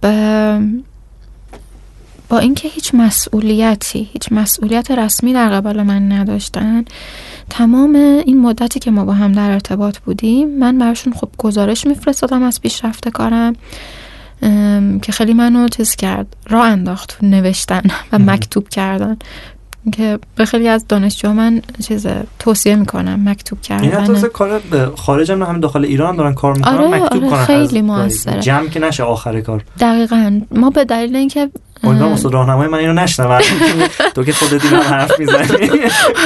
[2.30, 6.86] با اینکه هیچ مسئولیتی هیچ مسئولیت رسمی در قبال من نداشتن
[7.50, 12.44] تمام این مدتی که ما با هم در ارتباط بودیم من براشون خب گزارش میفرستادم
[12.44, 13.56] از پیشرفت کارم
[15.02, 17.82] که خیلی منو تز کرد را انداخت نوشتن
[18.12, 19.18] و مکتوب کردن.
[19.92, 22.08] که به خیلی از دانشجو من چیز
[22.40, 23.84] توصیه می‌کنم مکتوب کردن.
[23.84, 24.62] این حتی کار
[24.98, 28.40] خارج هم همین داخل ایران دارن کار می‌کنن آره مکتوب آره خیلی موثره.
[28.40, 29.64] جمع که نشه آخر کار.
[29.80, 30.42] دقیقا.
[30.52, 31.50] ما به دلیل اینکه
[31.84, 33.42] امیدوارم استاد راهنمای من اینو نشنون
[34.16, 35.70] تو که خودت اینو حرف می‌زنی.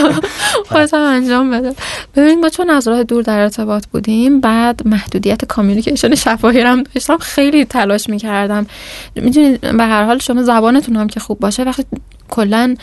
[0.70, 1.74] خودت انجام بده.
[2.16, 7.18] ببین ما چون از راه دور در ارتباط بودیم بعد محدودیت کامیونیکیشن شفاهی هم داشتم
[7.18, 8.68] خیلی تلاش می‌کردم.
[9.16, 11.84] می‌دونید به هر حال شما زبانتون هم که خوب باشه وقتی
[12.30, 12.76] کلا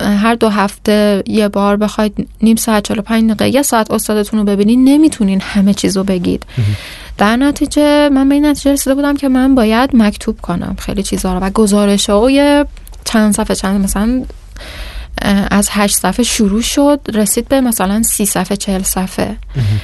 [0.00, 4.84] هر دو هفته یه بار بخواید نیم ساعت 45 دقیقه یه ساعت استادتون رو ببینین
[4.84, 6.46] نمی‌تونین همه چیز رو بگید.
[7.18, 11.34] در نتیجه من به این نتیجه رسیده بودم که من باید مکتوب کنم خیلی چیزها
[11.34, 12.64] رو و گزارش های
[13.04, 14.24] چند صفحه چند مثلا
[15.50, 19.36] از هشت صفحه شروع شد رسید به مثلا سی صفحه چهل صفحه.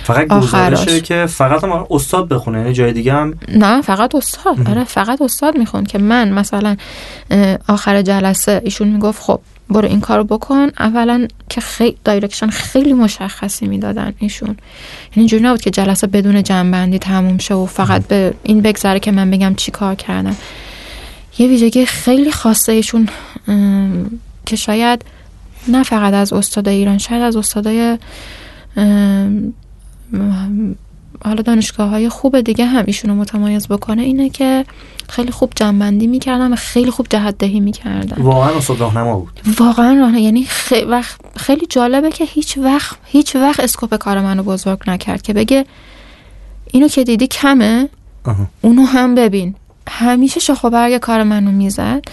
[0.02, 4.68] فقط گزارشه که فقط هم استاد بخونه یعنی جای دیگه هم نه فقط استاد.
[4.68, 6.76] آره فقط استاد میخون که من مثلا
[7.68, 9.40] آخر جلسه ایشون می‌گفت خب
[9.70, 10.68] برو این کارو بکن.
[10.78, 14.48] اولا که خیلی direction خیلی مشخصی می‌دادن ایشون.
[14.48, 14.58] یعنی
[15.14, 19.30] اینجوری نبود که جلسه بدون جنبندی تموم شه و فقط به این بگذره که من
[19.30, 20.36] بگم چی کار کردم.
[21.38, 23.08] یه ویژگی خیلی خاصه ایشون
[24.46, 25.04] که شاید
[25.68, 27.98] نه فقط از استاد ایران شاید از استادای
[31.24, 34.64] حالا دانشگاه های خوب دیگه هم ایشونو متمایز بکنه اینه که
[35.08, 38.22] خیلی خوب جنبندی می‌کردن و خیلی خوب جهت دهی می‌کردن.
[38.22, 39.40] واقعا استاد راهنما بود.
[39.58, 41.00] واقعا راهنما یعنی خیلی,
[41.36, 45.66] خیلی جالبه که هیچ وقت هیچ وقت اسکوپ کار منو بزرگ نکرد که بگه
[46.72, 47.88] اینو که دیدی کمه
[48.60, 49.54] اونو هم ببین.
[49.88, 52.04] همیشه شاخ برگ کار منو می‌زد.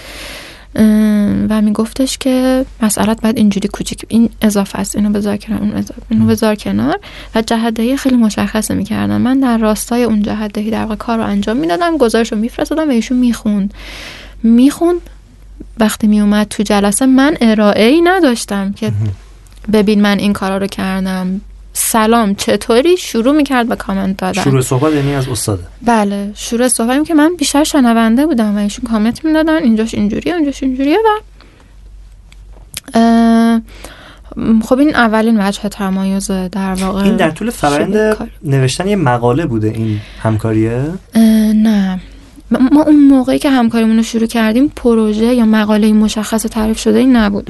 [1.49, 6.01] و میگفتش که مسئلت بعد اینجوری کوچیک این اضافه است اینو بذار کنار اون اضافه
[6.09, 6.99] اینو بذار کنار.
[7.35, 11.23] و جهت خیلی مشخصه می‌کردم من در راستای اون جهت دهی در واقع کار رو
[11.23, 13.73] انجام می‌دادم گزارش رو میفرستادم و ایشون می‌خوند.
[14.43, 14.99] می‌خوند.
[15.77, 18.91] وقتی میومد تو جلسه من ارائه ای نداشتم که
[19.73, 21.41] ببین من این کارا رو کردم.
[21.73, 24.41] سلام چطوری؟ شروع می‌کرد به کامنت دادن.
[24.43, 28.85] شروع صحبت یعنی از استاده بله شروع صحبت که من بیشتر شنونده بودم و ایشون
[28.89, 31.19] کامنت می‌دادن اینجاش اینجوریه اونجاش اینجوریه و
[34.63, 39.67] خب این اولین وجه تمایز در واقع این در طول فرآیند نوشتن یه مقاله بوده
[39.67, 40.83] این همکاریه؟
[41.53, 41.99] نه.
[42.51, 47.15] ما اون موقعی که همکاریمون رو شروع کردیم پروژه یا مقاله مشخص تعریف شده این
[47.15, 47.49] نبود.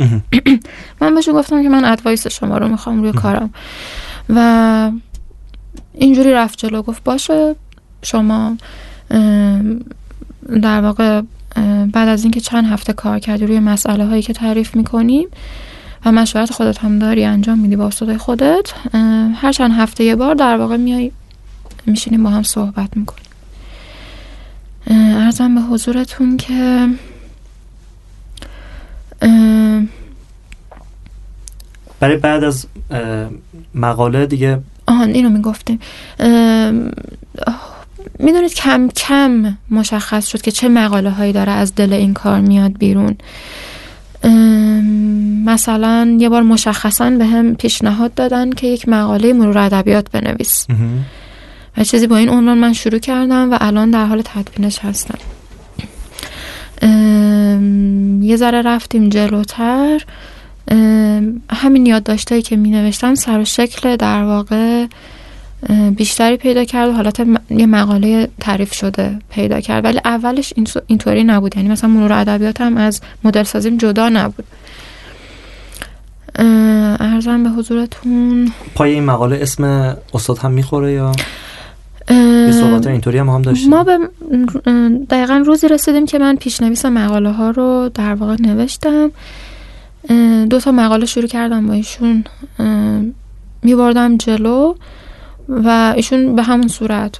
[1.02, 3.54] من بهش گفتم که من ادوایس شما رو می‌خوام روی کارم.
[4.30, 4.92] و
[5.94, 6.82] اینجوری رفت جلو.
[6.82, 7.56] گفت باشه
[8.02, 8.58] شما
[10.62, 11.22] در واقع
[11.92, 15.28] بعد از اینکه چند هفته کار کردی روی مسئله هایی که تعریف می‌کنیم
[16.06, 18.74] و مشورت خودت هم داری انجام میدی با استادای خودت
[19.36, 21.12] هر چند هفته یه بار در واقع میای
[21.86, 23.24] میشینیم با هم صحبت می‌کنیم
[24.88, 26.88] ارزم به حضورتون که
[32.04, 32.66] برای بعد از
[33.76, 35.80] مقاله دیگه آهان اینو می‌گفتیم.
[38.20, 42.78] می‌دونید کم کم مشخص شد که چه مقاله هایی داره از دل این کار میاد
[42.78, 43.16] بیرون.
[45.46, 50.68] مثلا یه بار مشخصا به هم پیشنهاد دادن که یک مقاله مرور ادبیات بنویس.
[51.78, 55.18] و چیزی با این عنوان من شروع کردم و الان در حال تدوینش هستم.
[58.22, 60.02] یه ذره رفتیم جلوتر.
[61.50, 64.86] همین یادداشتایی که می نوشتم سر و شکل در واقع
[65.96, 67.20] بیشتری پیدا کرد و حالت
[67.50, 69.86] یه مقاله تعریف شده پیدا کرد.
[69.86, 70.54] ولی اولش
[70.88, 71.58] اینطوری نبود.
[71.58, 74.46] یعنی مثلا مرور ادبیات هم از مدل سازیم جدا نبود.
[77.00, 78.52] ارزم به حضورتون.
[78.76, 79.64] پای این مقاله اسم
[80.14, 81.12] استاد هم می‌خوره یا؟
[82.10, 83.70] یه صحبت اینطوری هم هم داشتیم.
[83.70, 84.00] ما به
[85.10, 89.12] دقیقا روزی رسیدیم که من پیشنویس مقاله ها رو در واقع نوشتم.
[90.50, 92.24] دو تا مقاله شروع کردم با ایشون.
[93.64, 94.76] میبردم جلو
[95.50, 97.20] و ایشون به همون صورت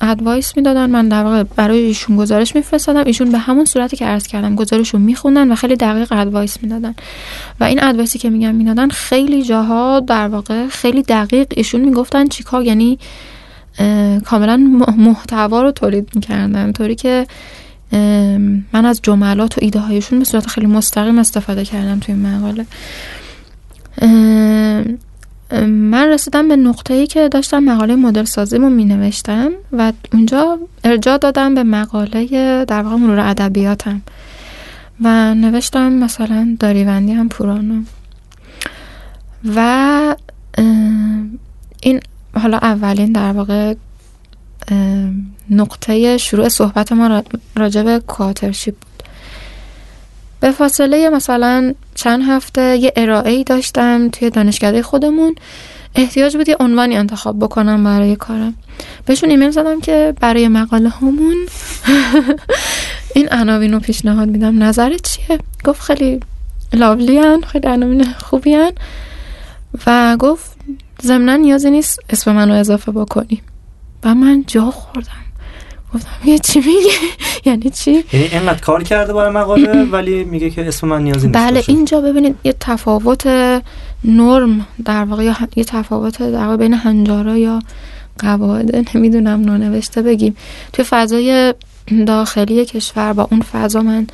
[0.00, 0.90] advice می‌دادن.
[0.90, 3.02] من در واقع برای ایشون گزارش میفرستادم.
[3.06, 6.94] ایشون به همون صورتی که عرض کردم گزارش رو میخوندن و خیلی دقیق advice می‌دادن.
[7.60, 12.26] و این advice ی که میگم می‌دادن خیلی جاها در واقع خیلی دقیق ایشون می‌گفتن
[12.26, 12.98] چیکار یعنی
[14.24, 14.56] کاملا
[14.98, 16.72] محتوا رو تولید می‌کردن.
[16.72, 17.26] طوری که
[18.72, 22.66] من از جملات و ایده هایشون به صورت خیلی مستقیم استفاده کردم توی مقاله.
[25.66, 31.18] من رسیدم به نقطه ای که داشتم مقاله مدل سازیمو می نوشتم و اونجا ارجاع
[31.18, 34.02] دادم به مقاله در واقع مرور ادبیاتم
[35.00, 37.82] و نوشتم مثلا داریوندی هم پورانو.
[39.54, 40.16] و
[41.80, 42.00] این
[42.40, 43.74] حالا اولین در واقع
[45.50, 47.22] نقطه شروع صحبت ما
[47.56, 49.02] راجع به کواترشیپ بود.
[50.40, 55.34] به فاصله مثلا چند هفته یه ارائه ای داشتم توی دانشکده خودمون.
[55.94, 58.54] احتیاج بود یه عنوانی انتخاب بکنم برای کارم.
[59.06, 61.36] بهشون ایمیل زدم که برای مقاله همون
[63.14, 64.62] این عناوین رو پیشنهاد میدم.
[64.62, 66.20] نظرت چیه؟ گفت خیلی
[66.72, 68.72] لاولی هن خیلی عناوین خوبی هن
[69.86, 70.56] و گفت
[71.02, 73.42] ضمنا نیازی نیست اسم منو اضافه بکنی.
[74.04, 75.24] و من جا خوردم.
[75.94, 76.90] گفتم یه چی میگه؟
[77.50, 81.38] یعنی چی؟ یعنی اینقدر کار کرده برای مقاله ولی میگه که اسم من نیازی نیست
[81.38, 83.26] بله اینجا ببینید یه تفاوت
[84.04, 85.24] نرم در واقع
[85.56, 87.62] یه تفاوت در واقع بین هنجارا یا
[88.18, 90.36] قواعد نمی‌دونم نانوشته بگیم.
[90.72, 91.54] توی فضای
[92.06, 94.06] داخلی کشور با اون فضا من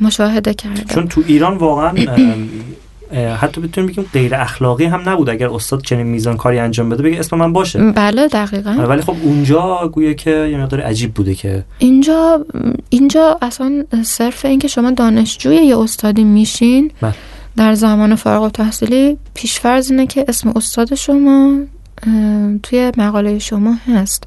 [0.00, 0.94] مشاهده کردم.
[0.94, 1.92] چون تو ایران واقعا
[3.12, 5.30] حتی بتونیم بگیم غیر اخلاقی هم نبود.
[5.30, 7.92] اگر استاد چنین میزان کاری انجام بده بگه اسم من باشه.
[7.92, 8.70] بله دقیقا.
[8.70, 12.46] ولی خب اونجا گویا که یه مقدار عجیب بوده که اینجا
[12.90, 17.14] اینجا اصلا صرف اینکه شما دانشجوی یه استادی میشین بله.
[17.56, 21.58] در زمان فارغ التحصیلی پیشفرض اینه که اسم استاد شما
[22.62, 24.24] توی مقاله شما هست.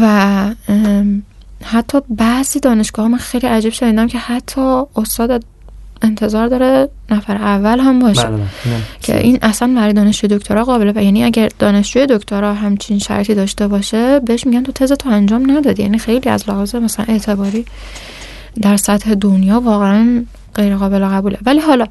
[0.00, 0.54] و
[1.64, 5.44] حتی بعضی دانشگاه من خیلی عجیب شنیدم که حتی استاد
[6.04, 8.26] انتظار داره نفر اول هم باشه.
[8.26, 8.46] بله، بله.
[9.02, 13.68] که این اصلا برای دانشجوی دکترا قابله و یعنی اگر دانشجوی دکترا همچین شرطی داشته
[13.68, 15.82] باشه بهش میگن تو تز تو انجام ندادی.
[15.82, 17.64] یعنی خیلی از لحاظ مثلا اعتباری
[18.62, 20.24] در سطح دنیا واقعا
[20.54, 21.86] غیر قابل قبوله ولی حالا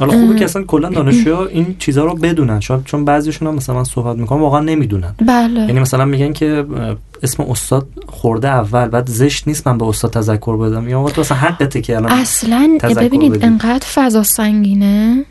[0.00, 2.60] حالا خوبه که اصلا کلا دانشجوها این چیزها رو بدونن.
[2.60, 5.14] چون چون بعضیشون هم مثلا من صحبت می‌کنم واقعا نمی‌دونن.
[5.26, 5.60] بله.
[5.60, 6.64] یعنی مثلا میگن که
[7.22, 10.88] اسم استاد خورده اول بعد زشت نیست من به استاد تذکر بدم.
[10.88, 15.24] یا تو اصلا حقته که الان اصلا ببینید انقدر فضا سنگینه.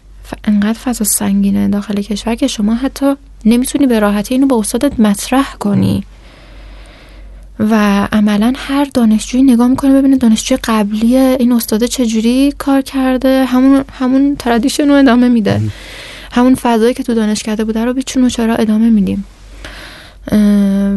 [0.43, 3.13] انقدر فضا سنگینه داخل کشور که شما حتی
[3.45, 6.03] نمی‌تونی به راحتی اینو به استادت مطرح کنی.
[7.59, 13.85] و عملا هر دانشجویی نگاه می‌کنه ببینه دانشجوی قبلی این استاده چجوری کار کرده همون
[13.99, 15.61] همون ترادیشن رو ادامه میده.
[16.31, 19.25] همون فضایی که تو دانشکده بوده رو بیچون چرا ادامه میدیم.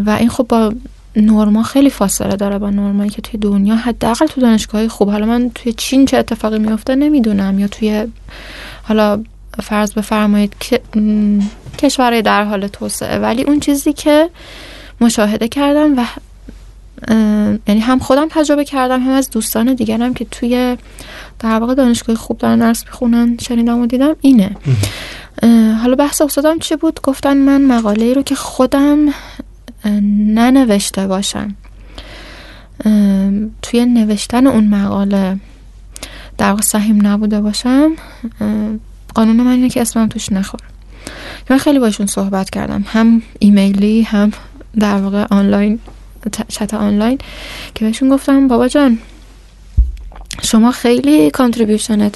[0.07, 0.73] و این خب با
[1.17, 5.11] نورما خیلی فاصله داره با نورمایی که توی دنیا حداقل تو دانشگاهی خوب.
[5.11, 8.07] حالا من توی چین چه اتفاقی میفته نمی‌دونم یا توی
[8.83, 9.23] حالا
[9.63, 10.81] فرض بفرمایید که
[11.79, 13.19] کشورهای در حال توسعه.
[13.19, 14.31] ولی اون چیزی که
[15.01, 16.05] مشاهده کردم و
[17.69, 20.77] یعنی هم خودم تجربه کردم هم از دوستان دیگرم که توی
[21.39, 24.57] در واقع دانشگاه خوب دارن درس می‌خونن شنیدم و دیدم اینه.
[25.83, 28.99] حالا بحث استادم چی بود؟ گفتن من مقاله ای رو که خودم
[30.35, 31.57] ننوشته باشم.
[33.63, 35.37] توی نوشتن اون مقاله
[36.39, 37.91] در واقع نبوده باشم.
[39.15, 40.65] قانون من اینه که اسمم توش نخوره
[41.51, 44.33] من خیلی باشون صحبت کردم هم ایمیلی هم
[44.79, 45.79] در واقع آنلاین.
[46.49, 47.19] چت آنلاین
[47.75, 48.99] که بهشون گفتم بابا جان
[50.43, 52.15] شما خیلی contribution ت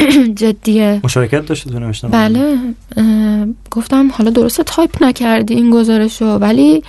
[0.40, 1.00] جدیه.
[1.04, 2.58] مشارکت داشته تو بله
[3.70, 6.82] گفتم حالا درست تایپ نکردی این گزارشو ولی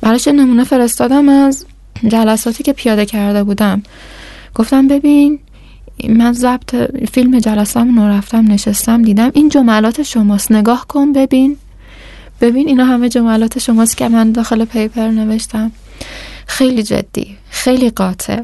[0.00, 1.66] براش نمونه فرستادم از
[2.08, 3.82] جلساتی که پیاده کرده بودم.
[4.54, 5.38] گفتم ببین
[6.08, 6.74] من ضبط
[7.12, 10.52] فیلم جلسم رو رفتم نشستم دیدم این جملات شماست.
[10.52, 11.56] نگاه کن ببین.
[12.40, 15.72] ببین اینا همه جملات شماست که من داخل paper نوشتم.
[16.46, 18.42] خیلی جدی خیلی قاطع.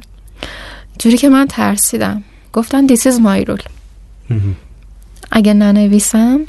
[0.98, 2.22] جوری که من ترسیدم.
[2.52, 3.62] گفتن this is my rule
[5.32, 6.40] اگه ننویسم؟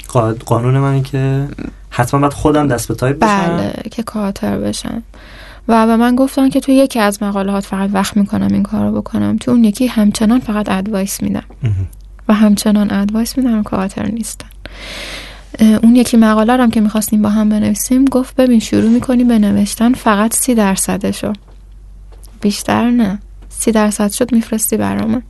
[0.46, 1.48] قانون من که
[1.90, 3.56] حتما باید خودم دست به تایپ بشم.
[3.56, 5.02] بله که co-author بشم.
[5.68, 9.00] و به من گفتن که تو یکی از مقالات فقط وقت می‌کنم این کار رو
[9.00, 9.36] بکنم.
[9.36, 11.44] تو اون یکی همچنان فقط advice میدم.
[12.28, 14.48] و همچنان advice میدم co-author نیستن.
[15.60, 19.92] اون یکی مقاله هم که می‌خواستیم با هم بنویسیم گفت ببین شروع می‌کنی به نوشتن
[19.92, 21.32] فقط سی درصدشو.
[22.40, 23.18] بیشتر نه.
[23.48, 25.22] سی درصد شد میفرستی برامون.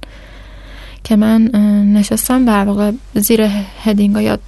[1.04, 1.42] که من
[1.92, 3.48] نشستم در واقع زیر
[3.84, 4.38] heading یا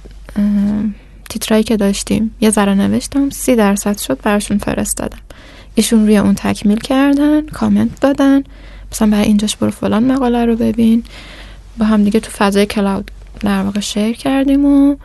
[1.29, 5.19] تیترایی که داشتیم یه ذره نوشتم سی درصد شد براشون فرستادم.
[5.75, 8.43] ایشون روی اون تکمیل کردن کامنت دادن.
[8.91, 11.03] مثلا برای اینجاش برو فلان مقاله رو ببین.
[11.77, 14.95] با هم دیگه تو فضای کلاود در واقع شیر کردیم و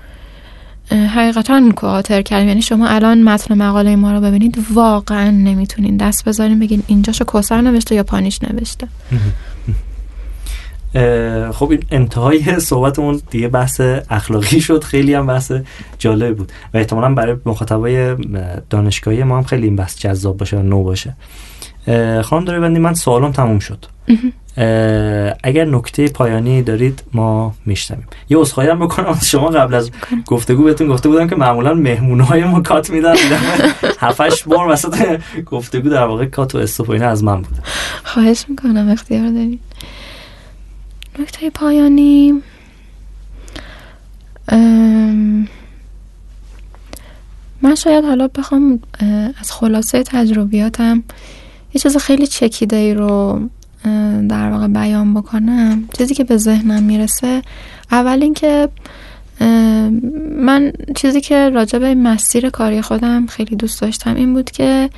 [0.91, 2.49] حقیقتا کواتر کردیم.
[2.49, 7.61] یعنی شما الان متن مقاله ما رو ببینید واقعا نمی‌تونین دست بذارین بگین اینجاشو کوسر
[7.61, 8.89] نوشته یا پانیش نوشته.
[11.53, 13.81] خب این انتهای صحبتمون دیگه بحث
[14.11, 15.53] اخلاقی شد خیلی هم بحث
[15.99, 16.53] جالب بود.
[16.75, 18.17] و احتمالا برای مخاطبای
[18.71, 21.17] دانشگاهی ما هم خیلی این بحث جذاب باشه و نو باشه.
[22.23, 23.87] خانم داره بندی من سوالم تموم شد.
[25.43, 29.19] اگر نکته پایانی دارید ما میشتمیم یه اصخایی هم بکنم.
[29.33, 29.91] شما قبل از
[30.27, 33.15] گفتگو بهتون گفته بودم که معمولا مهمونهای ما کات میدن.
[33.99, 37.59] هفتش بار وسط گفتگو در واقع کات و استفاینه از من بود
[38.05, 38.91] خواهش می‌کنم.
[38.91, 39.61] اختیار دارید.
[41.19, 42.43] نکته پایانی.
[47.63, 48.81] من شاید حالا بخوام
[49.41, 51.03] از خلاصه تجربیاتم
[51.75, 53.41] یه چیز خیلی چکیده ای رو
[54.29, 55.89] در واقع بیان بکنم.
[55.99, 57.43] چیزی که به ذهنم می‌رسه
[57.93, 58.69] اول اینکه
[60.37, 64.91] من چیزی که راجع به مسیر کاری خودم خیلی دوست داشتم این بود که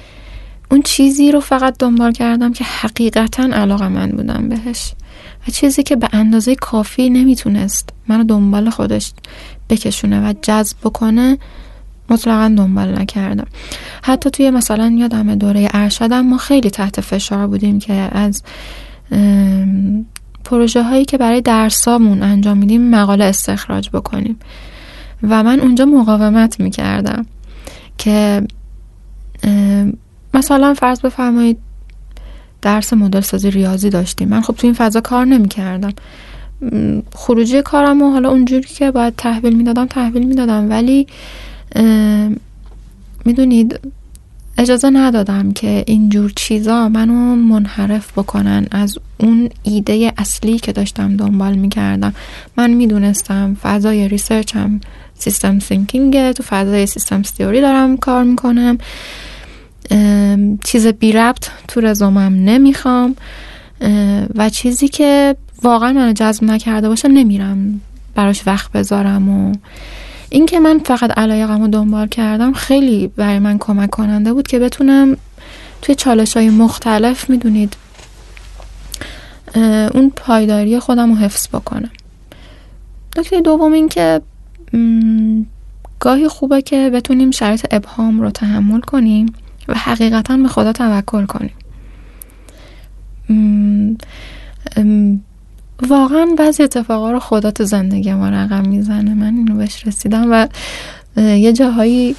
[0.71, 4.93] اون چیزی رو فقط دنبال کردم که حقیقتا علاقه من بودم بهش.
[5.49, 9.13] و چیزی که به اندازه کافی نمی‌تونست منو دنبال خودش
[9.71, 11.39] بکشونه و جذب بکنه
[12.11, 13.47] مطلقا دنبال نکردم.
[14.03, 18.43] حتی توی مثلا یادم دوره ارشدم ما خیلی تحت فشار بودیم که از
[20.45, 24.39] پروژه هایی که برای درسامون انجام میدیم مقاله استخراج بکنیم.
[25.23, 27.27] و من اونجا مقاومت می‌کردم
[27.99, 28.43] که
[30.35, 31.59] مثلا فرض بفرمایید
[32.63, 34.29] درس مدل سازی ریاضی داشتیم.
[34.29, 35.93] من خب تو این فضا کار نمی‌کردم.
[37.15, 40.71] خروجی کارم و حالا اونجوری که باید تحویل می‌دادم تحویل می‌دادم.
[40.71, 41.07] ولی
[43.25, 43.81] می‌دونید
[44.59, 51.55] اجازه ندادم که اینجور چیزا منو منحرف بکنن از اون ایده اصلی که داشتم دنبال
[51.55, 52.15] می‌کردم.
[52.57, 54.81] من می‌دونستم فضای ریسرچم
[55.15, 58.79] سیستم سینکینگه تو فضای سیستم تیوری دارم کار می‌کنم.
[60.65, 63.17] چیز بی ربط تو رزومم نمی‌خوام
[64.35, 67.81] و چیزی که واقعا منو جذب نکرده باشه نمیرم.
[68.15, 69.53] براش وقت بذارم و
[70.37, 75.17] اینکه من فقط علایقم رو دنبال کردم خیلی برای من کمک کننده بود که بتونم
[75.83, 77.77] توی چالش های مختلف می‌دونید
[79.95, 81.91] اون پایداری خودم رو حفظ بکنم.
[83.19, 84.21] نکته دوم این که
[86.01, 89.33] گاهی خوبه که بتونیم شرایط ابهام رو تحمل کنیم
[89.69, 91.55] و حقیقتا به خدا توکل کنیم.
[95.89, 99.15] واقعا بعضی اتفاقا رو خدا تو زندگی ما رقم می‌زنه.
[99.15, 100.49] من اینو بهش رسیدم و
[101.17, 102.17] یه جاهایی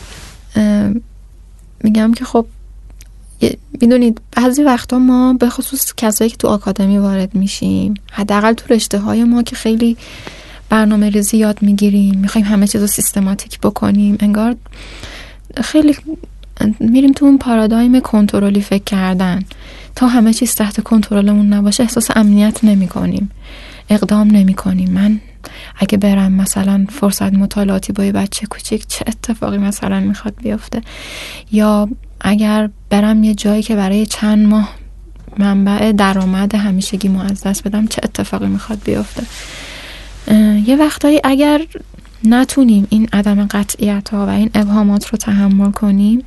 [1.84, 2.46] میگم که خب
[3.82, 9.00] می‌دونید بعضی وقتا ما به خصوص کسایی که تو آکادمی وارد میشیم حداقل تو رشته
[9.00, 9.98] های ما که خیلی
[10.70, 14.56] برنامه ریزی یاد می‌گیریم می‌خوایم همه چیز رو سیستماتیک بکنیم انگار
[15.64, 15.96] خیلی
[16.80, 19.44] میریم تو اون پارادایم کنترلی فکر کردن.
[19.96, 23.32] تا همه چیز تحت کنترلمون نباشه احساس امنیت نمی کنیم
[23.90, 25.20] اقدام نمی کنیم من
[25.80, 30.82] اگه برم مثلا فرصت مطالعاتی با یه بچه کوچیک چه اتفاقی مثلا می‌خواد بیفته؟
[31.52, 31.90] یا
[32.22, 34.74] اگر برم یه جایی که برای چند ماه
[35.38, 39.24] منبع درآمد همیشگی مو از دست بدم چه اتفاقی می‌خواد بیفته؟
[40.66, 41.62] یه وقتایی اگر
[42.24, 46.24] نتونیم این عدم قطعیت ها و این ابهامات رو تحمل کنیم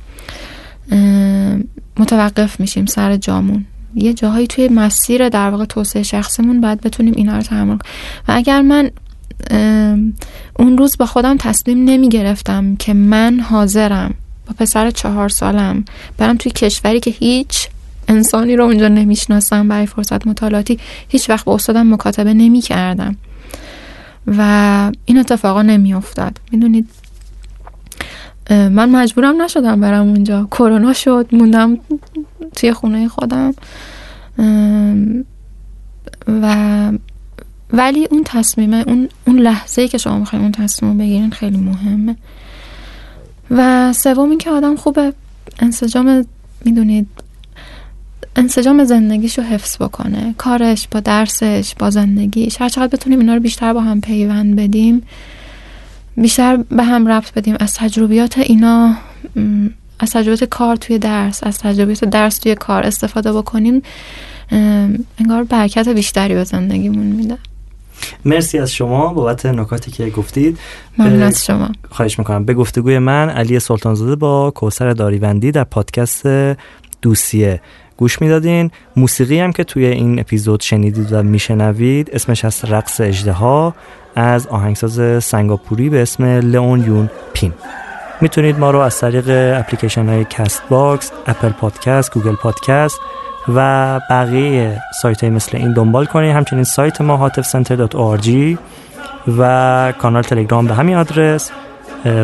[1.99, 3.65] متوقف میشیم سر جامون.
[3.95, 7.79] یه جاهایی توی مسیر در واقع توسعه شخصمون باید بتونیم اینا رو تحمل و
[8.27, 8.91] اگر من
[10.59, 14.13] اون روز با خودم تصمیم نمی گرفتم که من حاضرم
[14.47, 15.85] با پسر چهار سالم
[16.17, 17.67] برم توی کشوری که هیچ
[18.07, 23.15] انسانی رو اونجا نمی‌شناسم برای فرصت مطالعاتی هیچ وقت با استادم مکاتبه نمی کردم
[24.27, 26.89] و این اتفاقا نمی افتاد می‌دونید
[28.49, 30.47] من مجبورم نشدم برم اونجا.
[30.51, 31.77] کرونا شد موندم
[32.55, 33.53] توی خونه خودم.
[36.27, 36.91] و
[37.73, 42.15] ولی اون تصمیمه اون, اون لحظه ای که شما می‌خواین اون تصمیم بگیرین خیلی مهمه.
[43.51, 45.13] و سوم این که آدم خوبه.
[45.59, 46.25] انسجام
[46.65, 47.07] می‌دونید
[48.35, 50.35] انسجام زندگیش رو حفظ بکنه.
[50.37, 52.61] کارش با درسش با زندگیش.
[52.61, 55.03] هر چقدر بتونیم اینا رو بیشتر با هم پیوند بدیم
[56.17, 58.95] بیشتر به هم ربط بدیم از تجربیات اینا
[59.99, 63.81] از تجربیات کار توی درس از تجربیات درس توی کار استفاده بکنیم
[65.19, 67.37] انگار برکت بیشتری به زندگیمون میده.
[68.25, 70.57] مرسی از شما بابت نکاتی که گفتید.
[70.97, 71.69] ممنون از شما.
[71.89, 72.45] خواهش می‌کنم.
[72.45, 76.23] به گفتگوی من علی سلطانزاده با کوسر داریوندی در پادکست
[77.01, 77.61] دوسیه
[77.97, 78.71] گوش می‌دادین.
[78.95, 83.31] موسیقی هم که توی این اپیزود شنیدید و میشنوید اسمش از رقص اژدها
[84.15, 87.53] از آهنگساز سنگاپوری به اسم لئون یون پین.
[88.21, 89.25] می‌تونید ما رو از طریق
[89.59, 92.99] اپلیکیشن های Castbox، Apple Podcast، Google Podcast
[93.55, 96.35] و بقیه سایت های مثل این دنبال کنید.
[96.35, 98.57] همچنین سایت ما hatifcenter.org
[99.37, 101.51] و کانال تلگرام به همین آدرس.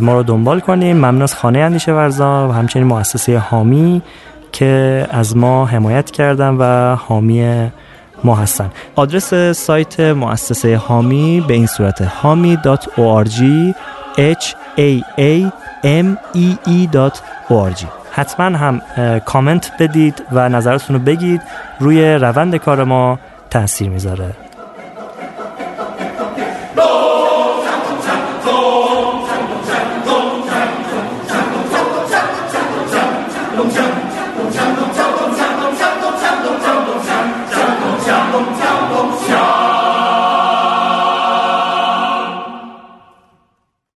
[0.01, 4.01] ما رو دنبال کنیم ممنون از خانه اندیشه ورزان و همچنین مؤسسه حامی
[4.51, 7.69] که از ما حمایت کردن و حامی
[8.23, 8.71] ما هستن.
[8.95, 13.41] آدرس سایت مؤسسه حامی به این صورت hami.org
[14.17, 14.45] h
[14.77, 15.51] a a
[15.83, 18.81] m e e.org حتما هم
[19.25, 21.41] کامنت بدید و نظرتون رو بگید.
[21.79, 23.19] روی روند کار ما
[23.49, 24.46] تاثیر می‌ذاره.